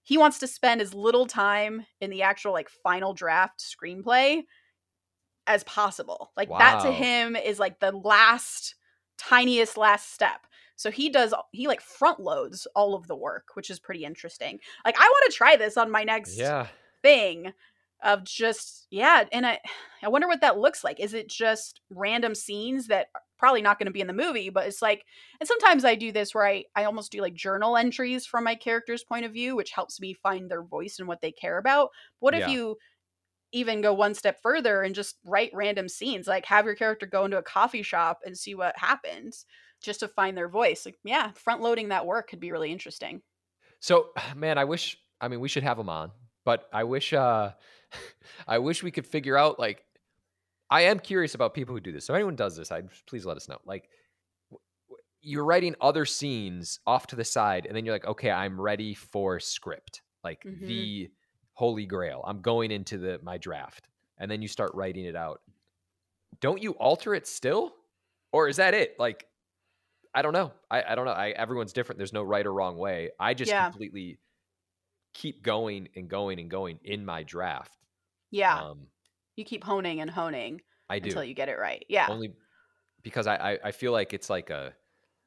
he 0.02 0.18
wants 0.18 0.38
to 0.40 0.46
spend 0.48 0.80
as 0.80 0.94
little 0.94 1.26
time 1.26 1.86
in 2.00 2.10
the 2.10 2.22
actual 2.22 2.52
like 2.52 2.68
final 2.68 3.14
draft 3.14 3.60
screenplay 3.60 4.42
as 5.46 5.64
possible. 5.64 6.32
Like 6.36 6.48
that 6.58 6.80
to 6.80 6.90
him 6.92 7.36
is 7.36 7.58
like 7.58 7.78
the 7.78 7.92
last 7.92 8.74
tiniest 9.18 9.76
last 9.76 10.12
step. 10.12 10.46
So 10.76 10.90
he 10.90 11.08
does 11.08 11.32
he 11.52 11.68
like 11.68 11.80
front 11.80 12.20
loads 12.20 12.66
all 12.74 12.94
of 12.94 13.06
the 13.06 13.16
work, 13.16 13.48
which 13.54 13.70
is 13.70 13.78
pretty 13.78 14.04
interesting. 14.04 14.58
Like 14.84 14.96
I 14.98 15.04
want 15.04 15.32
to 15.32 15.36
try 15.36 15.56
this 15.56 15.76
on 15.76 15.90
my 15.90 16.04
next 16.04 16.36
yeah. 16.36 16.66
thing 17.02 17.52
of 18.02 18.24
just 18.24 18.86
yeah 18.90 19.24
and 19.32 19.46
i 19.46 19.58
i 20.02 20.08
wonder 20.08 20.28
what 20.28 20.40
that 20.42 20.58
looks 20.58 20.84
like 20.84 21.00
is 21.00 21.14
it 21.14 21.28
just 21.28 21.80
random 21.90 22.34
scenes 22.34 22.88
that 22.88 23.06
are 23.14 23.22
probably 23.38 23.62
not 23.62 23.78
going 23.78 23.86
to 23.86 23.92
be 23.92 24.00
in 24.00 24.06
the 24.06 24.12
movie 24.12 24.50
but 24.50 24.66
it's 24.66 24.82
like 24.82 25.04
and 25.40 25.48
sometimes 25.48 25.84
i 25.84 25.94
do 25.94 26.12
this 26.12 26.34
where 26.34 26.46
i 26.46 26.62
i 26.74 26.84
almost 26.84 27.10
do 27.10 27.22
like 27.22 27.34
journal 27.34 27.76
entries 27.76 28.26
from 28.26 28.44
my 28.44 28.54
character's 28.54 29.02
point 29.02 29.24
of 29.24 29.32
view 29.32 29.56
which 29.56 29.70
helps 29.70 29.98
me 29.98 30.12
find 30.12 30.50
their 30.50 30.62
voice 30.62 30.96
and 30.98 31.08
what 31.08 31.22
they 31.22 31.32
care 31.32 31.58
about 31.58 31.88
what 32.20 32.34
if 32.34 32.48
you 32.48 32.76
even 33.52 33.80
go 33.80 33.92
one 33.94 34.14
step 34.14 34.40
further 34.42 34.82
and 34.82 34.94
just 34.94 35.18
write 35.24 35.50
random 35.54 35.88
scenes 35.88 36.26
like 36.26 36.44
have 36.46 36.64
your 36.66 36.74
character 36.74 37.06
go 37.06 37.24
into 37.24 37.38
a 37.38 37.42
coffee 37.42 37.82
shop 37.82 38.20
and 38.24 38.36
see 38.38 38.54
what 38.54 38.78
happens 38.78 39.46
just 39.82 40.00
to 40.00 40.08
find 40.08 40.36
their 40.36 40.48
voice 40.48 40.84
like 40.86 40.98
yeah 41.04 41.32
front 41.32 41.62
loading 41.62 41.88
that 41.88 42.06
work 42.06 42.28
could 42.28 42.40
be 42.40 42.52
really 42.52 42.72
interesting 42.72 43.22
So, 43.80 44.12
man, 44.36 44.58
I 44.58 44.64
wish. 44.64 44.96
I 45.20 45.28
mean, 45.28 45.40
we 45.40 45.48
should 45.48 45.62
have 45.62 45.78
them 45.78 45.88
on, 45.88 46.12
but 46.44 46.68
I 46.72 46.84
wish. 46.84 47.12
uh 47.12 47.52
I 48.48 48.58
wish 48.58 48.82
we 48.82 48.90
could 48.90 49.06
figure 49.06 49.36
out. 49.36 49.58
Like, 49.58 49.84
I 50.70 50.82
am 50.82 51.00
curious 51.00 51.34
about 51.34 51.54
people 51.54 51.74
who 51.74 51.80
do 51.80 51.92
this. 51.92 52.06
So, 52.06 52.14
if 52.14 52.16
anyone 52.16 52.36
does 52.36 52.56
this, 52.56 52.72
I 52.72 52.82
please 53.06 53.26
let 53.26 53.36
us 53.38 53.48
know. 53.48 53.60
Like, 53.64 53.90
you're 55.20 55.44
writing 55.44 55.74
other 55.80 56.04
scenes 56.04 56.78
off 56.86 57.06
to 57.08 57.16
the 57.16 57.24
side, 57.24 57.66
and 57.66 57.76
then 57.76 57.84
you're 57.84 57.94
like, 57.94 58.04
okay, 58.06 58.30
I'm 58.30 58.60
ready 58.60 58.94
for 58.94 59.40
script, 59.40 60.02
like 60.22 60.44
Mhm. 60.44 60.56
the 60.60 61.10
holy 61.56 61.86
grail. 61.86 62.22
I'm 62.26 62.40
going 62.40 62.70
into 62.70 62.96
the 62.98 63.18
my 63.22 63.36
draft, 63.38 63.88
and 64.18 64.30
then 64.30 64.40
you 64.42 64.48
start 64.48 64.70
writing 64.74 65.04
it 65.04 65.16
out. 65.16 65.40
Don't 66.40 66.62
you 66.62 66.72
alter 66.72 67.14
it 67.14 67.26
still? 67.26 67.74
or 68.32 68.48
is 68.48 68.56
that 68.56 68.74
it? 68.74 68.96
Like, 68.98 69.24
I 70.14 70.20
don't 70.20 70.34
know. 70.34 70.52
I, 70.70 70.82
I 70.88 70.94
don't 70.94 71.06
know. 71.06 71.12
I, 71.12 71.30
everyone's 71.30 71.72
different. 71.72 71.96
There's 71.98 72.12
no 72.12 72.22
right 72.22 72.44
or 72.44 72.52
wrong 72.52 72.76
way. 72.76 73.10
I 73.18 73.32
just 73.32 73.50
Yeah. 73.50 73.70
completely 73.70 74.18
keep 75.14 75.42
going 75.42 75.88
and 75.96 76.06
going 76.08 76.38
and 76.38 76.50
going 76.50 76.78
in 76.84 77.04
my 77.06 77.22
draft. 77.22 77.78
Yeah. 78.30 78.60
Um, 78.60 78.88
you 79.36 79.44
keep 79.44 79.64
honing 79.64 80.00
and 80.00 80.10
honing 80.10 80.60
I 80.90 80.98
do 80.98 81.08
until 81.08 81.24
you 81.24 81.32
get 81.34 81.48
it 81.48 81.56
right. 81.58 81.86
Yeah. 81.88 82.08
only 82.10 82.34
because 83.02 83.26
I, 83.26 83.36
I 83.36 83.58
I 83.66 83.72
feel 83.72 83.92
like 83.92 84.12
it's 84.12 84.28
like 84.28 84.50
a 84.50 84.74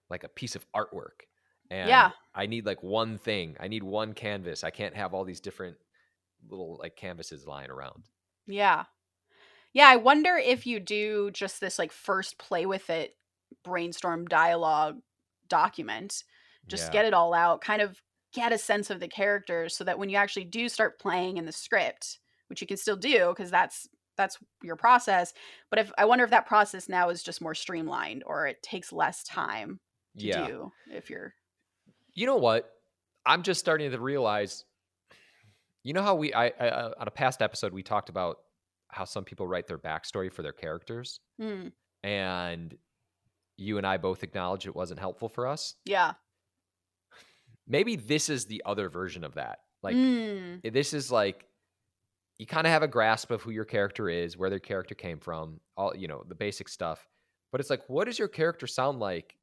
like 0.09 0.23
a 0.23 0.29
piece 0.29 0.55
of 0.55 0.65
artwork, 0.73 1.21
and 1.71 1.89
Yeah. 1.89 2.11
I 2.35 2.45
need 2.45 2.65
like 2.67 2.83
one 2.83 3.17
thing. 3.17 3.55
I 3.59 3.69
need 3.69 3.81
one 3.81 4.13
canvas. 4.13 4.63
I 4.63 4.69
can't 4.69 4.95
have 4.95 5.15
all 5.15 5.23
these 5.23 5.39
different 5.39 5.77
little 6.47 6.77
like 6.79 6.95
canvases 6.95 7.45
lying 7.47 7.69
around. 7.71 8.03
Yeah. 8.47 8.85
Yeah, 9.73 9.87
I 9.87 9.97
wonder 9.97 10.35
if 10.37 10.65
you 10.65 10.79
do 10.79 11.31
just 11.31 11.59
this 11.61 11.77
like 11.79 11.91
first 11.91 12.37
play 12.37 12.65
with 12.65 12.89
it 12.89 13.15
brainstorm 13.63 14.25
dialogue 14.27 14.99
document, 15.47 16.23
just 16.67 16.89
Yeah. 16.89 16.91
get 16.91 17.05
it 17.05 17.13
all 17.13 17.33
out, 17.33 17.61
kind 17.61 17.81
of 17.81 18.01
get 18.33 18.53
a 18.53 18.57
sense 18.57 18.89
of 18.89 18.99
the 18.99 19.07
characters 19.07 19.75
so 19.75 19.83
that 19.83 19.99
when 19.99 20.09
you 20.09 20.17
actually 20.17 20.45
do 20.45 20.69
start 20.69 20.99
playing 20.99 21.37
in 21.37 21.45
the 21.45 21.51
script, 21.51 22.19
which 22.47 22.61
you 22.61 22.67
can 22.67 22.77
still 22.77 22.95
do 22.97 23.29
because 23.29 23.51
that's 23.51 23.87
that's 24.17 24.37
your 24.63 24.75
process, 24.75 25.33
but 25.69 25.79
if 25.79 25.91
I 25.97 26.05
wonder 26.05 26.25
if 26.25 26.31
that 26.31 26.45
process 26.47 26.89
now 26.89 27.09
is 27.09 27.23
just 27.23 27.41
more 27.41 27.55
streamlined 27.55 28.23
or 28.25 28.47
it 28.47 28.61
takes 28.63 28.91
less 28.91 29.23
time 29.23 29.79
to 30.19 30.27
yeah. 30.27 30.47
do 30.47 30.71
if 30.91 31.09
you're 31.09 31.33
You 32.13 32.25
know 32.25 32.37
what? 32.37 32.69
I'm 33.25 33.43
just 33.43 33.59
starting 33.59 33.91
to 33.91 33.99
realize. 33.99 34.65
You 35.83 35.93
know 35.93 36.03
how 36.03 36.15
we 36.15 36.33
I, 36.33 36.47
I 36.47 36.69
uh, 36.69 36.91
on 36.99 37.07
a 37.07 37.11
past 37.11 37.41
episode 37.41 37.73
we 37.73 37.83
talked 37.83 38.09
about 38.09 38.39
how 38.89 39.05
some 39.05 39.23
people 39.23 39.47
write 39.47 39.67
their 39.67 39.77
backstory 39.77 40.31
for 40.31 40.41
their 40.41 40.53
characters, 40.53 41.19
Hmm, 41.39 41.69
and 42.03 42.77
you 43.57 43.77
and 43.77 43.87
I 43.87 43.97
both 43.97 44.23
acknowledge 44.23 44.67
it 44.67 44.75
wasn't 44.75 44.99
helpful 44.99 45.29
for 45.29 45.47
us. 45.47 45.75
yeah. 45.85 46.13
Maybe 47.67 47.95
this 47.95 48.29
is 48.29 48.45
the 48.45 48.63
other 48.65 48.89
version 48.89 49.23
of 49.23 49.35
that. 49.35 49.59
Like 49.83 49.95
Mm, 49.95 50.61
this 50.73 50.93
is 50.93 51.11
like 51.11 51.45
you 52.39 52.45
kind 52.45 52.65
of 52.67 52.71
have 52.73 52.83
a 52.83 52.87
grasp 52.87 53.31
of 53.31 53.41
who 53.41 53.51
your 53.51 53.65
character 53.65 54.09
is, 54.09 54.37
where 54.37 54.49
their 54.49 54.59
character 54.59 54.95
came 54.95 55.19
from, 55.19 55.59
all 55.77 55.95
you 55.95 56.07
know, 56.07 56.23
the 56.27 56.35
basic 56.35 56.69
stuff. 56.69 57.07
But 57.51 57.61
it's 57.61 57.69
like, 57.69 57.83
what 57.89 58.05
does 58.05 58.19
your 58.19 58.27
character 58.27 58.67
sound 58.67 58.99
like 58.99 59.37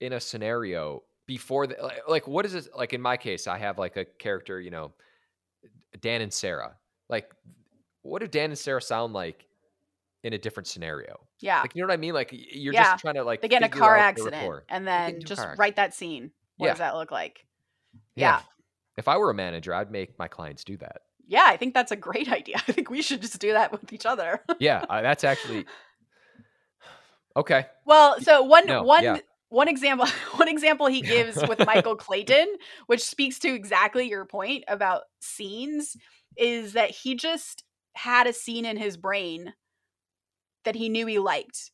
in 0.00 0.12
a 0.14 0.20
scenario 0.20 1.02
before 1.26 1.66
the 1.66 1.76
like, 1.82 2.08
like 2.08 2.28
what 2.28 2.46
is 2.46 2.54
it 2.54 2.68
like 2.76 2.92
in 2.92 3.00
my 3.00 3.16
case, 3.16 3.46
I 3.46 3.58
have 3.58 3.78
like 3.78 3.96
a 3.96 4.04
character, 4.04 4.60
you 4.60 4.70
know, 4.70 4.92
Dan 6.00 6.20
and 6.20 6.32
Sarah. 6.32 6.76
Like 7.08 7.30
what 8.02 8.20
do 8.20 8.26
Dan 8.26 8.50
and 8.50 8.58
Sarah 8.58 8.82
sound 8.82 9.12
like 9.12 9.46
in 10.24 10.32
a 10.32 10.38
different 10.38 10.66
scenario? 10.66 11.20
yeah. 11.40 11.60
Like 11.60 11.74
you 11.74 11.82
know 11.82 11.88
what 11.88 11.94
I 11.94 11.98
mean? 11.98 12.14
Like 12.14 12.30
you're 12.32 12.72
Yeah. 12.74 12.84
just 12.84 13.00
trying 13.02 13.14
to 13.14 13.24
like 13.24 13.42
they 13.42 13.48
get 13.48 13.62
in 13.62 13.66
a 13.66 13.68
car 13.68 13.96
accident 13.96 14.62
and 14.68 14.86
then 14.86 15.20
just 15.20 15.46
write 15.56 15.76
that 15.76 15.94
scene. 15.94 16.30
What 16.56 16.66
Yeah. 16.66 16.72
does 16.72 16.78
that 16.78 16.94
look 16.96 17.10
like? 17.10 17.44
Yeah. 18.14 18.36
Yeah. 18.38 18.42
If 18.96 19.08
I 19.08 19.16
were 19.16 19.30
a 19.30 19.34
manager, 19.34 19.74
I'd 19.74 19.90
make 19.90 20.18
my 20.18 20.28
clients 20.28 20.64
do 20.64 20.76
that. 20.78 21.02
Yeah, 21.26 21.44
I 21.46 21.56
think 21.56 21.72
that's 21.74 21.92
a 21.92 21.96
great 21.96 22.30
idea. 22.32 22.56
I 22.56 22.72
think 22.72 22.90
we 22.90 23.00
should 23.02 23.22
just 23.22 23.38
do 23.40 23.52
that 23.52 23.72
with 23.72 23.92
each 23.92 24.06
other. 24.06 24.42
Yeah, 24.58 24.84
I, 24.90 25.02
that's 25.02 25.24
actually 25.24 25.66
okay. 27.36 27.66
well, 27.84 28.20
so 28.20 28.42
one 28.42 28.66
No, 28.66 28.82
one 28.82 29.02
yeah. 29.02 29.18
One 29.52 29.68
example 29.68 30.06
one 30.36 30.48
example 30.48 30.86
he 30.86 31.02
gives 31.02 31.44
with 31.44 31.60
Michael 31.66 31.96
Clayton, 31.96 32.56
which 32.86 33.02
speaks 33.04 33.38
to 33.40 33.54
exactly 33.54 34.08
your 34.08 34.24
point 34.24 34.64
about 34.68 35.02
scenes, 35.20 35.96
is 36.36 36.72
that 36.72 36.90
he 36.90 37.14
just 37.14 37.64
had 37.94 38.26
a 38.26 38.32
scene 38.32 38.64
in 38.64 38.76
his 38.76 38.96
brain 38.96 39.52
that 40.64 40.74
he 40.74 40.88
knew 40.88 41.06
he 41.06 41.18
liked. 41.18 41.70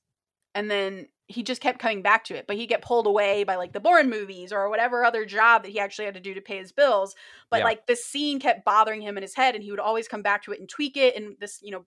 And 0.54 0.70
then 0.70 1.08
he 1.26 1.42
just 1.42 1.60
kept 1.60 1.78
coming 1.78 2.02
back 2.02 2.24
to 2.24 2.34
it, 2.34 2.46
but 2.48 2.56
he'd 2.56 2.68
get 2.68 2.82
pulled 2.82 3.06
away 3.06 3.44
by 3.44 3.56
like 3.56 3.74
the 3.74 3.80
Bourne 3.80 4.08
movies 4.08 4.50
or 4.50 4.70
whatever 4.70 5.04
other 5.04 5.26
job 5.26 5.62
that 5.62 5.70
he 5.70 5.78
actually 5.78 6.06
had 6.06 6.14
to 6.14 6.20
do 6.20 6.34
to 6.34 6.40
pay 6.40 6.56
his 6.56 6.72
bills. 6.72 7.14
But 7.50 7.58
Yeah. 7.58 7.64
like 7.64 7.86
this 7.86 8.04
scene 8.04 8.40
kept 8.40 8.64
bothering 8.64 9.02
him 9.02 9.16
in 9.18 9.22
his 9.22 9.34
head, 9.34 9.54
and 9.54 9.62
he 9.62 9.70
would 9.70 9.78
always 9.78 10.08
come 10.08 10.22
back 10.22 10.42
to 10.44 10.52
it 10.52 10.58
and 10.58 10.68
tweak 10.68 10.96
it 10.96 11.14
and 11.16 11.36
this, 11.38 11.60
you 11.62 11.70
know, 11.70 11.84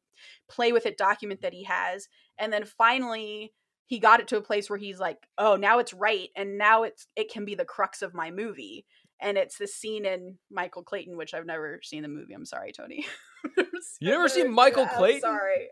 play 0.48 0.72
with 0.72 0.86
it 0.86 0.98
document 0.98 1.42
that 1.42 1.54
he 1.54 1.64
has. 1.64 2.08
And 2.38 2.54
then 2.54 2.66
finally 2.66 3.52
he 3.92 4.00
got 4.00 4.22
it 4.22 4.30
to 4.30 4.38
a 4.38 4.42
place 4.42 4.70
where 4.70 4.80
he's 4.80 5.02
like, 5.02 5.18
oh, 5.38 5.58
now 5.58 5.80
it's 5.80 5.94
right. 5.94 6.30
And 6.38 6.58
now 6.58 6.84
it's 6.84 7.08
it 7.18 7.30
can 7.30 7.44
be 7.44 7.56
the 7.56 7.66
crux 7.66 8.02
of 8.02 8.14
my 8.14 8.32
movie. 8.32 8.86
And 9.20 9.38
it's 9.38 9.58
this 9.58 9.76
scene 9.76 10.06
in 10.06 10.38
Michael 10.50 10.82
Clayton, 10.82 11.18
which 11.18 11.34
I've 11.34 11.46
never 11.46 11.82
seen 11.84 12.02
the 12.02 12.08
movie. 12.08 12.34
I'm 12.34 12.46
sorry, 12.46 12.72
Tony. 12.72 13.06
You 14.00 14.12
never 14.12 14.30
seen 14.30 14.54
Michael 14.54 14.84
I'm 14.84 14.96
Clayton? 14.96 15.22
sorry. 15.22 15.70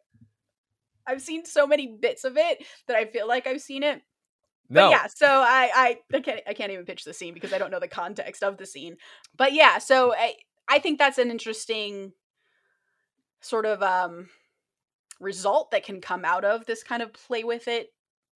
I've 1.07 1.21
seen 1.21 1.45
so 1.45 1.65
many 1.65 1.95
bits 2.01 2.25
of 2.25 2.35
it 2.35 2.65
that 2.87 2.97
I 2.97 3.05
feel 3.05 3.25
like 3.27 3.47
I've 3.47 3.61
seen 3.61 3.83
it. 3.83 4.01
No. 4.69 4.89
But 4.89 4.91
yeah, 4.91 5.07
so 5.07 5.27
I, 5.27 5.71
I 5.73 5.97
I 6.13 6.19
can't 6.19 6.41
I 6.47 6.53
can't 6.53 6.71
even 6.71 6.85
pitch 6.85 7.05
the 7.05 7.13
scene 7.13 7.33
because 7.33 7.53
I 7.53 7.57
don't 7.57 7.71
know 7.71 7.79
the 7.79 7.87
context 7.87 8.43
of 8.43 8.57
the 8.57 8.65
scene. 8.65 8.97
But 9.37 9.53
yeah, 9.53 9.77
so 9.77 10.13
I 10.13 10.35
I 10.67 10.79
think 10.79 10.97
that's 10.97 11.19
an 11.19 11.31
interesting 11.31 12.11
sort 13.39 13.65
of 13.65 13.81
um 13.81 14.27
result 15.21 15.71
that 15.71 15.85
can 15.85 16.01
come 16.01 16.25
out 16.25 16.43
of 16.43 16.65
this 16.65 16.83
kind 16.83 17.01
of 17.01 17.13
play 17.13 17.43
with 17.43 17.67
it 17.67 17.93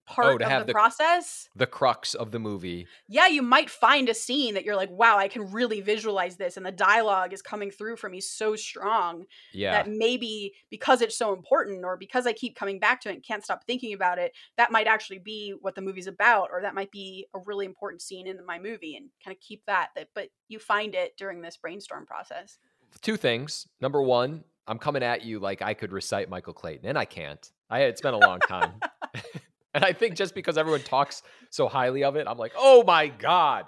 Oh, 0.10 0.14
part 0.14 0.28
Oh, 0.36 0.38
to 0.40 0.46
of 0.46 0.52
have 0.52 0.62
the, 0.64 0.68
the- 0.68 0.74
process. 0.74 1.48
The 1.56 1.66
crux 1.68 2.14
of 2.14 2.32
the 2.32 2.40
movie. 2.40 2.88
Yeah, 3.08 3.28
you 3.28 3.42
might 3.42 3.70
find 3.70 4.10
a 4.10 4.14
scene 4.14 4.54
that 4.56 4.66
you're 4.66 4.76
like, 4.76 4.90
wow, 4.92 5.18
I 5.18 5.28
can 5.28 5.52
really 5.52 5.80
visualize 5.82 6.36
this, 6.36 6.58
and 6.58 6.66
the 6.66 6.72
dialogue 6.72 7.32
is 7.34 7.42
coming 7.42 7.72
through 7.72 7.96
for 7.98 8.10
me 8.10 8.20
so 8.20 8.56
strong 8.56 9.26
Yeah. 9.54 9.72
that 9.72 9.90
maybe 9.90 10.54
because 10.70 11.02
it's 11.02 11.18
so 11.18 11.34
important 11.34 11.86
or 11.86 11.96
because 11.98 12.28
I 12.28 12.34
keep 12.34 12.56
coming 12.56 12.80
back 12.80 13.02
to 13.02 13.10
it 13.10 13.14
and 13.14 13.24
can't 13.24 13.44
stop 13.44 13.66
thinking 13.66 13.94
about 13.94 14.20
it, 14.20 14.34
that 14.58 14.72
might 14.72 14.88
actually 14.88 15.20
be 15.20 15.54
what 15.62 15.76
the 15.76 15.82
movie's 15.82 16.08
about, 16.08 16.50
or 16.52 16.62
that 16.62 16.76
might 16.76 16.92
be 16.92 17.28
a 17.34 17.40
really 17.46 17.66
important 17.66 18.02
scene 18.02 18.28
in 18.28 18.46
my 18.46 18.60
movie 18.60 18.96
and 18.96 19.10
kind 19.24 19.36
of 19.36 19.40
keep 19.42 19.64
that. 19.68 19.90
That 19.96 20.10
but 20.14 20.28
you 20.50 20.60
find 20.60 20.96
it 20.96 21.16
during 21.18 21.42
this 21.42 21.58
brainstorm 21.58 22.06
process. 22.06 22.58
Two 23.02 23.18
things. 23.18 23.68
Number 23.82 24.02
one, 24.02 24.44
I'm 24.68 24.78
coming 24.80 25.02
at 25.04 25.24
you 25.24 25.40
like 25.40 25.62
I 25.62 25.74
could 25.74 25.92
recite 25.92 26.30
Michael 26.30 26.54
Clayton, 26.54 26.88
and 26.88 26.98
I 26.98 27.06
can't. 27.06 27.50
I 27.70 27.82
it's 27.84 28.02
been 28.02 28.14
a 28.14 28.20
long 28.20 28.40
time. 28.40 28.74
and 29.76 29.84
I 29.86 29.94
think 29.94 30.16
just 30.16 30.36
because 30.36 30.58
everyone 30.58 30.82
talks 30.82 31.24
so 31.50 31.68
highly 31.68 32.04
of 32.04 32.16
it, 32.16 32.28
I'm 32.28 32.38
like, 32.38 32.54
oh 32.58 32.84
my 32.86 33.08
God, 33.08 33.66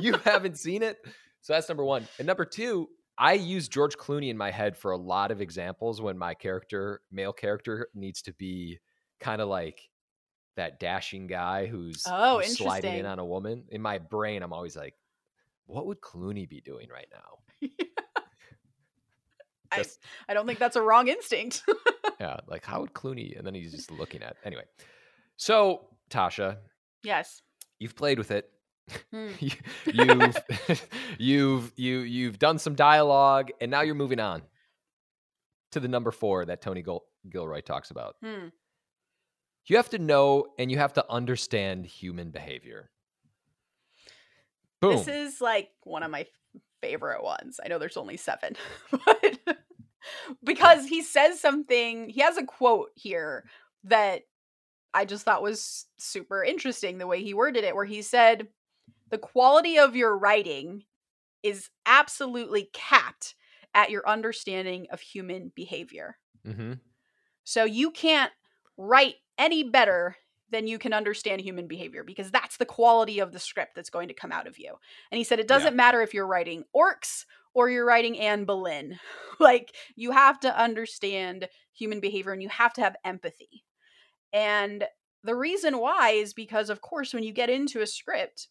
you 0.00 0.12
haven't 0.24 0.58
seen 0.58 0.82
it? 0.82 0.98
So 1.40 1.52
that's 1.52 1.68
number 1.68 1.84
one. 1.84 2.06
And 2.18 2.26
number 2.26 2.44
two, 2.44 2.88
I 3.16 3.32
use 3.34 3.68
George 3.68 3.96
Clooney 3.96 4.28
in 4.30 4.36
my 4.36 4.50
head 4.50 4.76
for 4.76 4.92
a 4.92 4.96
lot 4.96 5.30
of 5.30 5.40
examples 5.40 6.00
when 6.00 6.16
my 6.18 6.34
character, 6.34 7.00
male 7.10 7.32
character, 7.32 7.88
needs 7.94 8.22
to 8.22 8.32
be 8.34 8.78
kind 9.20 9.40
of 9.42 9.48
like 9.48 9.80
that 10.56 10.78
dashing 10.80 11.26
guy 11.26 11.66
who's, 11.66 12.04
Oh, 12.08 12.38
who's 12.38 12.56
sliding 12.58 12.94
in 12.98 13.06
on 13.06 13.18
a 13.18 13.24
woman. 13.24 13.64
In 13.70 13.80
my 13.82 13.98
brain, 13.98 14.42
I'm 14.42 14.52
always 14.52 14.76
like, 14.76 14.94
what 15.66 15.86
would 15.86 16.00
Clooney 16.00 16.48
be 16.48 16.60
doing 16.60 16.88
right 16.92 17.08
now? 17.12 17.68
I- 19.70 19.76
Just- 19.78 20.00
I 20.28 20.34
don't 20.34 20.46
think 20.46 20.58
that's 20.58 20.76
a 20.76 20.82
wrong 20.82 21.08
instinct. 21.08 21.62
yeah, 22.20 22.38
like 22.46 22.64
how 22.64 22.80
would 22.80 22.94
Clooney? 22.94 23.36
And 23.36 23.46
then 23.46 23.54
he's 23.54 23.72
just 23.72 23.90
looking 23.90 24.22
at. 24.22 24.36
Anyway, 24.44 24.64
so 25.38 25.86
Tasha, 26.10 26.58
yes. 27.02 27.40
you've 27.78 27.96
played 27.96 28.18
with 28.18 28.30
it. 28.30 28.50
Hmm. 29.10 29.28
You- 29.40 29.50
you've 29.86 30.36
you've 31.18 31.72
you 31.76 31.98
you've 32.00 32.38
done 32.38 32.58
some 32.58 32.74
dialogue, 32.74 33.50
and 33.60 33.70
now 33.70 33.80
you're 33.80 33.94
moving 33.94 34.20
on 34.20 34.42
to 35.72 35.80
the 35.80 35.88
number 35.88 36.10
four 36.10 36.44
that 36.46 36.60
Tony 36.62 36.82
Gil- 36.82 37.04
Gilroy 37.30 37.60
talks 37.60 37.90
about. 37.90 38.16
Hmm. 38.22 38.48
You 39.66 39.76
have 39.76 39.90
to 39.90 39.98
know 39.98 40.46
and 40.58 40.70
you 40.70 40.78
have 40.78 40.94
to 40.94 41.04
understand 41.10 41.84
human 41.84 42.30
behavior. 42.30 42.90
Boom. 44.80 44.96
This 44.96 45.08
is 45.08 45.40
like 45.42 45.68
one 45.82 46.02
of 46.02 46.10
my 46.10 46.24
favorite 46.80 47.22
ones. 47.22 47.60
I 47.62 47.68
know 47.68 47.78
there's 47.78 47.98
only 47.98 48.16
seven, 48.16 48.56
but 48.90 49.58
because 50.42 50.86
he 50.86 51.02
says 51.02 51.38
something, 51.40 52.08
he 52.08 52.22
has 52.22 52.38
a 52.38 52.44
quote 52.44 52.90
here 52.94 53.44
that 53.84 54.22
I 54.94 55.04
just 55.04 55.24
thought 55.24 55.42
was 55.42 55.86
super 55.98 56.42
interesting 56.42 56.98
the 56.98 57.06
way 57.06 57.22
he 57.22 57.34
worded 57.34 57.64
it, 57.64 57.74
where 57.74 57.84
he 57.84 58.02
said, 58.02 58.48
The 59.10 59.18
quality 59.18 59.78
of 59.78 59.96
your 59.96 60.16
writing 60.16 60.84
is 61.42 61.70
absolutely 61.86 62.70
capped 62.72 63.34
at 63.74 63.90
your 63.90 64.08
understanding 64.08 64.86
of 64.90 65.00
human 65.00 65.52
behavior. 65.54 66.16
hmm 66.44 66.74
So 67.44 67.64
you 67.64 67.90
can't 67.90 68.32
write 68.76 69.16
any 69.36 69.64
better 69.64 70.16
than 70.50 70.66
you 70.66 70.78
can 70.78 70.92
understand 70.92 71.40
human 71.40 71.68
behavior 71.68 72.02
because 72.02 72.30
that's 72.30 72.56
the 72.56 72.64
quality 72.64 73.18
of 73.18 73.32
the 73.32 73.38
script 73.38 73.74
that's 73.74 73.90
going 73.90 74.08
to 74.08 74.14
come 74.14 74.32
out 74.32 74.46
of 74.46 74.58
you. 74.58 74.74
And 75.10 75.18
he 75.18 75.24
said 75.24 75.38
it 75.38 75.48
doesn't 75.48 75.76
matter 75.76 76.00
if 76.00 76.14
you're 76.14 76.26
writing 76.26 76.64
orcs 76.74 77.24
or 77.54 77.68
you're 77.68 77.84
writing 77.84 78.18
Anne 78.18 78.44
Boleyn. 78.44 78.98
like 79.40 79.74
you 79.94 80.12
have 80.12 80.40
to 80.40 80.60
understand 80.60 81.48
human 81.72 82.00
behavior 82.00 82.32
and 82.32 82.42
you 82.42 82.48
have 82.48 82.72
to 82.74 82.80
have 82.80 82.96
empathy. 83.04 83.64
And 84.32 84.84
the 85.24 85.34
reason 85.34 85.78
why 85.78 86.10
is 86.10 86.32
because 86.32 86.70
of 86.70 86.80
course 86.80 87.12
when 87.12 87.22
you 87.22 87.32
get 87.32 87.50
into 87.50 87.80
a 87.80 87.86
script 87.86 88.48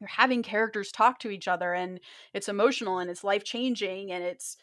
you're 0.00 0.08
having 0.08 0.42
characters 0.42 0.90
talk 0.90 1.18
to 1.20 1.30
each 1.30 1.46
other 1.46 1.74
and 1.74 2.00
it's 2.32 2.48
emotional 2.48 2.98
and 2.98 3.10
it's 3.10 3.22
life 3.22 3.44
changing 3.44 4.10
and 4.10 4.24
it's 4.24 4.56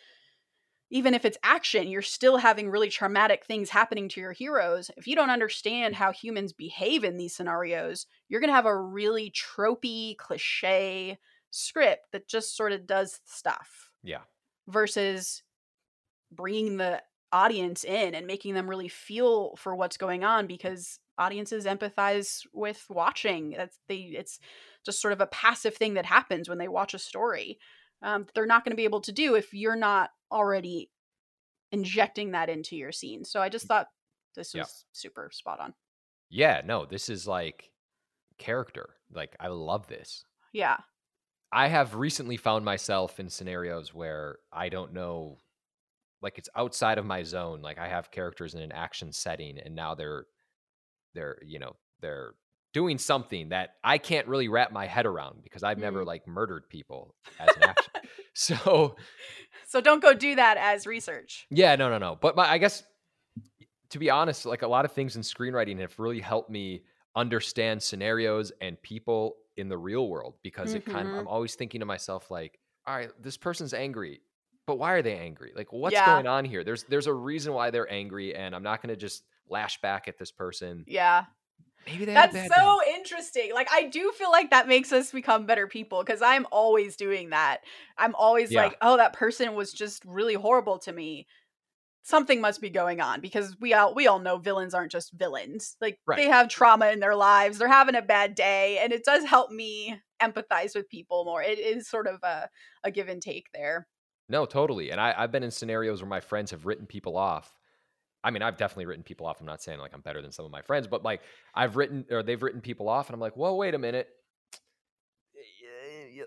even 0.89 1.13
if 1.13 1.25
it's 1.25 1.37
action, 1.43 1.89
you're 1.89 2.01
still 2.01 2.37
having 2.37 2.69
really 2.69 2.89
traumatic 2.89 3.45
things 3.45 3.69
happening 3.69 4.07
to 4.07 4.21
your 4.21 4.31
heroes. 4.31 4.89
If 4.95 5.05
you 5.05 5.15
don't 5.15 5.29
understand 5.29 5.95
how 5.95 6.13
humans 6.13 6.53
behave 6.53 7.03
in 7.03 7.17
these 7.17 7.35
scenarios, 7.35 8.05
you're 8.29 8.39
going 8.39 8.49
to 8.49 8.55
have 8.55 8.65
a 8.65 8.81
really 8.81 9.31
tropey, 9.31 10.15
cliche 10.17 11.17
script 11.51 12.11
that 12.13 12.29
just 12.29 12.55
sort 12.55 12.71
of 12.71 12.87
does 12.87 13.19
stuff. 13.25 13.91
Yeah. 14.01 14.21
Versus 14.69 15.43
bringing 16.31 16.77
the 16.77 17.01
audience 17.31 17.83
in 17.83 18.15
and 18.15 18.27
making 18.27 18.53
them 18.53 18.69
really 18.69 18.87
feel 18.87 19.55
for 19.57 19.75
what's 19.75 19.97
going 19.97 20.23
on 20.23 20.47
because 20.47 20.99
audiences 21.17 21.65
empathize 21.65 22.45
with 22.53 22.85
watching. 22.89 23.51
That's 23.57 23.79
they 23.87 23.97
it's 23.97 24.39
just 24.85 25.01
sort 25.01 25.13
of 25.13 25.21
a 25.21 25.27
passive 25.27 25.75
thing 25.75 25.95
that 25.95 26.05
happens 26.05 26.47
when 26.47 26.57
they 26.57 26.67
watch 26.67 26.93
a 26.93 26.99
story. 26.99 27.59
Um, 28.01 28.27
they're 28.33 28.45
not 28.45 28.63
going 28.63 28.71
to 28.71 28.77
be 28.77 28.83
able 28.85 29.01
to 29.01 29.11
do 29.11 29.35
if 29.35 29.53
you're 29.53 29.75
not 29.75 30.11
already 30.31 30.91
injecting 31.71 32.31
that 32.31 32.49
into 32.49 32.75
your 32.75 32.91
scene. 32.91 33.25
So 33.25 33.41
I 33.41 33.49
just 33.49 33.65
thought 33.67 33.87
this 34.35 34.53
was 34.53 34.55
Yeah. 34.55 34.65
super 34.93 35.29
spot 35.31 35.59
on. 35.59 35.73
Yeah, 36.29 36.61
no, 36.63 36.85
this 36.85 37.09
is 37.09 37.27
like 37.27 37.71
character. 38.37 38.95
Like 39.11 39.35
I 39.39 39.47
love 39.47 39.87
this. 39.87 40.23
Yeah. 40.53 40.77
I 41.51 41.67
have 41.67 41.95
recently 41.95 42.37
found 42.37 42.65
myself 42.65 43.19
in 43.19 43.29
scenarios 43.29 43.93
where 43.93 44.39
I 44.51 44.69
don't 44.69 44.93
know 44.93 45.37
like 46.21 46.37
it's 46.37 46.49
outside 46.55 46.97
of 46.97 47.05
my 47.05 47.23
zone. 47.23 47.61
Like 47.61 47.77
I 47.77 47.87
have 47.87 48.11
characters 48.11 48.55
in 48.55 48.61
an 48.61 48.71
action 48.71 49.11
setting 49.11 49.59
and 49.59 49.75
now 49.75 49.95
they're 49.95 50.25
they're, 51.13 51.37
you 51.45 51.59
know, 51.59 51.75
they're 52.01 52.35
doing 52.73 52.97
something 52.97 53.49
that 53.49 53.75
I 53.83 53.97
can't 53.97 54.27
really 54.27 54.49
wrap 54.49 54.71
my 54.71 54.85
head 54.87 55.05
around 55.05 55.43
because 55.43 55.63
I've 55.63 55.79
never 55.79 56.03
Mm. 56.03 56.05
like 56.05 56.27
murdered 56.27 56.69
people 56.69 57.15
as 57.39 57.55
an 57.57 57.63
action. 57.63 57.93
so, 58.33 58.95
So 59.67 59.81
don't 59.81 60.01
go 60.01 60.13
do 60.13 60.35
that 60.35 60.57
as 60.57 60.85
research. 60.87 61.47
yeah, 61.49 61.75
no, 61.75 61.89
no, 61.89 61.97
no. 61.97 62.17
But 62.19 62.35
my, 62.35 62.49
I 62.49 62.57
guess 62.57 62.83
to 63.89 63.99
be 63.99 64.09
honest, 64.09 64.45
like 64.45 64.61
a 64.61 64.67
lot 64.67 64.85
of 64.85 64.91
things 64.91 65.15
in 65.15 65.21
screenwriting 65.21 65.79
have 65.79 65.97
really 65.99 66.19
helped 66.19 66.49
me 66.49 66.83
understand 67.15 67.81
scenarios 67.81 68.51
and 68.61 68.81
people 68.81 69.37
in 69.55 69.69
the 69.69 69.77
real 69.77 70.07
world 70.09 70.35
because 70.43 70.75
it 70.75 70.85
kind 70.85 71.07
of 71.07 71.13
Mhm. 71.13 71.19
I'm 71.19 71.27
always 71.27 71.55
thinking 71.55 71.79
to 71.79 71.85
myself 71.85 72.29
like, 72.29 72.59
all 72.85 72.95
right, 72.95 73.09
this 73.21 73.37
person's 73.37 73.73
angry, 73.73 74.21
but 74.67 74.77
why 74.77 74.91
are 74.93 75.01
they 75.01 75.17
angry? 75.17 75.53
Like 75.55 75.73
what's 75.73 75.93
Yeah. 75.93 76.05
going 76.05 76.27
on 76.27 76.45
here? 76.45 76.63
There's 76.63 76.83
there's 76.83 77.07
a 77.07 77.13
reason 77.13 77.53
why 77.53 77.71
they're 77.71 77.91
angry 77.91 78.35
and 78.35 78.55
I'm 78.55 78.63
not 78.63 78.81
going 78.83 78.93
to 78.93 78.99
just 78.99 79.23
lash 79.49 79.81
back 79.81 80.07
at 80.07 80.17
this 80.19 80.31
person. 80.31 80.83
Yeah. 80.87 81.25
Maybe 81.85 82.03
they 82.05 82.11
had 82.13 82.29
a 82.29 82.33
That's 82.33 82.53
so 82.53 82.79
day. 82.85 82.93
interesting. 82.95 83.53
Like 83.53 83.69
I 83.71 83.83
do 83.83 84.11
feel 84.11 84.29
like 84.29 84.49
that 84.51 84.67
makes 84.67 84.91
us 84.91 85.11
become 85.11 85.45
better 85.45 85.67
people 85.67 86.03
because 86.03 86.21
I'm 86.21 86.45
always 86.51 86.97
doing 86.97 87.29
that. 87.29 87.61
I'm 87.97 88.13
always 88.15 88.51
Yeah. 88.51 88.63
like, 88.63 88.77
oh, 88.81 88.97
that 88.97 89.13
person 89.13 89.55
was 89.55 89.71
just 89.71 90.03
really 90.05 90.33
horrible 90.33 90.79
to 90.79 90.91
me. 90.91 91.27
Something 92.03 92.39
must 92.39 92.61
be 92.61 92.69
going 92.69 93.01
on 93.01 93.19
because 93.21 93.57
we 93.59 93.73
all 93.73 93.93
we 93.93 94.07
all 94.07 94.19
know 94.19 94.37
villains 94.37 94.73
aren't 94.73 94.91
just 94.93 95.11
villains. 95.13 95.75
Like 95.81 95.99
Right. 96.05 96.17
they 96.17 96.27
have 96.27 96.47
trauma 96.49 96.87
in 96.87 96.99
their 97.01 97.15
lives. 97.15 97.57
They're 97.57 97.67
having 97.67 97.95
a 97.95 98.01
bad 98.01 98.33
day, 98.35 98.79
and 98.79 98.93
it 98.93 99.03
does 99.05 99.25
help 99.25 99.51
me 99.51 99.99
empathize 100.21 100.73
with 100.75 100.89
people 100.89 101.25
more. 101.25 101.41
It 101.43 101.59
is 101.59 101.89
sort 101.89 102.07
of 102.07 102.19
a 102.23 102.49
a 102.83 102.91
give 102.91 103.09
and 103.09 103.21
take 103.21 103.47
there. 103.53 103.87
No, 104.29 104.45
totally. 104.45 104.91
And 104.91 104.99
I, 104.99 105.13
I've 105.17 105.31
been 105.31 105.43
in 105.43 105.51
scenarios 105.51 106.01
where 106.01 106.09
my 106.09 106.19
friends 106.19 106.51
have 106.51 106.65
written 106.65 106.85
people 106.85 107.17
off. 107.17 107.57
I 108.23 108.31
mean, 108.31 108.41
I've 108.41 108.57
definitely 108.57 108.85
written 108.87 109.03
people 109.03 109.25
off. 109.25 109.39
I'm 109.39 109.45
not 109.45 109.61
saying 109.61 109.79
like 109.79 109.93
I'm 109.93 110.01
better 110.01 110.21
than 110.21 110.31
some 110.31 110.45
of 110.45 110.51
my 110.51 110.61
friends, 110.61 110.87
but 110.87 111.03
like 111.03 111.21
I've 111.53 111.77
written 111.77 112.05
or 112.11 112.23
they've 112.23 112.41
written 112.41 112.61
people 112.61 112.89
off, 112.89 113.07
and 113.07 113.13
I'm 113.13 113.21
like, 113.21 113.37
well, 113.37 113.57
wait 113.57 113.73
a 113.73 113.77
minute. 113.77 114.09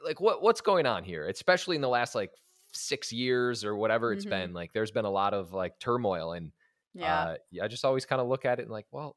Like 0.05 0.21
what 0.21 0.43
what's 0.43 0.61
going 0.61 0.87
on 0.87 1.05
here? 1.05 1.29
Especially 1.29 1.77
in 1.77 1.83
the 1.83 1.89
last 1.89 2.15
like 2.15 2.33
six 2.73 3.13
years 3.13 3.65
or 3.65 3.75
whatever 3.77 4.13
it's 4.13 4.25
Mhm. 4.25 4.31
been. 4.31 4.53
Like 4.53 4.73
there's 4.73 4.91
been 4.93 5.05
a 5.05 5.11
lot 5.11 5.35
of 5.35 5.53
like 5.53 5.79
turmoil, 5.79 6.33
and 6.33 6.53
Yeah. 6.95 7.31
uh, 7.33 7.37
yeah, 7.51 7.65
I 7.65 7.69
just 7.69 7.85
always 7.85 8.07
kind 8.07 8.21
of 8.21 8.29
look 8.29 8.45
at 8.45 8.59
it 8.61 8.63
and 8.63 8.71
like, 8.71 8.87
well, 8.93 9.17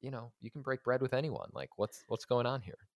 you 0.00 0.10
know, 0.10 0.32
you 0.40 0.50
can 0.50 0.62
break 0.62 0.84
bread 0.84 1.02
with 1.02 1.14
anyone. 1.14 1.50
Like 1.52 1.70
what's 1.78 2.04
what's 2.08 2.24
going 2.26 2.46
on 2.46 2.62
here? 2.62 2.89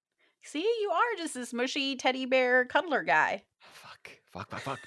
See, 0.43 0.59
you 0.81 0.91
are 0.91 1.17
just 1.17 1.33
this 1.33 1.53
mushy 1.53 1.95
teddy 1.95 2.25
bear 2.25 2.65
cuddler 2.65 3.03
guy. 3.03 3.43
Fuck, 3.59 4.11
fuck, 4.31 4.49
fuck, 4.49 4.61
fuck. 4.61 4.79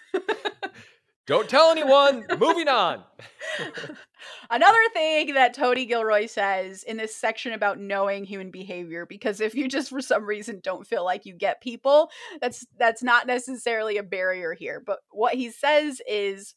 Don't 1.27 1.49
tell 1.49 1.73
anyone. 1.73 2.25
Moving 2.39 2.69
on. 2.69 3.03
Another 4.51 4.79
thing 4.93 5.35
that 5.35 5.55
Tony 5.55 5.85
Gilroy 5.85 6.27
says 6.27 6.85
in 6.85 6.97
this 6.99 7.17
section 7.17 7.53
about 7.53 7.81
knowing 7.81 8.25
human 8.25 8.53
behavior, 8.53 9.07
because 9.07 9.41
if 9.41 9.55
you 9.57 9.67
just 9.67 9.91
for 9.91 10.01
some 10.01 10.25
reason 10.25 10.61
don't 10.63 10.87
feel 10.87 11.05
like 11.05 11.27
you 11.27 11.35
get 11.35 11.61
people, 11.61 12.11
that's 12.41 12.65
that's 12.79 13.03
not 13.03 13.27
necessarily 13.27 13.97
a 13.97 14.05
barrier 14.05 14.53
here. 14.55 14.81
But 14.85 15.01
what 15.11 15.35
he 15.35 15.51
says 15.51 16.01
is 16.09 16.55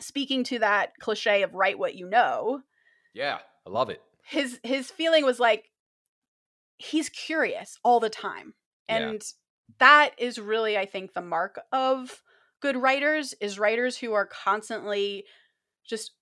speaking 0.00 0.42
to 0.44 0.58
that 0.58 0.92
cliche 0.98 1.42
of 1.44 1.54
write 1.54 1.78
what 1.78 1.94
you 1.94 2.08
know, 2.08 2.60
Yeah, 3.14 3.38
I 3.64 3.70
love 3.70 3.88
it. 3.90 4.02
his 4.26 4.58
his 4.64 4.90
feeling 4.90 5.24
was 5.24 5.38
like 5.38 5.70
he's 6.78 7.08
curious 7.08 7.78
all 7.84 8.00
the 8.00 8.10
time. 8.10 8.54
Yeah. 8.88 8.96
And 8.96 9.24
that 9.78 10.10
is 10.18 10.38
really, 10.38 10.76
I 10.76 10.86
think, 10.86 11.14
the 11.14 11.22
mark 11.22 11.60
of 11.72 12.22
good 12.60 12.76
writers 12.76 13.34
is 13.40 13.58
writers 13.58 13.96
who 13.98 14.14
are 14.14 14.26
constantly 14.26 15.24
just 15.86 16.12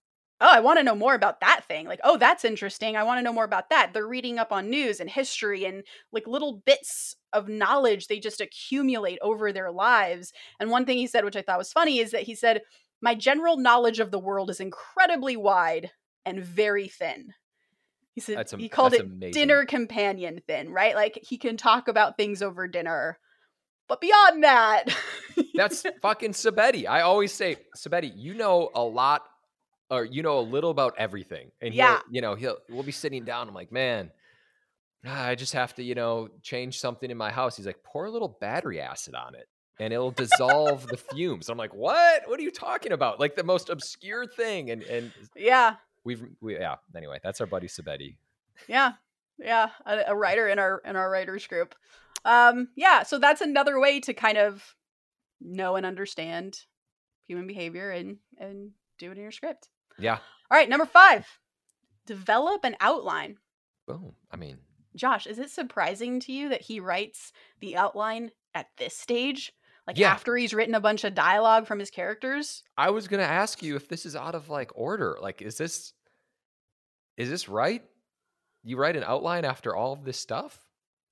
oh 0.41 0.51
i 0.51 0.59
want 0.59 0.77
to 0.77 0.83
know 0.83 0.95
more 0.97 1.15
about 1.15 1.39
that 1.39 1.63
thing 1.69 1.87
like 1.87 2.01
oh 2.03 2.17
that's 2.17 2.45
interesting 2.45 2.97
i 2.97 3.05
want 3.05 3.17
to 3.17 3.23
know 3.23 3.33
more 3.33 3.45
about 3.45 3.71
that 3.71 3.93
they're 3.95 4.09
reading 4.09 4.41
up 4.41 4.51
on 4.51 4.69
news 4.69 4.99
and 4.99 5.09
history 5.09 5.65
and 5.65 5.85
like 6.11 6.27
little 6.27 6.61
bits 6.67 7.15
of 7.33 7.49
knowledge 7.49 8.09
they 8.09 8.19
just 8.19 8.41
accumulate 8.41 9.21
over 9.23 9.53
their 9.53 9.71
lives 9.71 10.33
and 10.59 10.69
one 10.69 10.85
thing 10.85 10.99
he 10.99 11.07
said 11.07 11.25
which 11.25 11.37
i 11.37 11.43
thought 11.43 11.59
was 11.59 11.73
funny 11.73 12.01
is 12.01 12.11
that 12.11 12.23
he 12.23 12.35
said 12.35 12.61
my 13.01 13.15
general 13.15 13.57
knowledge 13.57 14.01
of 14.01 14.11
the 14.11 14.19
world 14.19 14.51
is 14.51 14.59
incredibly 14.59 15.37
wide 15.37 15.91
and 16.27 16.43
very 16.43 16.89
thin 16.89 17.35
he 18.15 18.21
said 18.21 18.47
am- 18.53 18.59
he 18.59 18.69
called 18.69 18.95
it 18.95 19.01
amazing. 19.03 19.33
dinner 19.33 19.65
companion 19.65 20.41
thin 20.47 20.71
right 20.71 20.95
like 20.95 21.19
he 21.23 21.39
can 21.39 21.57
talk 21.57 21.89
about 21.89 22.17
things 22.17 22.43
over 22.43 22.67
dinner 22.69 23.19
but 23.89 24.01
beyond 24.01 24.45
that 24.45 24.85
That's 25.55 25.85
fucking 26.01 26.33
Sabetti. 26.33 26.89
I 26.89 27.03
always 27.03 27.31
say, 27.31 27.57
Sabetti, 27.77 28.11
you 28.15 28.33
know 28.33 28.71
a 28.75 28.83
lot 28.83 29.23
or 29.91 30.05
you 30.05 30.23
know 30.23 30.39
a 30.39 30.41
little 30.41 30.71
about 30.71 30.95
everything. 30.97 31.51
And 31.61 31.75
Yeah. 31.75 32.01
you 32.11 32.23
know, 32.23 32.35
he'll 32.35 32.57
we'll 32.71 32.83
be 32.85 32.93
sitting 32.93 33.25
down. 33.25 33.49
I'm 33.49 33.55
like, 33.55 33.71
man, 33.71 34.11
ah, 35.07 35.27
I 35.27 35.35
just 35.35 35.53
have 35.53 35.75
to, 35.75 35.83
you 35.83 35.95
know, 35.95 36.29
change 36.43 36.79
something 36.79 37.11
in 37.11 37.19
my 37.19 37.31
house. 37.31 37.57
He's 37.57 37.67
like, 37.67 37.83
pour 37.85 38.07
a 38.07 38.11
little 38.11 38.39
battery 38.41 38.81
acid 38.81 39.15
on 39.15 39.35
it. 39.35 39.47
And 39.79 39.93
it'll 39.93 40.11
dissolve 40.11 40.87
the 40.87 40.97
fumes. 40.97 41.49
I'm 41.51 41.59
like, 41.59 41.75
what? 41.75 42.23
What 42.27 42.39
are 42.41 42.43
you 42.43 42.51
talking 42.51 42.93
about? 42.93 43.21
Like 43.21 43.37
the 43.37 43.45
most 43.45 43.69
obscure 43.69 44.27
thing. 44.27 44.71
And 44.71 44.83
and 44.85 45.13
yeah 45.37 45.75
we've 46.05 46.23
we, 46.41 46.55
yeah. 46.59 46.77
Anyway, 46.97 47.19
that's 47.23 47.41
our 47.41 47.47
buddy 47.47 47.67
Sabetti. 47.69 48.17
yeah 48.69 48.93
yeah 49.39 49.71
a, 49.87 50.03
a 50.09 50.17
writer 50.17 50.47
in 50.49 50.59
our 50.59 50.83
in 50.85 50.95
our 50.95 51.11
writers 51.11 51.47
group 51.47 51.75
um 52.25 52.69
yeah 52.77 53.03
so 53.03 53.19
that's 53.19 53.41
another 53.41 53.81
way 53.81 53.99
to 53.99 54.13
kind 54.13 54.37
of 54.39 54.75
know 55.41 55.75
and 55.77 55.87
understand 55.87 56.59
human 57.27 57.47
behavior 57.47 57.91
and 57.91 58.19
and 58.39 58.71
do 58.99 59.11
it 59.11 59.17
in 59.17 59.23
your 59.23 59.33
script 59.33 59.69
Yeah. 59.99 60.19
all 60.51 60.59
right 60.59 60.69
number 60.69 60.85
five 60.87 61.27
develop 62.07 62.65
an 62.65 62.77
outline 62.81 63.37
Boom. 63.87 64.13
I 64.31 64.37
mean, 64.37 64.59
josh 64.95 65.27
is 65.27 65.39
it 65.39 65.51
surprising 65.51 66.21
to 66.21 66.33
you 66.33 66.51
that 66.51 66.63
he 66.63 66.79
writes 66.79 67.33
the 67.61 67.77
outline 67.77 68.31
at 68.55 68.67
this 68.77 68.97
stage 68.97 69.53
like 69.87 69.99
Yeah. 69.99 70.11
after 70.13 70.37
he's 70.37 70.55
written 70.55 70.75
a 70.75 70.81
bunch 70.81 71.05
of 71.05 71.15
dialogue 71.15 71.67
from 71.67 71.79
his 71.79 71.91
characters 71.91 72.63
I 72.77 72.91
was 72.91 73.09
gonna 73.09 73.23
ask 73.25 73.63
you 73.63 73.77
if 73.77 73.89
this 73.89 74.07
is 74.07 74.15
out 74.17 74.35
of 74.35 74.49
like 74.49 74.71
order. 74.75 75.19
Like, 75.21 75.43
is 75.43 75.57
this 75.59 75.93
is 77.17 77.29
this 77.31 77.49
right? 77.49 77.83
You 78.65 78.77
write 78.79 78.97
an 78.97 79.05
outline 79.05 79.45
after 79.45 79.75
all 79.75 79.93
of 79.93 80.05
this 80.05 80.19
stuff? 80.19 80.59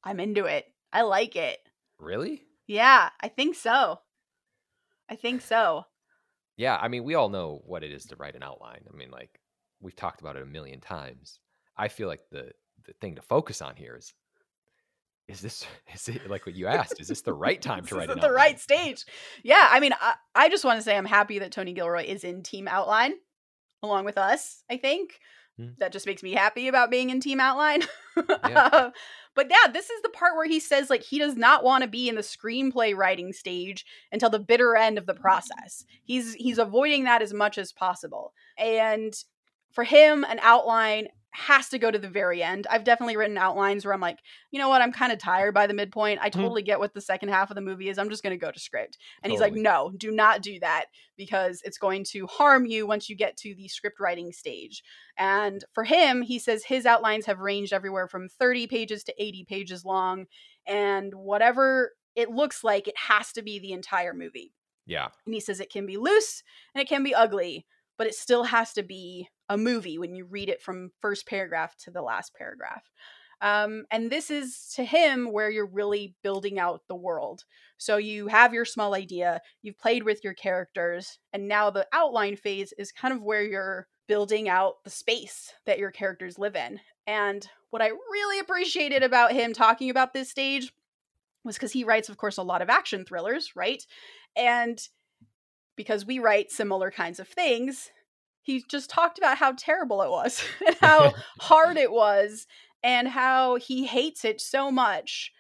i'm 0.02 0.18
into 0.18 0.46
it 0.46 0.64
i 0.94 1.02
like 1.02 1.36
it 1.36 1.58
Really? 1.98 2.42
yeah 2.66 3.10
i 3.20 3.28
think 3.28 3.54
so 3.54 4.00
i 5.10 5.14
think 5.16 5.42
so 5.42 5.84
Yeah, 6.56 6.76
I 6.80 6.88
mean, 6.88 7.04
we 7.04 7.14
all 7.16 7.28
know 7.28 7.60
what 7.66 7.82
it 7.84 7.90
is 7.90 8.04
to 8.06 8.16
write 8.16 8.34
an 8.36 8.42
outline. 8.42 8.82
I 8.92 8.96
mean, 8.96 9.10
like 9.10 9.40
we've 9.80 9.96
talked 9.96 10.20
about 10.20 10.36
it 10.36 10.42
a 10.42 10.46
million 10.46 10.80
times. 10.80 11.38
I 11.76 11.88
feel 11.88 12.06
like 12.08 12.20
the 12.30 12.52
the 12.86 12.92
thing 13.00 13.16
to 13.16 13.22
focus 13.22 13.60
on 13.62 13.76
here 13.76 13.96
is 13.96 14.12
is 15.30 15.40
this 15.40 15.66
is 15.94 16.08
it 16.08 16.28
like 16.28 16.46
what 16.46 16.54
you 16.54 16.66
asked? 16.66 17.00
Is 17.00 17.08
this 17.08 17.22
the 17.22 17.32
right 17.32 17.60
time 17.70 17.84
to 17.86 17.94
write 17.94 18.04
is 18.04 18.10
an 18.10 18.20
the 18.20 18.26
outline? 18.26 18.36
right 18.36 18.60
stage. 18.60 19.04
Yeah, 19.42 19.68
I 19.70 19.80
mean, 19.80 19.92
I, 20.00 20.14
I 20.34 20.48
just 20.48 20.64
want 20.64 20.78
to 20.78 20.82
say 20.82 20.96
I'm 20.96 21.04
happy 21.06 21.38
that 21.38 21.52
Tony 21.52 21.72
Gilroy 21.72 22.04
is 22.04 22.24
in 22.24 22.42
Team 22.42 22.68
Outline 22.68 23.14
along 23.82 24.04
with 24.04 24.18
us. 24.18 24.62
I 24.70 24.76
think 24.76 25.18
Hmm. 25.58 25.70
that 25.78 25.92
just 25.92 26.06
makes 26.06 26.22
me 26.22 26.32
happy 26.32 26.68
about 26.68 26.90
being 26.92 27.10
in 27.10 27.20
Team 27.20 27.40
Outline. 27.40 27.82
Yeah. 28.16 28.90
but 29.34 29.50
yeah, 29.50 29.70
this 29.72 29.90
is 29.90 30.00
the 30.02 30.08
part 30.10 30.36
where 30.36 30.46
he 30.46 30.60
says 30.60 30.88
like 30.88 31.02
he 31.02 31.18
does 31.18 31.36
not 31.36 31.64
want 31.64 31.82
to 31.82 31.88
be 31.88 32.08
in 32.08 32.14
the 32.14 32.20
screenplay 32.22 32.96
writing 32.96 33.32
stage 33.32 33.84
until 34.12 34.30
the 34.30 34.38
bitter 34.38 34.76
end 34.76 34.96
of 34.96 35.06
the 35.06 35.14
process. 35.14 35.84
He's 36.04 36.34
he's 36.34 36.58
avoiding 36.58 37.04
that 37.04 37.20
as 37.20 37.34
much 37.34 37.58
as 37.58 37.72
possible. 37.72 38.32
And 38.56 39.12
for 39.72 39.84
him, 39.84 40.24
an 40.24 40.38
outline 40.40 41.08
has 41.32 41.68
to 41.68 41.78
go 41.78 41.90
to 41.90 41.98
the 41.98 42.08
very 42.08 42.42
end. 42.42 42.66
I've 42.68 42.82
definitely 42.84 43.16
written 43.16 43.38
outlines 43.38 43.84
where 43.84 43.94
I'm 43.94 44.00
like, 44.00 44.18
you 44.50 44.58
know 44.58 44.68
what, 44.68 44.82
I'm 44.82 44.92
kind 44.92 45.12
of 45.12 45.18
tired 45.18 45.54
by 45.54 45.66
the 45.66 45.74
midpoint. 45.74 46.20
I 46.20 46.28
Hmm. 46.28 46.40
totally 46.40 46.62
get 46.62 46.80
what 46.80 46.92
the 46.92 47.00
second 47.00 47.28
half 47.28 47.50
of 47.50 47.54
the 47.54 47.60
movie 47.60 47.88
is. 47.88 47.98
I'm 47.98 48.10
just 48.10 48.22
going 48.22 48.38
to 48.38 48.44
go 48.44 48.50
to 48.50 48.58
script. 48.58 48.98
And 49.22 49.30
he's 49.30 49.40
like, 49.40 49.52
no, 49.54 49.92
do 49.96 50.10
not 50.10 50.42
do 50.42 50.58
that 50.60 50.86
because 51.16 51.62
it's 51.64 51.78
going 51.78 52.04
to 52.10 52.26
harm 52.26 52.66
you 52.66 52.86
once 52.86 53.08
you 53.08 53.16
get 53.16 53.36
to 53.38 53.54
the 53.54 53.68
script 53.68 54.00
writing 54.00 54.32
stage. 54.32 54.82
And 55.16 55.64
for 55.72 55.84
him, 55.84 56.22
he 56.22 56.38
says 56.38 56.64
his 56.64 56.84
outlines 56.84 57.26
have 57.26 57.38
ranged 57.38 57.72
everywhere 57.72 58.08
from 58.08 58.28
30 58.28 58.66
pages 58.66 59.04
to 59.04 59.14
80 59.22 59.44
pages 59.44 59.84
long. 59.84 60.26
And 60.66 61.14
whatever 61.14 61.92
it 62.16 62.30
looks 62.30 62.64
like, 62.64 62.88
it 62.88 62.96
has 62.96 63.32
to 63.34 63.42
be 63.42 63.58
the 63.60 63.72
entire 63.72 64.14
movie. 64.14 64.52
Yeah. 64.86 65.08
And 65.24 65.34
he 65.34 65.40
says 65.40 65.60
it 65.60 65.70
can 65.70 65.86
be 65.86 65.96
loose 65.96 66.42
and 66.74 66.82
it 66.82 66.88
can 66.88 67.04
be 67.04 67.14
ugly, 67.14 67.66
but 67.96 68.08
it 68.08 68.14
still 68.14 68.44
has 68.44 68.72
to 68.72 68.82
be 68.82 69.28
a 69.50 69.58
movie 69.58 69.98
when 69.98 70.14
you 70.14 70.24
read 70.24 70.48
it 70.48 70.62
from 70.62 70.92
first 71.02 71.26
paragraph 71.26 71.76
to 71.76 71.90
the 71.90 72.00
last 72.00 72.34
paragraph. 72.34 72.88
Um, 73.42 73.84
and 73.90 74.10
this 74.10 74.30
is 74.30 74.72
to 74.76 74.84
him 74.84 75.32
where 75.32 75.50
you're 75.50 75.66
really 75.66 76.14
building 76.22 76.58
out 76.58 76.82
the 76.88 76.94
world. 76.94 77.44
So 77.78 77.96
you 77.96 78.28
have 78.28 78.54
your 78.54 78.64
small 78.64 78.94
idea, 78.94 79.40
you've 79.62 79.78
played 79.78 80.04
with 80.04 80.22
your 80.22 80.34
characters, 80.34 81.18
and 81.32 81.48
now 81.48 81.70
the 81.70 81.86
outline 81.92 82.36
phase 82.36 82.72
is 82.78 82.92
kind 82.92 83.12
of 83.12 83.22
where 83.22 83.42
you're 83.42 83.88
building 84.06 84.48
out 84.48 84.84
the 84.84 84.90
space 84.90 85.52
that 85.66 85.78
your 85.78 85.90
characters 85.90 86.38
live 86.38 86.54
in. 86.54 86.80
And 87.06 87.46
what 87.70 87.82
I 87.82 87.88
really 87.88 88.38
appreciated 88.40 89.02
about 89.02 89.32
him 89.32 89.52
talking 89.52 89.90
about 89.90 90.12
this 90.12 90.30
stage 90.30 90.72
was 91.42 91.56
because 91.56 91.72
he 91.72 91.84
writes, 91.84 92.08
of 92.08 92.18
course, 92.18 92.36
a 92.36 92.42
lot 92.42 92.62
of 92.62 92.68
action 92.68 93.04
thrillers, 93.04 93.56
right? 93.56 93.82
And 94.36 94.80
because 95.76 96.04
we 96.04 96.18
write 96.18 96.50
similar 96.50 96.90
kinds 96.90 97.18
of 97.18 97.28
things, 97.28 97.90
he 98.42 98.64
just 98.68 98.90
talked 98.90 99.18
about 99.18 99.38
how 99.38 99.52
terrible 99.52 100.02
it 100.02 100.10
was 100.10 100.44
and 100.66 100.76
how 100.80 101.12
hard 101.40 101.76
it 101.76 101.92
was 101.92 102.46
and 102.82 103.08
how 103.08 103.56
he 103.56 103.86
hates 103.86 104.24
it 104.24 104.40
so 104.40 104.70
much. 104.70 105.32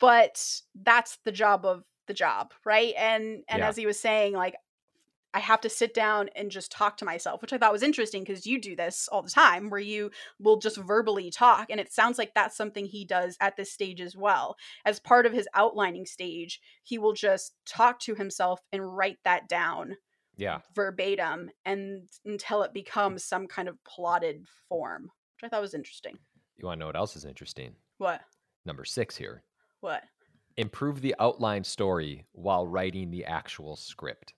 But 0.00 0.60
that's 0.74 1.18
the 1.24 1.32
job 1.32 1.64
of 1.64 1.84
the 2.06 2.14
job, 2.14 2.52
right? 2.64 2.94
And 2.96 3.44
and 3.48 3.62
Yeah. 3.62 3.64
as 3.64 3.76
he 3.76 3.86
was 3.86 3.98
saying, 3.98 4.34
like 4.34 4.54
I 5.34 5.40
have 5.40 5.60
to 5.62 5.68
sit 5.68 5.94
down 5.94 6.30
and 6.36 6.50
just 6.50 6.70
talk 6.72 6.96
to 6.98 7.04
myself, 7.04 7.42
which 7.42 7.52
I 7.52 7.58
thought 7.58 7.72
was 7.72 7.82
interesting 7.82 8.22
because 8.22 8.46
you 8.46 8.60
do 8.60 8.76
this 8.76 9.08
all 9.08 9.22
the 9.22 9.30
time 9.30 9.68
where 9.68 9.80
you 9.80 10.10
will 10.38 10.58
just 10.58 10.76
verbally 10.76 11.30
talk. 11.30 11.68
And 11.70 11.80
it 11.80 11.92
sounds 11.92 12.18
like 12.18 12.34
that's 12.34 12.56
something 12.56 12.86
he 12.86 13.04
does 13.04 13.36
at 13.40 13.56
this 13.56 13.72
stage 13.72 14.00
as 14.00 14.16
well. 14.16 14.56
As 14.84 15.00
part 15.00 15.26
of 15.26 15.32
his 15.32 15.48
outlining 15.54 16.06
stage, 16.06 16.60
he 16.84 16.98
will 16.98 17.14
just 17.14 17.54
talk 17.66 17.98
to 18.00 18.14
himself 18.14 18.60
and 18.72 18.96
write 18.96 19.18
that 19.24 19.48
down 19.48 19.96
Yeah. 20.36 20.60
verbatim 20.74 21.50
and 21.64 22.08
until 22.24 22.62
it 22.62 22.72
becomes 22.74 23.24
some 23.24 23.46
kind 23.46 23.68
of 23.68 23.82
plotted 23.84 24.46
form, 24.68 25.04
which 25.04 25.44
I 25.44 25.48
thought 25.48 25.60
was 25.60 25.74
interesting. 25.74 26.18
You 26.56 26.66
want 26.66 26.78
to 26.78 26.80
know 26.80 26.86
what 26.86 26.96
else 26.96 27.16
is 27.16 27.24
interesting? 27.24 27.74
What? 27.98 28.20
Number 28.64 28.84
six 28.84 29.16
here. 29.16 29.42
What? 29.80 30.02
Improve 30.56 31.00
the 31.00 31.14
outline 31.18 31.64
story 31.64 32.26
while 32.32 32.66
writing 32.66 33.10
the 33.10 33.24
actual 33.24 33.76
script. 33.76 34.34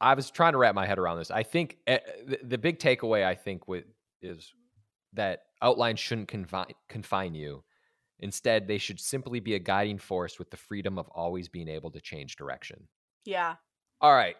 I 0.00 0.14
was 0.14 0.30
trying 0.30 0.52
to 0.52 0.58
wrap 0.58 0.74
my 0.74 0.86
head 0.86 0.98
around 0.98 1.18
this. 1.18 1.30
I 1.30 1.42
think 1.42 1.78
uh, 1.86 1.98
the, 2.26 2.38
the 2.42 2.58
big 2.58 2.78
takeaway 2.78 3.24
I 3.24 3.34
think 3.34 3.68
with 3.68 3.84
is 4.22 4.52
that 5.14 5.42
outlines 5.62 5.98
shouldn't 6.00 6.28
confine 6.28 6.72
confine 6.88 7.34
you. 7.34 7.64
Instead, 8.20 8.66
they 8.66 8.78
should 8.78 8.98
simply 8.98 9.40
be 9.40 9.54
a 9.54 9.58
guiding 9.58 9.98
force 9.98 10.38
with 10.38 10.50
the 10.50 10.56
freedom 10.56 10.98
of 10.98 11.08
always 11.10 11.48
being 11.48 11.68
able 11.68 11.90
to 11.92 12.00
change 12.00 12.36
direction. 12.36 12.88
Yeah. 13.24 13.54
All 14.00 14.14
right. 14.14 14.36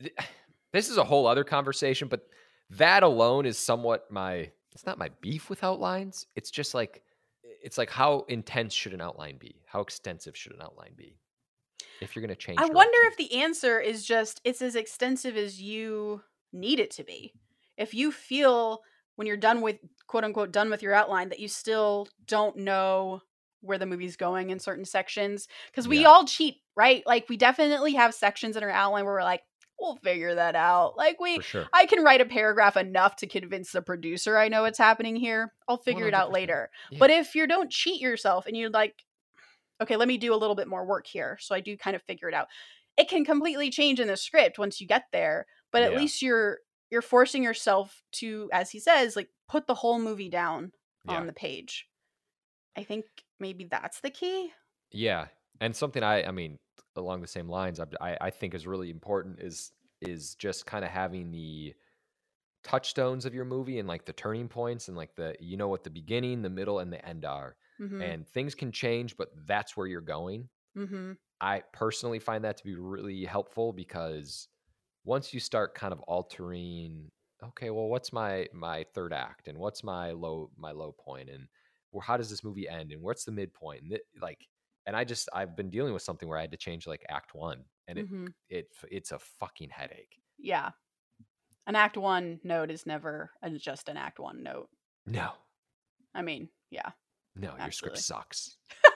Th- 0.00 0.14
th- 0.16 0.28
This 0.72 0.90
is 0.90 0.98
a 0.98 1.04
whole 1.04 1.26
other 1.26 1.44
conversation, 1.44 2.06
but 2.06 2.28
that 2.70 3.02
alone 3.02 3.46
is 3.46 3.56
somewhat 3.56 4.10
my 4.10 4.50
it's 4.72 4.84
not 4.84 4.98
my 4.98 5.08
beef 5.22 5.48
with 5.48 5.64
outlines. 5.64 6.26
It's 6.34 6.50
just 6.50 6.74
like 6.74 7.02
it's 7.62 7.78
like 7.78 7.88
how 7.88 8.26
intense 8.28 8.74
should 8.74 8.92
an 8.92 9.00
outline 9.00 9.38
be? 9.38 9.62
How 9.64 9.80
extensive 9.80 10.36
should 10.36 10.52
an 10.52 10.60
outline 10.60 10.92
be? 10.94 11.16
If 12.02 12.14
you're 12.14 12.20
going 12.20 12.34
to 12.34 12.36
change 12.36 12.60
I 12.60 12.66
wonder 12.66 12.98
if 13.04 13.16
the 13.16 13.40
answer 13.40 13.80
is 13.80 14.04
just 14.04 14.42
it's 14.44 14.60
as 14.60 14.76
extensive 14.76 15.36
as 15.36 15.62
you 15.62 16.20
need 16.52 16.78
it 16.78 16.90
to 16.92 17.04
be. 17.04 17.32
If 17.78 17.94
you 17.94 18.12
feel 18.12 18.82
when 19.14 19.26
you're 19.26 19.38
done 19.38 19.62
with 19.62 19.78
quote 20.06 20.24
unquote 20.24 20.52
done 20.52 20.68
with 20.68 20.82
your 20.82 20.92
outline 20.92 21.30
that 21.30 21.40
you 21.40 21.48
still 21.48 22.06
don't 22.26 22.58
know 22.58 23.22
where 23.62 23.78
the 23.78 23.86
movie's 23.86 24.16
going 24.16 24.50
in 24.50 24.58
certain 24.58 24.84
sections 24.84 25.48
because 25.70 25.88
we 25.88 26.02
Yeah. 26.02 26.08
all 26.08 26.26
cheat, 26.26 26.56
right? 26.76 27.02
Like 27.06 27.30
we 27.30 27.38
definitely 27.38 27.94
have 27.94 28.14
sections 28.14 28.56
in 28.56 28.62
our 28.62 28.70
outline 28.70 29.06
where 29.06 29.14
we're 29.14 29.22
like 29.22 29.42
we'll 29.78 29.96
figure 29.96 30.34
that 30.34 30.56
out. 30.56 30.96
Like 30.96 31.20
we 31.20 31.40
sure. 31.40 31.66
I 31.72 31.86
can 31.86 32.02
write 32.02 32.20
a 32.20 32.24
paragraph 32.26 32.76
enough 32.76 33.16
to 33.16 33.26
convince 33.26 33.72
the 33.72 33.82
producer 33.82 34.36
I 34.36 34.48
know 34.48 34.62
what's 34.62 34.78
happening 34.78 35.16
here. 35.16 35.52
I'll 35.68 35.76
figure 35.76 36.08
it 36.08 36.14
out 36.14 36.32
later. 36.32 36.70
Yeah. 36.90 36.98
But 36.98 37.10
if 37.10 37.34
you 37.34 37.46
don't 37.46 37.70
cheat 37.70 38.00
yourself 38.00 38.46
and 38.46 38.56
you're 38.56 38.70
like, 38.70 39.04
okay, 39.82 39.96
let 39.96 40.08
me 40.08 40.16
do 40.18 40.32
a 40.32 40.36
little 40.36 40.56
bit 40.56 40.68
more 40.68 40.84
work 40.86 41.06
here. 41.06 41.36
So 41.40 41.54
I 41.54 41.60
do 41.60 41.76
kind 41.76 41.94
of 41.94 42.02
figure 42.02 42.28
it 42.28 42.34
out. 42.34 42.48
It 42.96 43.08
can 43.08 43.24
completely 43.24 43.70
change 43.70 44.00
in 44.00 44.08
the 44.08 44.16
script 44.16 44.58
once 44.58 44.80
you 44.80 44.86
get 44.86 45.04
there, 45.12 45.46
but 45.70 45.82
at 45.82 45.92
Yeah. 45.92 45.98
least 45.98 46.22
you're 46.22 46.58
you're 46.88 47.02
forcing 47.02 47.42
yourself 47.42 48.00
to, 48.12 48.48
as 48.52 48.70
he 48.70 48.78
says, 48.78 49.16
like 49.16 49.28
put 49.48 49.66
the 49.66 49.74
whole 49.74 49.98
movie 49.98 50.30
down 50.30 50.72
Yeah. 51.04 51.16
on 51.16 51.26
the 51.26 51.32
page. 51.32 51.88
I 52.76 52.84
think 52.84 53.04
maybe 53.40 53.64
that's 53.64 54.00
the 54.00 54.10
key. 54.10 54.52
Yeah, 54.92 55.26
and 55.60 55.74
something 55.76 56.02
I 56.02 56.22
I 56.22 56.30
mean 56.30 56.58
along 56.96 57.20
the 57.20 57.26
same 57.26 57.48
lines 57.48 57.80
I 58.00 58.16
I, 58.20 58.30
think 58.30 58.54
is 58.54 58.66
really 58.66 58.90
important 58.90 59.40
is 59.40 59.72
is 60.00 60.34
just 60.34 60.66
kind 60.66 60.84
of 60.84 60.90
having 60.90 61.30
the 61.30 61.74
touchstones 62.62 63.24
of 63.24 63.34
your 63.34 63.44
movie 63.44 63.78
and 63.78 63.88
like 63.88 64.04
the 64.04 64.12
turning 64.12 64.48
points 64.48 64.88
and 64.88 64.96
like 64.96 65.14
the 65.14 65.34
you 65.40 65.56
know 65.56 65.68
what 65.68 65.84
the 65.84 65.90
beginning, 65.90 66.42
the 66.42 66.50
middle, 66.50 66.80
and 66.80 66.92
the 66.92 67.04
end 67.06 67.24
are. 67.24 67.56
Mm-hmm. 67.80 68.00
And 68.00 68.28
things 68.28 68.54
can 68.54 68.72
change, 68.72 69.16
but 69.16 69.28
that's 69.46 69.76
where 69.76 69.86
you're 69.86 70.00
going. 70.00 70.48
mm-hmm. 70.76 71.12
I 71.40 71.62
personally 71.72 72.18
find 72.18 72.44
that 72.44 72.56
to 72.56 72.64
be 72.64 72.74
really 72.74 73.24
helpful 73.24 73.72
because 73.72 74.48
once 75.04 75.34
you 75.34 75.40
start 75.40 75.74
kind 75.74 75.92
of 75.92 76.00
altering, 76.00 77.10
okay, 77.44 77.70
well, 77.70 77.88
what's 77.88 78.12
my 78.12 78.48
my 78.52 78.84
third 78.94 79.12
act 79.12 79.48
and 79.48 79.58
what's 79.58 79.84
my 79.84 80.12
low 80.12 80.50
my 80.56 80.72
low 80.72 80.92
point 80.92 81.28
and 81.28 81.46
well, 81.92 82.00
how 82.00 82.16
does 82.16 82.30
this 82.30 82.42
movie 82.42 82.68
end 82.68 82.92
and 82.92 83.02
what's 83.02 83.24
the 83.24 83.32
midpoint 83.32 83.82
and 83.82 83.90
th- 83.90 84.02
like 84.20 84.46
and 84.86 84.96
I 84.96 85.04
just 85.04 85.28
I've 85.32 85.56
been 85.56 85.70
dealing 85.70 85.92
with 85.92 86.02
something 86.02 86.28
where 86.28 86.38
I 86.38 86.42
had 86.42 86.52
to 86.52 86.56
change 86.56 86.86
like 86.86 87.04
act 87.08 87.34
one 87.34 87.64
and 87.88 87.98
it 87.98 88.06
mm-hmm. 88.06 88.26
it 88.48 88.68
it's 88.90 89.12
a 89.12 89.18
fucking 89.18 89.70
headache. 89.70 90.20
Yeah. 90.38 90.70
An 91.66 91.74
act 91.74 91.96
one 91.96 92.38
note 92.44 92.70
is 92.70 92.86
never 92.86 93.30
a, 93.42 93.50
just 93.50 93.88
an 93.88 93.96
act 93.96 94.20
one 94.20 94.42
note. 94.42 94.68
No, 95.04 95.30
I 96.14 96.22
mean, 96.22 96.48
yeah. 96.70 96.90
no, 97.34 97.52
your 97.58 97.72
script 97.72 97.98
sucks. 97.98 98.56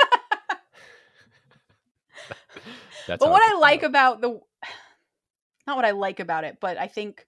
But 3.07 3.21
what 3.21 3.43
I 3.43 3.59
like 3.59 3.83
about 3.83 4.21
the 4.21 4.29
not 5.67 5.77
what 5.77 5.85
I 5.85 5.91
like 5.93 6.21
about 6.21 6.45
it, 6.45 6.59
but 6.61 6.79
I 6.79 6.87
think 6.87 7.27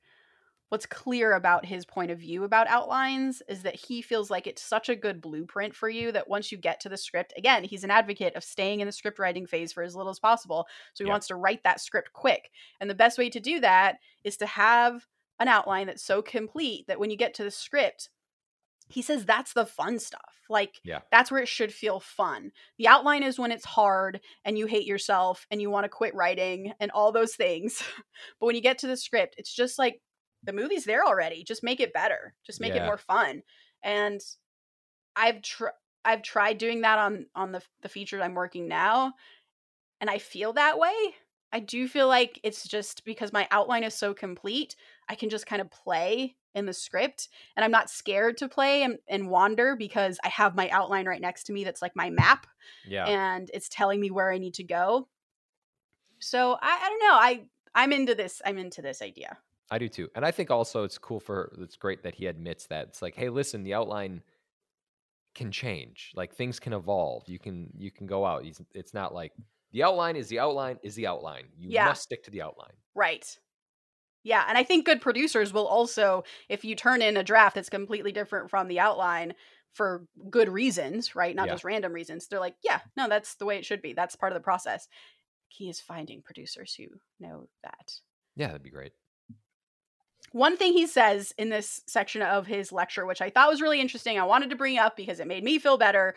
what's 0.73 0.87
clear 0.87 1.35
about 1.35 1.67
his 1.67 1.85
point 1.85 2.11
of 2.11 2.19
view 2.19 2.45
about 2.45 2.67
outlines 2.67 3.43
is 3.47 3.61
that 3.63 3.77
he 3.77 4.01
feels 4.01 4.31
like 4.31 4.47
it's 4.47 4.63
such 4.63 4.89
a 4.89 4.97
good 4.97 5.21
blueprint 5.21 5.77
for 5.77 5.87
you 5.87 6.11
that 6.11 6.31
once 6.31 6.51
you 6.51 6.57
get 6.57 6.81
to 6.81 6.89
the 6.89 6.97
script, 6.97 7.35
again, 7.37 7.63
he's 7.63 7.85
an 7.85 7.91
advocate 7.91 8.35
of 8.37 8.43
staying 8.43 8.81
in 8.81 8.87
the 8.87 8.93
script 8.93 9.19
writing 9.19 9.47
phase 9.47 9.71
for 9.71 9.83
as 9.83 9.95
little 9.95 10.09
as 10.09 10.19
possible. 10.19 10.67
So 10.95 11.05
he 11.05 11.09
Yeah. 11.09 11.13
wants 11.13 11.27
to 11.27 11.35
write 11.35 11.63
that 11.65 11.83
script 11.83 12.15
quick. 12.15 12.51
And 12.81 12.89
the 12.89 12.95
best 12.95 13.19
way 13.19 13.29
to 13.29 13.39
do 13.39 13.61
that 13.61 13.99
is 14.25 14.39
to 14.39 14.47
have 14.47 15.07
an 15.39 15.47
outline 15.47 15.89
that's 15.89 16.03
so 16.03 16.23
complete 16.23 16.87
that 16.87 16.99
when 16.99 17.11
you 17.11 17.19
get 17.19 17.35
to 17.35 17.45
the 17.45 17.51
script, 17.51 18.09
he 18.89 19.03
says 19.03 19.27
that's 19.27 19.53
the 19.53 19.67
fun 19.67 19.99
stuff. 19.99 20.41
Like 20.49 20.81
Yeah. 20.85 21.01
that's 21.11 21.31
where 21.31 21.43
it 21.43 21.49
should 21.49 21.75
feel 21.75 22.01
fun. 22.01 22.51
The 22.79 22.89
outline 22.89 23.25
is 23.25 23.39
when 23.39 23.53
it's 23.53 23.67
hard 23.67 24.23
and 24.43 24.57
you 24.57 24.65
hate 24.65 24.87
yourself 24.87 25.47
and 25.51 25.61
you 25.61 25.69
want 25.69 25.85
to 25.85 25.91
quit 25.91 26.15
writing 26.15 26.73
and 26.81 26.91
all 26.93 27.13
those 27.13 27.35
things. 27.35 27.83
but 28.41 28.47
when 28.47 28.55
you 28.57 28.63
get 28.63 28.79
to 28.79 28.87
the 28.87 28.97
script, 28.97 29.35
it's 29.37 29.55
just 29.55 29.79
like 29.79 30.01
the 30.43 30.53
movie's 30.53 30.85
there 30.85 31.05
already. 31.05 31.45
Just 31.45 31.63
make 31.63 31.81
it 31.81 31.93
better. 31.93 32.35
Just 32.45 32.61
make 32.61 32.75
it 32.75 32.85
more 32.85 32.99
fun. 32.99 33.43
And 33.83 34.21
I've 35.15 35.43
tr- 35.43 35.77
I've 36.05 36.23
tried 36.23 36.59
doing 36.59 36.81
that 36.83 36.99
on 36.99 37.27
on 37.35 37.53
the 37.53 37.63
the 37.83 37.89
feature 37.89 38.21
I'm 38.21 38.35
working 38.35 38.67
now 38.69 39.15
and 40.01 40.11
I 40.11 40.19
feel 40.19 40.53
that 40.55 40.79
way. 40.79 40.95
I 41.53 41.61
do 41.61 41.87
feel 41.87 42.09
like 42.09 42.41
it's 42.43 42.67
just 42.67 43.05
because 43.05 43.33
my 43.33 43.47
outline 43.51 43.85
is 43.85 43.95
so 43.95 44.15
complete, 44.15 44.75
I 45.09 45.15
can 45.15 45.29
just 45.29 45.47
kind 45.47 45.61
of 45.61 45.71
play 45.71 46.35
in 46.55 46.67
the 46.67 46.73
script 46.73 47.29
and 47.57 47.65
I'm 47.65 47.71
not 47.71 47.91
scared 47.91 48.39
to 48.39 48.49
play 48.49 48.83
and, 48.83 48.99
and 49.09 49.29
wander 49.29 49.77
because 49.77 50.19
I 50.25 50.29
have 50.29 50.57
my 50.57 50.69
outline 50.71 51.07
right 51.07 51.21
next 51.21 51.45
to 51.45 51.53
me 51.53 51.65
that's 51.65 51.83
like 51.83 51.95
my 51.95 52.11
map 52.11 52.47
Yeah. 52.87 53.07
and 53.07 53.51
it's 53.55 53.69
telling 53.69 54.01
me 54.01 54.11
where 54.11 54.33
I 54.33 54.39
need 54.39 54.55
to 54.55 54.65
go. 54.65 55.09
So 56.21 56.59
I, 56.61 56.79
I 56.83 56.89
don't 56.89 56.99
know. 57.01 57.15
I 57.15 57.45
I'm 57.75 57.93
into 57.93 58.15
this. 58.15 58.43
I'm 58.45 58.59
into 58.59 58.83
this 58.83 59.01
idea. 59.01 59.39
I 59.73 59.79
do 59.79 59.89
too. 59.89 60.09
And 60.15 60.25
I 60.25 60.31
think 60.31 60.51
also 60.51 60.85
it's 60.85 60.99
cool 60.99 61.19
for 61.19 61.57
it's 61.59 61.77
great 61.77 62.03
that 62.03 62.15
he 62.15 62.27
admits 62.27 62.67
that. 62.67 62.89
It's 62.89 63.01
like, 63.01 63.15
hey, 63.17 63.31
listen, 63.31 63.63
the 63.65 63.73
outline 63.73 64.23
can 65.35 65.51
change. 65.51 66.13
Like 66.15 66.35
things 66.35 66.61
can 66.61 66.75
evolve. 66.75 67.23
You 67.27 67.39
can 67.39 67.73
you 67.79 67.91
can 67.91 68.07
go 68.07 68.27
out. 68.27 68.45
It's 68.75 68.93
not 68.93 69.15
like 69.15 69.33
the 69.73 69.83
outline 69.83 70.17
is 70.17 70.29
the 70.29 70.39
outline 70.41 70.79
is 70.83 70.95
the 70.95 71.07
outline. 71.07 71.45
You 71.57 71.71
Yeah. 71.71 71.87
must 71.87 72.03
stick 72.03 72.23
to 72.25 72.31
the 72.31 72.43
outline. 72.43 72.75
Right. 72.95 73.27
Yeah, 74.25 74.45
and 74.47 74.57
I 74.59 74.63
think 74.63 74.85
good 74.87 75.01
producers 75.01 75.53
will 75.53 75.67
also, 75.67 76.23
if 76.49 76.65
you 76.65 76.77
turn 76.77 77.03
in 77.03 77.17
a 77.17 77.25
draft 77.25 77.55
that's 77.57 77.69
completely 77.71 78.13
different 78.13 78.51
from 78.51 78.69
the 78.69 78.79
outline 78.79 79.35
for 79.73 80.07
good 80.31 80.49
reasons, 80.51 81.17
right? 81.17 81.35
Not 81.35 81.47
Yeah. 81.47 81.55
just 81.55 81.65
random 81.65 81.93
reasons. 81.95 82.29
They're 82.29 82.39
like, 82.39 82.57
yeah, 82.63 82.83
no, 82.97 83.09
that's 83.09 83.35
the 83.37 83.47
way 83.47 83.57
it 83.57 83.65
should 83.65 83.81
be. 83.83 83.95
That's 83.95 84.15
part 84.17 84.31
of 84.33 84.37
the 84.37 84.45
process. 84.45 84.87
Key 85.51 85.71
is 85.71 85.81
finding 85.81 86.23
producers 86.23 86.75
who 86.75 86.87
know 87.19 87.49
that. 87.65 88.01
Yeah, 88.37 88.49
that'd 88.49 88.63
be 88.63 88.71
great. 88.71 88.93
One 90.33 90.57
thing 90.57 90.73
he 90.73 90.87
says 90.87 91.35
in 91.39 91.51
this 91.51 91.83
section 91.87 92.23
of 92.23 92.47
his 92.47 92.73
lecture, 92.73 93.07
which 93.07 93.21
I 93.21 93.31
thought 93.31 93.51
was 93.51 93.61
really 93.61 93.81
interesting, 93.81 94.19
I 94.19 94.25
wanted 94.25 94.51
to 94.51 94.57
bring 94.57 94.79
up 94.79 94.97
because 94.97 95.21
it 95.21 95.27
made 95.27 95.45
me 95.45 95.59
feel 95.59 95.77
better, 95.77 96.15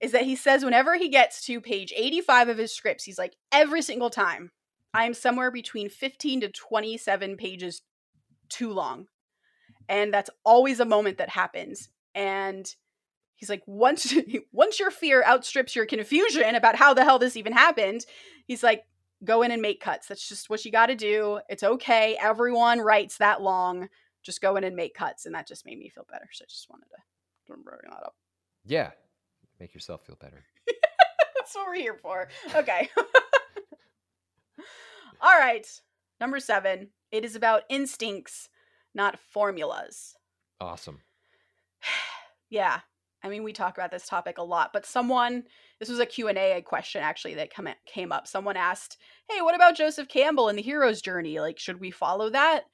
is 0.00 0.12
that 0.12 0.22
he 0.22 0.34
says 0.34 0.64
whenever 0.64 0.96
he 0.96 1.08
gets 1.08 1.44
to 1.46 1.60
page 1.60 1.92
85 1.96 2.48
of 2.48 2.58
his 2.58 2.74
scripts, 2.74 3.04
he's 3.04 3.18
like, 3.18 3.34
every 3.52 3.82
single 3.82 4.10
time, 4.10 4.50
I'm 4.94 5.14
somewhere 5.14 5.50
between 5.50 5.90
15 5.90 6.42
to 6.42 6.48
27 6.48 7.36
pages 7.36 7.82
too 8.48 8.72
long. 8.72 9.06
And 9.88 10.12
that's 10.12 10.30
always 10.44 10.80
a 10.80 10.84
moment 10.84 11.18
that 11.18 11.28
happens. 11.28 11.88
And 12.14 12.66
he's 13.36 13.50
like, 13.50 13.62
once 13.66 14.14
once 14.52 14.80
your 14.80 14.90
fear 14.90 15.22
outstrips 15.24 15.76
your 15.76 15.86
confusion 15.86 16.54
about 16.54 16.76
how 16.76 16.94
the 16.94 17.04
hell 17.04 17.18
this 17.18 17.36
even 17.36 17.52
happened, 17.52 18.04
he's 18.46 18.62
like, 18.62 18.84
go 19.24 19.42
in 19.42 19.50
and 19.50 19.62
make 19.62 19.80
cuts. 19.80 20.06
That's 20.06 20.28
just 20.28 20.48
what 20.50 20.64
you 20.64 20.70
got 20.70 20.86
to 20.86 20.94
do. 20.94 21.40
It's 21.48 21.62
okay. 21.62 22.16
Everyone 22.20 22.80
writes 22.80 23.18
that 23.18 23.42
long. 23.42 23.88
Just 24.22 24.40
go 24.40 24.56
in 24.56 24.64
and 24.64 24.76
make 24.76 24.94
cuts. 24.94 25.26
And 25.26 25.34
that 25.34 25.46
just 25.46 25.66
made 25.66 25.78
me 25.78 25.88
feel 25.88 26.06
better. 26.10 26.28
So 26.32 26.44
I 26.44 26.46
just 26.48 26.68
wanted 26.70 26.86
to 26.90 26.98
bring 27.62 27.78
that 27.90 28.04
up. 28.04 28.14
Yeah, 28.64 28.90
make 29.58 29.74
yourself 29.74 30.06
feel 30.06 30.16
better. 30.20 30.44
That's 31.36 31.54
what 31.54 31.66
we're 31.66 31.74
here 31.76 31.98
for. 32.00 32.28
Okay. 32.54 32.90
All 35.20 35.38
right. 35.38 35.66
Number 36.20 36.40
seven. 36.40 36.90
It 37.10 37.24
is 37.24 37.34
about 37.34 37.62
instincts, 37.70 38.50
not 38.94 39.18
formulas. 39.18 40.14
Awesome. 40.60 41.00
yeah. 42.50 42.80
I 43.22 43.28
mean, 43.28 43.42
we 43.42 43.52
talk 43.52 43.76
about 43.76 43.90
this 43.90 44.06
topic 44.06 44.38
a 44.38 44.42
lot, 44.42 44.72
but 44.72 44.86
someone, 44.86 45.44
this 45.80 45.88
was 45.88 46.00
a 46.00 46.06
Q&A 46.06 46.60
question 46.62 47.02
actually 47.02 47.34
that 47.34 47.52
come, 47.54 47.68
came 47.86 48.12
up. 48.12 48.26
Someone 48.26 48.56
asked, 48.56 48.98
hey, 49.30 49.42
what 49.42 49.54
about 49.54 49.76
Joseph 49.76 50.08
Campbell 50.08 50.48
and 50.48 50.58
the 50.58 50.62
hero's 50.62 51.00
journey? 51.00 51.40
Like, 51.40 51.58
should 51.58 51.80
we 51.80 51.90
follow 51.90 52.30
that? 52.30 52.64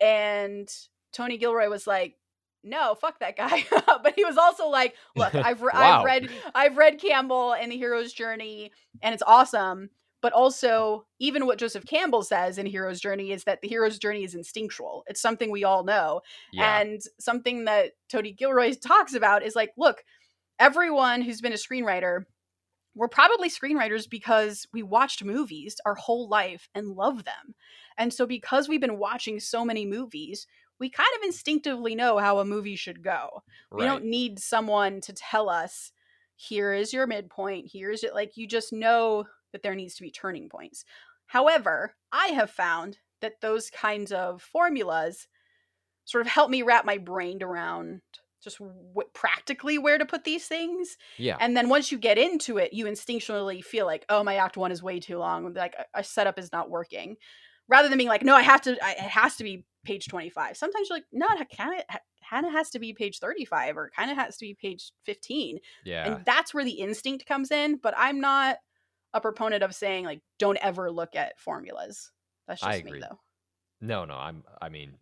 And 0.00 0.68
Tony 1.12 1.38
Gilroy 1.38 1.68
was 1.68 1.86
like, 1.86 2.16
no, 2.62 2.94
fuck 3.00 3.18
that 3.20 3.36
guy. 3.36 3.64
but 4.02 4.12
he 4.14 4.24
was 4.24 4.36
also 4.36 4.68
like, 4.68 4.94
look, 5.16 5.34
I've, 5.34 5.62
re- 5.62 5.70
Wow. 5.72 6.00
I've 6.00 6.04
read 6.04 6.30
I've 6.54 6.76
read 6.76 7.00
Campbell 7.00 7.54
and 7.54 7.72
the 7.72 7.76
hero's 7.76 8.12
journey 8.12 8.72
and 9.02 9.14
it's 9.14 9.22
awesome. 9.26 9.90
But 10.22 10.34
also, 10.34 11.06
even 11.18 11.46
what 11.46 11.58
Joseph 11.58 11.86
Campbell 11.86 12.22
says 12.22 12.58
in 12.58 12.66
Hero's 12.66 13.00
Journey 13.00 13.32
is 13.32 13.44
that 13.44 13.62
the 13.62 13.68
hero's 13.68 13.98
journey 13.98 14.22
is 14.22 14.34
instinctual. 14.34 15.02
It's 15.06 15.22
something 15.22 15.50
we 15.50 15.64
all 15.64 15.82
know. 15.82 16.20
Yeah. 16.52 16.80
And 16.80 17.00
something 17.18 17.64
that 17.64 17.92
Tony 18.10 18.32
Gilroy 18.32 18.74
talks 18.74 19.14
about 19.14 19.42
is 19.42 19.56
like, 19.56 19.70
look, 19.78 20.04
everyone 20.58 21.22
who's 21.22 21.40
been 21.40 21.54
a 21.54 21.56
screenwriter, 21.56 22.24
we're 22.94 23.08
probably 23.08 23.48
screenwriters 23.48 24.08
because 24.08 24.66
we 24.72 24.82
watched 24.82 25.24
movies 25.24 25.76
our 25.86 25.94
whole 25.94 26.28
life 26.28 26.68
and 26.74 26.88
love 26.88 27.24
them. 27.24 27.54
And 27.96 28.12
so, 28.12 28.26
because 28.26 28.68
we've 28.68 28.80
been 28.80 28.98
watching 28.98 29.40
so 29.40 29.64
many 29.64 29.86
movies, 29.86 30.46
we 30.78 30.90
kind 30.90 31.08
of 31.18 31.24
instinctively 31.24 31.94
know 31.94 32.18
how 32.18 32.38
a 32.38 32.44
movie 32.44 32.76
should 32.76 33.02
go. 33.02 33.42
We 33.70 33.84
don't 33.84 34.04
need 34.06 34.38
someone 34.38 35.00
to 35.02 35.12
tell 35.12 35.48
us, 35.50 35.92
here 36.36 36.72
is 36.72 36.92
your 36.92 37.06
midpoint, 37.06 37.70
here's 37.70 38.02
it. 38.02 38.14
Like, 38.14 38.36
you 38.36 38.46
just 38.46 38.72
know 38.72 39.26
that 39.52 39.62
there 39.62 39.74
needs 39.74 39.94
to 39.96 40.02
be 40.02 40.10
turning 40.10 40.48
points. 40.48 40.84
However, 41.26 41.94
I 42.10 42.28
have 42.28 42.50
found 42.50 42.98
that 43.20 43.40
those 43.42 43.70
kinds 43.70 44.10
of 44.10 44.42
formulas 44.42 45.28
sort 46.06 46.22
of 46.22 46.32
help 46.32 46.50
me 46.50 46.62
wrap 46.62 46.84
my 46.84 46.98
brain 46.98 47.42
around 47.42 48.00
just 48.42 48.58
w- 48.58 49.08
practically 49.12 49.78
where 49.78 49.98
to 49.98 50.06
put 50.06 50.24
these 50.24 50.46
things. 50.46 50.96
yeah. 51.18 51.36
And 51.40 51.56
then 51.56 51.68
once 51.68 51.92
you 51.92 51.98
get 51.98 52.18
into 52.18 52.58
it, 52.58 52.72
you 52.72 52.86
instinctually 52.86 53.62
feel 53.62 53.86
like, 53.86 54.04
oh, 54.08 54.22
my 54.24 54.36
act 54.36 54.56
one 54.56 54.72
is 54.72 54.82
way 54.82 55.00
too 55.00 55.18
long. 55.18 55.52
Like 55.54 55.74
a- 55.78 56.00
a 56.00 56.04
setup 56.04 56.38
is 56.38 56.52
not 56.52 56.70
working. 56.70 57.16
Rather 57.68 57.88
than 57.88 57.98
being 57.98 58.08
like, 58.08 58.24
no, 58.24 58.34
I 58.34 58.42
have 58.42 58.60
to, 58.62 58.76
I, 58.84 58.92
it 58.92 58.98
has 58.98 59.36
to 59.36 59.44
be 59.44 59.64
page 59.84 60.06
25. 60.08 60.56
Sometimes 60.56 60.88
you're 60.88 60.96
like, 60.96 61.04
no, 61.12 61.26
it 61.30 61.48
kind 61.56 61.78
of 61.78 61.96
kind 62.28 62.46
of 62.46 62.52
has 62.52 62.70
to 62.70 62.78
be 62.78 62.92
page 62.92 63.18
35 63.18 63.76
or 63.76 63.90
kind 63.96 64.10
of 64.10 64.16
has 64.16 64.36
to 64.38 64.44
be 64.44 64.54
page 64.54 64.92
15. 65.04 65.58
yeah. 65.84 66.12
And 66.14 66.24
that's 66.24 66.52
where 66.52 66.64
the 66.64 66.72
instinct 66.72 67.26
comes 67.26 67.50
in. 67.50 67.76
But 67.76 67.94
I'm 67.96 68.20
not 68.20 68.56
a 69.14 69.20
proponent 69.20 69.62
of 69.62 69.74
saying 69.74 70.04
like, 70.04 70.20
don't 70.38 70.58
ever 70.62 70.90
look 70.90 71.14
at 71.16 71.38
formulas. 71.38 72.10
That's 72.48 72.60
just 72.60 72.72
I 72.72 72.82
me 72.82 73.00
though. 73.00 73.18
No, 73.80 74.04
no, 74.04 74.14
I'm 74.14 74.44
I 74.60 74.68
mean, 74.68 74.94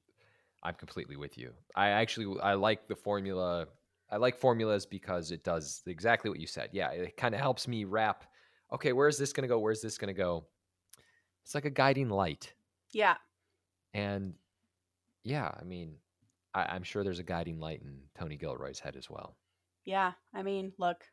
I'm 0.62 0.74
completely 0.74 1.16
with 1.16 1.38
you. 1.38 1.52
I 1.74 1.90
actually 1.90 2.40
I 2.40 2.54
like 2.54 2.88
the 2.88 2.96
formula. 2.96 3.66
I 4.10 4.16
like 4.16 4.38
formulas 4.38 4.86
because 4.86 5.32
it 5.32 5.44
does 5.44 5.82
exactly 5.86 6.30
what 6.30 6.40
you 6.40 6.46
said. 6.46 6.70
Yeah, 6.72 6.90
it 6.90 7.16
kind 7.16 7.34
of 7.34 7.40
helps 7.40 7.68
me 7.68 7.84
wrap 7.84 8.24
okay, 8.72 8.92
where's 8.92 9.18
this 9.18 9.32
going 9.32 9.42
to 9.42 9.48
go? 9.48 9.58
Where's 9.58 9.80
this 9.80 9.98
going 9.98 10.14
to 10.14 10.18
go? 10.18 10.44
It's 11.44 11.54
like 11.54 11.64
a 11.64 11.70
guiding 11.70 12.10
light. 12.10 12.52
Yeah. 12.92 13.16
And 13.94 14.34
yeah, 15.24 15.50
I 15.58 15.64
mean, 15.64 15.94
I, 16.54 16.64
I'm 16.64 16.82
sure 16.82 17.04
there's 17.04 17.18
a 17.18 17.24
guiding 17.24 17.58
light 17.60 17.80
in 17.82 18.00
Tony 18.18 18.36
Gilroy's 18.36 18.80
head 18.80 18.96
as 18.96 19.08
well. 19.08 19.36
Yeah. 19.84 20.12
I 20.34 20.42
mean, 20.42 20.72
look, 20.78 21.04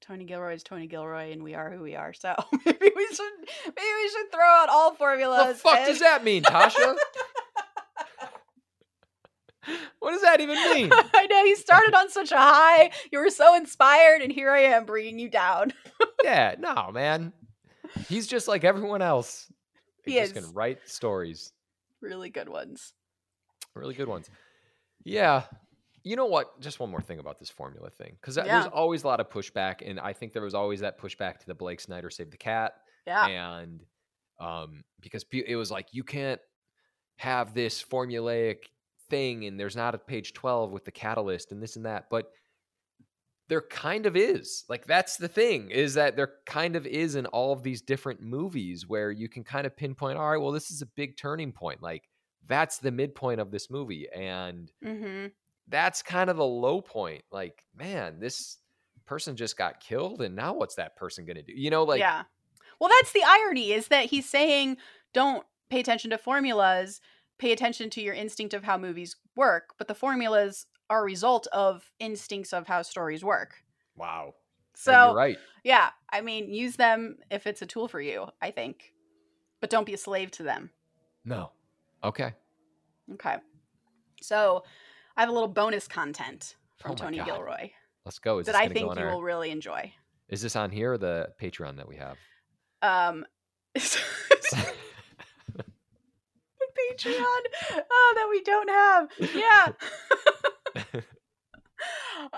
Tony 0.00 0.24
Gilroy 0.24 0.54
is 0.54 0.62
Tony 0.62 0.86
Gilroy 0.86 1.32
and 1.32 1.42
we 1.42 1.54
are 1.54 1.70
who 1.70 1.82
we 1.82 1.96
are. 1.96 2.12
So 2.14 2.34
maybe 2.64 2.90
we 2.96 3.06
should 3.08 3.32
maybe 3.66 3.92
we 4.02 4.08
should 4.08 4.32
throw 4.32 4.46
out 4.46 4.68
all 4.70 4.94
formulas. 4.94 5.38
What 5.38 5.48
the 5.48 5.54
fuck 5.54 5.78
and- 5.78 5.86
does 5.86 6.00
that 6.00 6.24
mean, 6.24 6.42
Tasha? 6.42 6.96
what 10.00 10.12
does 10.12 10.22
that 10.22 10.40
even 10.40 10.56
mean? 10.56 10.90
I 11.14 11.26
know 11.26 11.44
you 11.44 11.56
started 11.56 11.94
on 11.94 12.10
such 12.10 12.32
a 12.32 12.36
high. 12.36 12.90
You 13.12 13.18
were 13.18 13.30
so 13.30 13.54
inspired, 13.54 14.22
and 14.22 14.32
here 14.32 14.50
I 14.50 14.60
am 14.60 14.84
bringing 14.84 15.18
you 15.18 15.28
down. 15.28 15.72
yeah, 16.24 16.54
no, 16.58 16.90
man. 16.92 17.32
He's 18.08 18.26
just 18.26 18.48
like 18.48 18.64
everyone 18.64 19.02
else. 19.02 19.50
He 20.04 20.12
He's 20.12 20.20
just 20.20 20.36
is. 20.36 20.42
gonna 20.44 20.54
write 20.54 20.88
stories. 20.88 21.52
Really 22.00 22.30
good 22.30 22.48
ones. 22.48 22.92
Really 23.74 23.94
good 23.94 24.08
ones. 24.08 24.30
Yeah. 25.04 25.44
You 26.04 26.16
know 26.16 26.26
what? 26.26 26.60
Just 26.60 26.80
one 26.80 26.90
more 26.90 27.00
thing 27.00 27.18
about 27.18 27.38
this 27.38 27.50
formula 27.50 27.90
thing. 27.90 28.16
Because 28.20 28.36
there's 28.36 28.66
always 28.66 29.04
a 29.04 29.06
lot 29.06 29.20
of 29.20 29.28
pushback. 29.28 29.88
And 29.88 29.98
I 29.98 30.12
think 30.12 30.32
there 30.32 30.42
was 30.42 30.54
always 30.54 30.80
that 30.80 31.00
pushback 31.00 31.38
to 31.40 31.46
the 31.46 31.54
Blake 31.54 31.80
Snyder 31.80 32.10
Save 32.10 32.30
the 32.30 32.36
Cat. 32.36 32.72
Yeah. 33.06 33.26
And 33.26 33.84
um, 34.40 34.84
because 35.00 35.24
it 35.32 35.56
was 35.56 35.70
like, 35.70 35.88
you 35.92 36.04
can't 36.04 36.40
have 37.16 37.52
this 37.52 37.82
formulaic 37.82 38.58
thing 39.08 39.44
and 39.46 39.58
there's 39.58 39.76
not 39.76 39.94
a 39.94 39.98
page 39.98 40.32
12 40.34 40.70
with 40.70 40.84
the 40.84 40.90
catalyst 40.90 41.52
and 41.52 41.62
this 41.62 41.76
and 41.76 41.86
that. 41.86 42.06
But 42.10 42.30
there 43.48 43.62
kind 43.62 44.04
of 44.04 44.16
is. 44.16 44.64
Like, 44.68 44.86
that's 44.86 45.16
the 45.16 45.28
thing 45.28 45.70
is 45.70 45.94
that 45.94 46.16
there 46.16 46.32
kind 46.44 46.76
of 46.76 46.86
is 46.86 47.14
in 47.14 47.26
all 47.26 47.52
of 47.52 47.62
these 47.62 47.80
different 47.80 48.20
movies 48.20 48.86
where 48.86 49.10
you 49.10 49.28
can 49.28 49.42
kind 49.42 49.66
of 49.66 49.74
pinpoint, 49.76 50.18
all 50.18 50.30
right, 50.30 50.36
well, 50.40 50.52
this 50.52 50.70
is 50.70 50.82
a 50.82 50.86
big 50.86 51.16
turning 51.16 51.52
point. 51.52 51.82
Like, 51.82 52.08
that's 52.46 52.78
the 52.78 52.90
midpoint 52.90 53.40
of 53.40 53.50
this 53.50 53.70
movie. 53.70 54.06
And 54.14 54.70
Mm-hmm. 54.84 55.28
that's 55.68 56.02
kind 56.02 56.28
of 56.28 56.36
the 56.36 56.44
low 56.44 56.82
point. 56.82 57.22
Like, 57.32 57.64
man, 57.74 58.20
this 58.20 58.58
person 59.06 59.34
just 59.36 59.56
got 59.56 59.80
killed, 59.80 60.20
and 60.20 60.36
now 60.36 60.52
what's 60.52 60.74
that 60.74 60.94
person 60.96 61.24
gonna 61.24 61.42
do? 61.42 61.54
You 61.54 61.70
know, 61.70 61.84
like, 61.84 62.00
yeah. 62.00 62.24
Well, 62.78 62.90
that's 63.00 63.12
the 63.12 63.22
irony 63.26 63.72
is 63.72 63.88
that 63.88 64.04
he's 64.06 64.28
saying 64.28 64.76
don't 65.14 65.44
pay 65.70 65.80
attention 65.80 66.10
to 66.10 66.18
formulas, 66.18 67.00
pay 67.38 67.52
attention 67.52 67.90
to 67.90 68.00
your 68.02 68.14
instinct 68.14 68.54
of 68.54 68.64
how 68.64 68.76
movies 68.76 69.16
work, 69.36 69.74
but 69.78 69.88
the 69.88 69.94
formulas 69.94 70.66
are 70.90 71.00
a 71.00 71.04
result 71.04 71.46
of 71.52 71.90
instincts 71.98 72.52
of 72.52 72.66
how 72.66 72.82
stories 72.82 73.24
work. 73.24 73.62
wow. 73.96 74.34
So, 74.74 75.12
right. 75.12 75.36
yeah, 75.64 75.90
I 76.12 76.20
mean, 76.20 76.54
use 76.54 76.76
them 76.76 77.16
if 77.32 77.48
it's 77.48 77.62
a 77.62 77.66
tool 77.66 77.88
for 77.88 78.00
you, 78.00 78.28
I 78.40 78.52
think. 78.52 78.92
But 79.60 79.70
don't 79.70 79.84
be 79.84 79.94
a 79.94 79.98
slave 79.98 80.30
to 80.32 80.44
them. 80.44 80.70
No. 81.24 81.50
Okay. 82.04 82.32
Okay. 83.14 83.38
So, 84.22 84.62
I 85.16 85.22
have 85.22 85.30
a 85.30 85.32
little 85.32 85.48
bonus 85.48 85.88
content 85.88 86.54
from 86.76 86.92
Oh 86.92 86.94
Tony 86.94 87.16
God. 87.16 87.26
Gilroy 87.26 87.70
Let's 88.04 88.20
go. 88.20 88.38
Is 88.38 88.46
that 88.46 88.54
I 88.54 88.68
think 88.68 88.94
you 88.94 89.02
our- 89.02 89.12
will 89.14 89.22
really 89.22 89.50
enjoy. 89.50 89.92
Is 90.28 90.40
this 90.42 90.54
on 90.54 90.70
here 90.70 90.92
or 90.92 90.98
the 90.98 91.30
Patreon 91.42 91.76
that 91.78 91.88
we 91.88 91.96
have? 91.96 92.16
Um 92.80 93.26
Patreon 96.98 97.84
oh, 97.90 98.12
that 98.16 98.28
we 98.30 98.42
don't 98.42 98.68
have. 98.70 99.08
Yeah. 99.34 101.02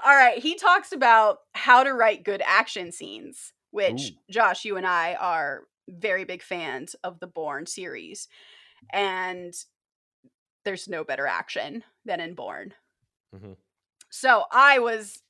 All 0.04 0.14
right. 0.14 0.38
He 0.38 0.54
talks 0.54 0.92
about 0.92 1.38
how 1.54 1.82
to 1.82 1.92
write 1.94 2.24
good 2.24 2.42
action 2.44 2.92
scenes, 2.92 3.52
which 3.70 4.12
Ooh. 4.12 4.32
Josh, 4.32 4.64
you 4.64 4.76
and 4.76 4.86
I 4.86 5.14
are 5.14 5.62
very 5.88 6.24
big 6.24 6.42
fans 6.42 6.94
of 7.02 7.20
the 7.20 7.26
Bourne 7.26 7.66
series. 7.66 8.28
And 8.92 9.54
there's 10.64 10.88
no 10.88 11.04
better 11.04 11.26
action 11.26 11.84
than 12.04 12.20
in 12.20 12.34
Bourne. 12.34 12.74
Mhm. 13.34 13.56
So 14.10 14.44
I 14.50 14.78
was 14.78 15.22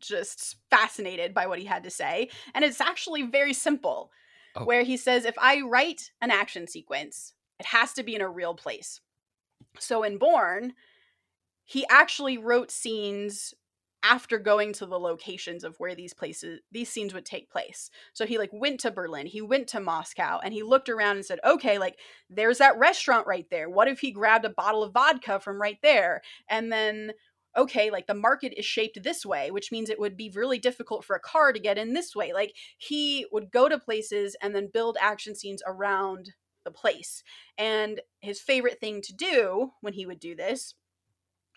just 0.00 0.56
fascinated 0.70 1.34
by 1.34 1.46
what 1.46 1.58
he 1.58 1.64
had 1.64 1.82
to 1.84 1.90
say. 1.90 2.30
And 2.54 2.64
it's 2.64 2.80
actually 2.80 3.22
very 3.22 3.52
simple, 3.52 4.12
Oh. 4.54 4.64
where 4.64 4.82
he 4.82 4.96
says, 4.96 5.24
if 5.24 5.36
I 5.38 5.60
write 5.60 6.12
an 6.20 6.30
action 6.30 6.66
sequence, 6.66 7.34
it 7.58 7.66
has 7.66 7.92
to 7.94 8.02
be 8.02 8.14
in 8.14 8.20
a 8.20 8.28
real 8.28 8.54
place. 8.54 9.00
So 9.78 10.02
in 10.02 10.18
Bourne, 10.18 10.74
he 11.64 11.86
actually 11.90 12.38
wrote 12.38 12.70
scenes 12.70 13.54
after 14.02 14.38
going 14.38 14.72
to 14.72 14.86
the 14.86 14.98
locations 14.98 15.64
of 15.64 15.74
where 15.78 15.94
these 15.94 16.14
places 16.14 16.60
these 16.70 16.88
scenes 16.88 17.12
would 17.12 17.24
take 17.24 17.50
place. 17.50 17.90
So 18.12 18.26
he 18.26 18.38
like 18.38 18.50
went 18.52 18.80
to 18.80 18.90
berlin 18.92 19.26
he 19.26 19.42
went 19.42 19.66
to 19.68 19.80
moscow 19.80 20.38
and 20.42 20.54
he 20.54 20.62
looked 20.62 20.88
around 20.88 21.16
and 21.16 21.26
said 21.26 21.40
okay 21.44 21.78
like 21.78 21.98
there's 22.30 22.58
that 22.58 22.78
restaurant 22.78 23.26
right 23.26 23.46
there. 23.50 23.68
What 23.68 23.88
if 23.88 23.98
he 23.98 24.12
grabbed 24.12 24.44
a 24.44 24.50
bottle 24.50 24.84
of 24.84 24.92
vodka 24.92 25.40
from 25.40 25.60
right 25.60 25.78
there? 25.82 26.22
And 26.48 26.70
then 26.70 27.12
okay 27.56 27.90
like 27.90 28.06
the 28.06 28.14
market 28.14 28.54
is 28.56 28.64
shaped 28.64 29.02
this 29.02 29.26
way 29.26 29.50
which 29.50 29.72
means 29.72 29.90
it 29.90 29.98
would 29.98 30.16
be 30.16 30.30
really 30.34 30.58
difficult 30.58 31.04
for 31.04 31.16
a 31.16 31.20
car 31.20 31.52
to 31.52 31.58
get 31.58 31.76
in 31.76 31.92
this 31.92 32.14
way. 32.14 32.32
Like 32.32 32.54
he 32.76 33.26
would 33.32 33.50
go 33.50 33.68
to 33.68 33.78
places 33.78 34.36
and 34.40 34.54
then 34.54 34.70
build 34.72 34.96
action 35.00 35.34
scenes 35.34 35.62
around 35.66 36.34
the 36.68 36.78
place. 36.78 37.22
And 37.56 38.00
his 38.20 38.40
favorite 38.40 38.78
thing 38.78 39.00
to 39.02 39.14
do 39.14 39.72
when 39.80 39.94
he 39.94 40.06
would 40.06 40.20
do 40.20 40.36
this 40.36 40.74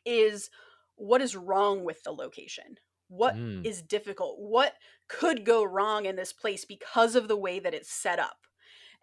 is 0.05 0.49
what 0.95 1.21
is 1.21 1.35
wrong 1.35 1.83
with 1.83 2.03
the 2.03 2.11
location? 2.11 2.77
What 3.09 3.35
Mm. 3.35 3.65
is 3.65 3.81
difficult? 3.81 4.39
What 4.39 4.75
could 5.07 5.45
go 5.45 5.63
wrong 5.63 6.05
in 6.05 6.15
this 6.15 6.31
place 6.31 6.63
because 6.65 7.15
of 7.15 7.27
the 7.27 7.37
way 7.37 7.59
that 7.59 7.73
it's 7.73 7.91
set 7.91 8.19
up? 8.19 8.37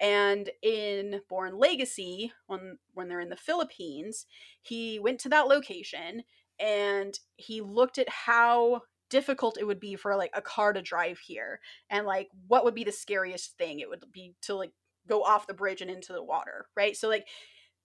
And 0.00 0.50
in 0.62 1.22
Bourne 1.28 1.58
legacy 1.58 2.32
when 2.46 2.78
when 2.94 3.08
they're 3.08 3.20
in 3.20 3.30
the 3.30 3.36
philippines 3.36 4.26
he 4.62 4.98
went 5.00 5.18
to 5.20 5.28
that 5.28 5.48
location 5.48 6.22
and 6.58 7.18
he 7.36 7.60
looked 7.60 7.98
at 7.98 8.08
how 8.08 8.82
difficult 9.10 9.58
it 9.58 9.64
would 9.64 9.80
be 9.80 9.96
for 9.96 10.14
like 10.16 10.30
a 10.34 10.42
car 10.42 10.72
to 10.72 10.82
drive 10.82 11.18
here 11.18 11.60
and 11.90 12.06
like 12.06 12.28
what 12.46 12.64
would 12.64 12.74
be 12.74 12.84
the 12.84 12.92
scariest 12.92 13.56
thing? 13.58 13.80
It 13.80 13.88
would 13.88 14.04
be 14.12 14.34
to 14.42 14.54
like 14.54 14.72
go 15.08 15.22
off 15.22 15.46
the 15.46 15.54
bridge 15.54 15.80
and 15.80 15.90
into 15.90 16.12
the 16.12 16.22
water 16.22 16.66
right 16.76 16.96
so 16.96 17.08
like 17.08 17.26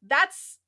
that's 0.05 0.59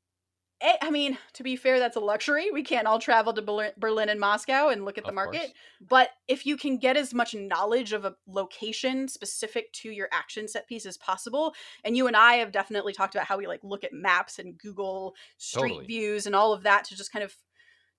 eh, 0.61 0.77
I 0.81 0.89
mean, 0.89 1.17
to 1.33 1.43
be 1.43 1.57
fair, 1.57 1.79
that's 1.79 1.97
a 1.97 1.99
luxury. 1.99 2.49
We 2.51 2.63
can't 2.63 2.87
all 2.87 2.97
travel 2.99 3.33
to 3.33 3.41
Berlin- 3.41 3.73
Berlin 3.77 4.07
and 4.07 4.19
Moscow 4.21 4.69
and 4.69 4.85
look 4.85 4.97
at 4.97 5.03
the 5.03 5.09
Of 5.09 5.15
market. 5.15 5.39
course. 5.39 5.51
But 5.81 6.09
if 6.29 6.45
you 6.45 6.55
can 6.55 6.77
get 6.77 6.95
as 6.95 7.13
much 7.13 7.35
knowledge 7.35 7.91
of 7.91 8.05
a 8.05 8.15
location 8.25 9.09
specific 9.09 9.73
to 9.73 9.91
your 9.91 10.07
action 10.13 10.47
set 10.47 10.65
piece 10.67 10.85
as 10.85 10.97
possible, 10.97 11.53
and 11.83 11.97
you 11.97 12.07
and 12.07 12.15
I 12.15 12.35
have 12.35 12.53
definitely 12.53 12.93
talked 12.93 13.15
about 13.15 13.27
how 13.27 13.37
we 13.37 13.47
like 13.47 13.59
look 13.63 13.83
at 13.83 13.91
maps 13.91 14.39
and 14.39 14.57
Google 14.57 15.13
street 15.37 15.69
Totally. 15.69 15.85
views 15.87 16.25
and 16.25 16.33
all 16.35 16.53
of 16.53 16.63
that 16.63 16.85
to 16.85 16.95
just 16.95 17.11
kind 17.11 17.23
of 17.25 17.35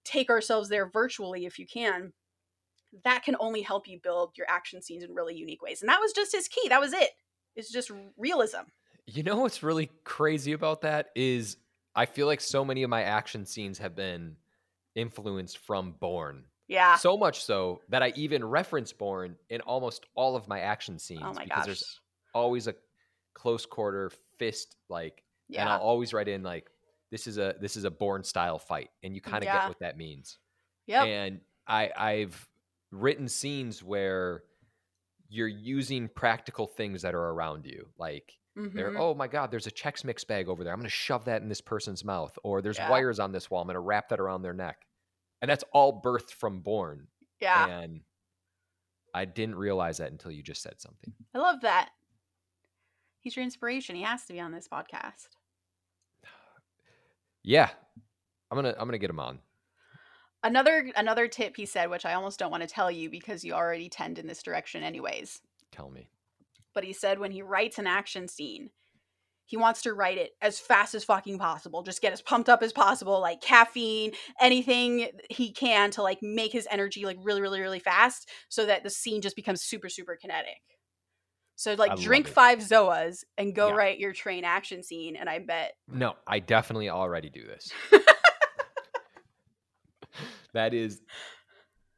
take 0.04 0.30
ourselves 0.30 0.70
there 0.70 0.88
virtually 0.88 1.44
if 1.44 1.58
you 1.58 1.66
can. 1.66 2.14
That 3.04 3.22
can 3.22 3.36
only 3.38 3.60
help 3.60 3.86
you 3.86 4.00
build 4.02 4.32
your 4.38 4.48
action 4.48 4.80
scenes 4.80 5.04
in 5.04 5.12
really 5.12 5.34
unique 5.36 5.62
ways. 5.62 5.82
And 5.82 5.90
that 5.90 6.00
was 6.00 6.14
just 6.14 6.32
his 6.32 6.48
key. 6.48 6.70
That 6.70 6.80
was 6.80 6.94
it. 6.94 7.10
It's 7.56 7.70
just 7.72 7.90
realism. 8.16 8.60
You 9.06 9.22
know 9.22 9.36
what's 9.36 9.62
really 9.62 9.90
crazy 10.04 10.52
about 10.52 10.82
that 10.82 11.10
is 11.14 11.56
I 11.94 12.06
feel 12.06 12.26
like 12.26 12.40
so 12.40 12.64
many 12.64 12.82
of 12.82 12.90
my 12.90 13.02
action 13.02 13.46
scenes 13.46 13.78
have 13.78 13.96
been 13.96 14.36
influenced 14.94 15.58
from 15.58 15.92
Bourne. 15.98 16.44
Yeah. 16.68 16.96
So 16.96 17.16
much 17.16 17.44
so 17.44 17.80
that 17.88 18.02
I 18.02 18.12
even 18.16 18.44
reference 18.44 18.92
Bourne 18.92 19.36
in 19.48 19.60
almost 19.62 20.06
all 20.14 20.34
of 20.36 20.48
my 20.48 20.60
action 20.60 20.98
scenes 20.98 21.22
oh 21.24 21.32
my 21.32 21.44
because 21.44 21.58
gosh. 21.58 21.66
there's 21.66 22.00
always 22.34 22.66
a 22.66 22.74
close 23.34 23.64
quarter 23.66 24.10
fist 24.38 24.76
like 24.88 25.22
and 25.54 25.68
I'll 25.68 25.80
always 25.80 26.12
write 26.12 26.26
in 26.28 26.42
like 26.42 26.68
this 27.12 27.26
is 27.28 27.38
a 27.38 27.54
this 27.60 27.76
is 27.76 27.84
a 27.84 27.90
Bourne 27.90 28.24
style 28.24 28.58
fight 28.58 28.90
and 29.04 29.14
you 29.14 29.20
kind 29.20 29.38
of 29.38 29.44
Yeah. 29.44 29.60
get 29.60 29.68
what 29.68 29.78
that 29.80 29.96
means. 29.96 30.38
Yeah. 30.86 31.04
And 31.04 31.40
I 31.68 31.90
I've 31.96 32.48
written 32.90 33.28
scenes 33.28 33.82
where 33.82 34.42
you're 35.28 35.48
using 35.48 36.08
practical 36.08 36.66
things 36.66 37.02
that 37.02 37.14
are 37.14 37.28
around 37.30 37.66
you 37.66 37.88
like 37.98 38.32
they're 38.54 38.92
Mhm. 38.92 38.98
oh 38.98 39.14
my 39.14 39.28
god 39.28 39.50
there's 39.50 39.66
a 39.66 39.70
Chex 39.70 40.02
Mix 40.04 40.24
bag 40.24 40.48
over 40.48 40.64
there 40.64 40.72
i'm 40.72 40.78
going 40.78 40.88
to 40.88 40.90
shove 40.94 41.24
that 41.26 41.42
in 41.42 41.48
this 41.48 41.60
person's 41.60 42.04
mouth 42.04 42.38
or 42.42 42.62
there's 42.62 42.78
Yeah. 42.78 42.88
wires 42.90 43.18
on 43.18 43.32
this 43.32 43.50
wall 43.50 43.60
i'm 43.60 43.66
going 43.66 43.74
to 43.74 43.80
wrap 43.80 44.08
that 44.10 44.20
around 44.20 44.42
their 44.42 44.54
neck 44.54 44.86
and 45.42 45.50
that's 45.50 45.64
all 45.72 46.00
birthed 46.00 46.30
from 46.30 46.60
Bourne 46.60 47.08
yeah. 47.40 47.66
and 47.66 48.00
i 49.12 49.24
didn't 49.24 49.56
realize 49.56 49.98
that 49.98 50.10
until 50.12 50.30
you 50.30 50.42
just 50.42 50.62
said 50.62 50.80
something 50.80 51.12
I 51.34 51.38
love 51.38 51.60
that. 51.62 51.90
He's 53.20 53.34
your 53.36 53.42
inspiration. 53.42 53.96
He 53.96 54.02
has 54.02 54.24
to 54.26 54.32
be 54.32 54.40
on 54.40 54.52
this 54.52 54.68
podcast. 54.68 55.26
yeah 57.42 57.68
i'm 58.50 58.56
going 58.60 58.64
to 58.72 58.80
i'm 58.80 58.86
going 58.86 58.92
to 58.92 58.98
get 58.98 59.10
him 59.10 59.20
on 59.20 59.38
Another 60.42 60.90
another 60.96 61.28
tip 61.28 61.56
he 61.56 61.66
said, 61.66 61.90
which 61.90 62.04
I 62.04 62.14
almost 62.14 62.38
don't 62.38 62.50
want 62.50 62.62
to 62.62 62.68
tell 62.68 62.90
you 62.90 63.10
because 63.10 63.44
you 63.44 63.52
already 63.52 63.88
tend 63.88 64.18
in 64.18 64.26
this 64.26 64.42
direction 64.42 64.82
anyways. 64.82 65.40
tell 65.72 65.90
me 65.90 66.08
But 66.74 66.84
he 66.84 66.92
said 66.92 67.18
when 67.18 67.32
he 67.32 67.42
writes 67.42 67.78
an 67.78 67.86
action 67.86 68.28
scene, 68.28 68.70
he 69.46 69.56
wants 69.56 69.82
to 69.82 69.94
write 69.94 70.18
it 70.18 70.32
as 70.42 70.58
fast 70.58 70.94
as 70.94 71.04
fucking 71.04 71.38
possible. 71.38 71.82
Just 71.82 72.02
get 72.02 72.12
as 72.12 72.20
pumped 72.20 72.48
up 72.48 72.62
as 72.62 72.72
possible, 72.72 73.20
like 73.20 73.40
caffeine, 73.40 74.12
anything 74.40 75.08
he 75.30 75.52
can 75.52 75.90
to 75.92 76.02
like 76.02 76.18
make 76.22 76.52
his 76.52 76.66
energy 76.70 77.04
like 77.04 77.18
really, 77.22 77.40
really, 77.40 77.60
really 77.60 77.78
fast 77.78 78.28
so 78.48 78.66
that 78.66 78.82
the 78.82 78.90
scene 78.90 79.22
just 79.22 79.36
becomes 79.36 79.62
super, 79.62 79.88
super 79.88 80.16
kinetic. 80.20 80.60
So 81.54 81.74
like 81.74 81.92
I 81.92 81.94
drink 81.94 82.26
five 82.28 82.58
Zoas 82.58 83.24
and 83.38 83.54
go 83.54 83.68
Yeah. 83.68 83.74
write 83.74 83.98
your 83.98 84.12
train 84.12 84.44
action 84.44 84.82
scene, 84.82 85.16
and 85.16 85.28
I 85.28 85.38
bet 85.38 85.72
no 85.88 86.14
i 86.26 86.38
definitely 86.38 86.90
already 86.90 87.30
do 87.30 87.46
this 87.46 87.72
that 90.56 90.74
is 90.74 91.00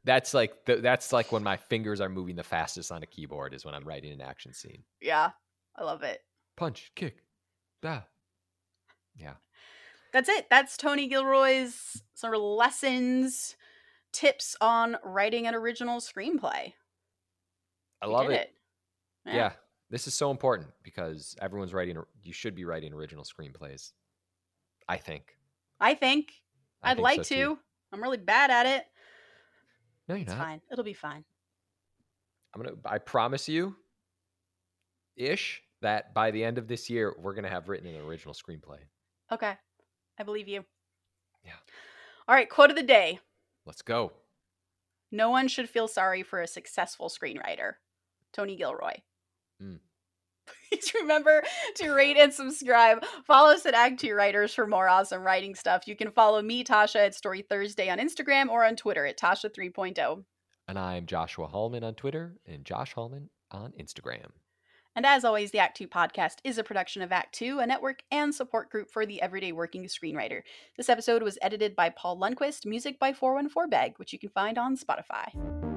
that's 0.05 0.33
like 0.33 0.65
th- 0.65 0.81
that's 0.81 1.11
like 1.11 1.31
when 1.31 1.43
my 1.43 1.57
fingers 1.57 1.99
are 2.01 2.09
moving 2.09 2.35
the 2.35 2.43
fastest 2.43 2.91
on 2.91 3.03
a 3.03 3.05
keyboard 3.05 3.53
is 3.53 3.65
when 3.65 3.73
i'm 3.75 3.83
writing 3.87 4.11
an 4.13 4.21
action 4.21 4.53
scene 4.53 4.83
yeah, 5.01 5.31
I 5.77 5.83
love 5.83 6.03
it. 6.03 6.21
punch 6.57 6.91
kick 6.95 7.17
da 7.81 8.01
Yeah. 9.15 9.33
that's 10.13 10.29
it. 10.29 10.47
That's 10.49 10.75
Tony 10.77 11.07
Gilroy's 11.07 12.01
sort 12.15 12.33
of 12.35 12.41
lessons, 12.41 13.55
tips 14.11 14.55
on 14.59 14.97
writing 15.03 15.45
an 15.47 15.53
original 15.55 15.99
screenplay. 15.99 16.73
i 18.01 18.05
He 18.05 18.11
love 18.11 18.27
did 18.27 18.35
it. 18.41 18.53
Yeah. 19.25 19.51
This 19.91 20.07
is 20.07 20.13
so 20.15 20.31
important 20.31 20.69
because 20.83 21.35
everyone's 21.41 21.73
writing, 21.73 21.97
you 22.23 22.33
should 22.33 22.55
be 22.55 22.65
writing 22.65 22.93
original 22.93 23.23
screenplays. 23.23 23.91
I 24.87 24.97
think. 24.97 25.35
I 25.79 25.93
think 25.95 26.31
I 26.81 26.91
I'd 26.91 26.95
think 26.97 27.03
like 27.03 27.25
so, 27.25 27.35
to. 27.35 27.59
I'm 27.91 28.01
really 28.01 28.17
bad 28.17 28.51
at 28.51 28.65
it. 28.65 28.85
No, 30.07 30.15
you're 30.15 30.23
It's 30.23 30.31
not. 30.31 30.39
fine. 30.39 30.61
It'll 30.71 30.83
be 30.83 30.93
fine. 30.93 31.23
I'm 32.53 32.63
to, 32.63 32.77
I 32.85 32.97
promise 32.97 33.47
you, 33.47 33.75
ish, 35.15 35.61
that 35.81 36.13
by 36.13 36.31
the 36.31 36.43
end 36.43 36.57
of 36.57 36.67
this 36.67 36.89
year, 36.89 37.15
we're 37.19 37.33
going 37.33 37.43
to 37.43 37.49
have 37.49 37.69
written 37.69 37.87
an 37.87 38.01
original 38.01 38.33
screenplay. 38.33 38.79
Okay. 39.31 39.53
I 40.17 40.23
believe 40.23 40.47
you. 40.47 40.65
Yeah. 41.45 41.53
All 42.27 42.35
right, 42.35 42.49
quote 42.49 42.69
of 42.69 42.75
the 42.75 42.83
day. 42.83 43.19
Let's 43.65 43.81
go. 43.81 44.11
No 45.11 45.29
one 45.29 45.47
should 45.47 45.69
feel 45.69 45.87
sorry 45.87 46.23
for 46.23 46.41
a 46.41 46.47
successful 46.47 47.09
screenwriter. 47.09 47.73
Tony 48.33 48.55
Gilroy. 48.55 48.93
Mm. 49.61 49.79
Please 50.71 50.93
remember 50.93 51.43
to 51.75 51.91
rate 51.91 52.17
and 52.17 52.33
subscribe. 52.33 53.03
Follow 53.25 53.51
us 53.51 53.65
at 53.65 53.73
Act 53.73 53.99
2 53.99 54.13
Writers 54.13 54.53
for 54.53 54.67
more 54.67 54.87
awesome 54.87 55.23
writing 55.23 55.55
stuff. 55.55 55.87
You 55.87 55.95
can 55.95 56.11
follow 56.11 56.41
me, 56.41 56.63
Tasha, 56.63 57.07
at 57.07 57.15
Story 57.15 57.41
Thursday 57.41 57.89
on 57.89 57.97
Instagram 57.97 58.49
or 58.49 58.63
on 58.65 58.75
Twitter 58.75 59.05
at 59.05 59.17
Tasha 59.17 59.45
oh. 59.45 59.61
3.0. 59.81 60.23
And 60.67 60.77
I'm 60.77 61.05
Joshua 61.05 61.47
Hallman 61.47 61.83
on 61.83 61.95
Twitter 61.95 62.35
and 62.45 62.63
Josh 62.63 62.93
Hallman 62.93 63.29
on 63.51 63.73
Instagram. 63.79 64.27
And 64.95 65.05
as 65.05 65.23
always, 65.23 65.51
the 65.51 65.59
Act 65.59 65.77
2 65.77 65.87
podcast 65.87 66.37
is 66.43 66.57
a 66.57 66.63
production 66.63 67.01
of 67.01 67.11
Act 67.11 67.33
2, 67.35 67.59
a 67.59 67.65
network 67.65 68.03
and 68.11 68.33
support 68.33 68.69
group 68.69 68.91
for 68.91 69.05
the 69.05 69.21
everyday 69.21 69.51
working 69.51 69.85
screenwriter. 69.85 70.41
This 70.77 70.89
episode 70.89 71.23
was 71.23 71.37
edited 71.41 71.75
by 71.75 71.89
Paul 71.89 72.19
Lundquist, 72.19 72.65
music 72.65 72.99
by 72.99 73.13
414 73.13 73.69
Bag, 73.69 73.93
which 73.97 74.13
you 74.13 74.19
can 74.19 74.29
find 74.29 74.57
on 74.57 74.77
Spotify. 74.77 75.68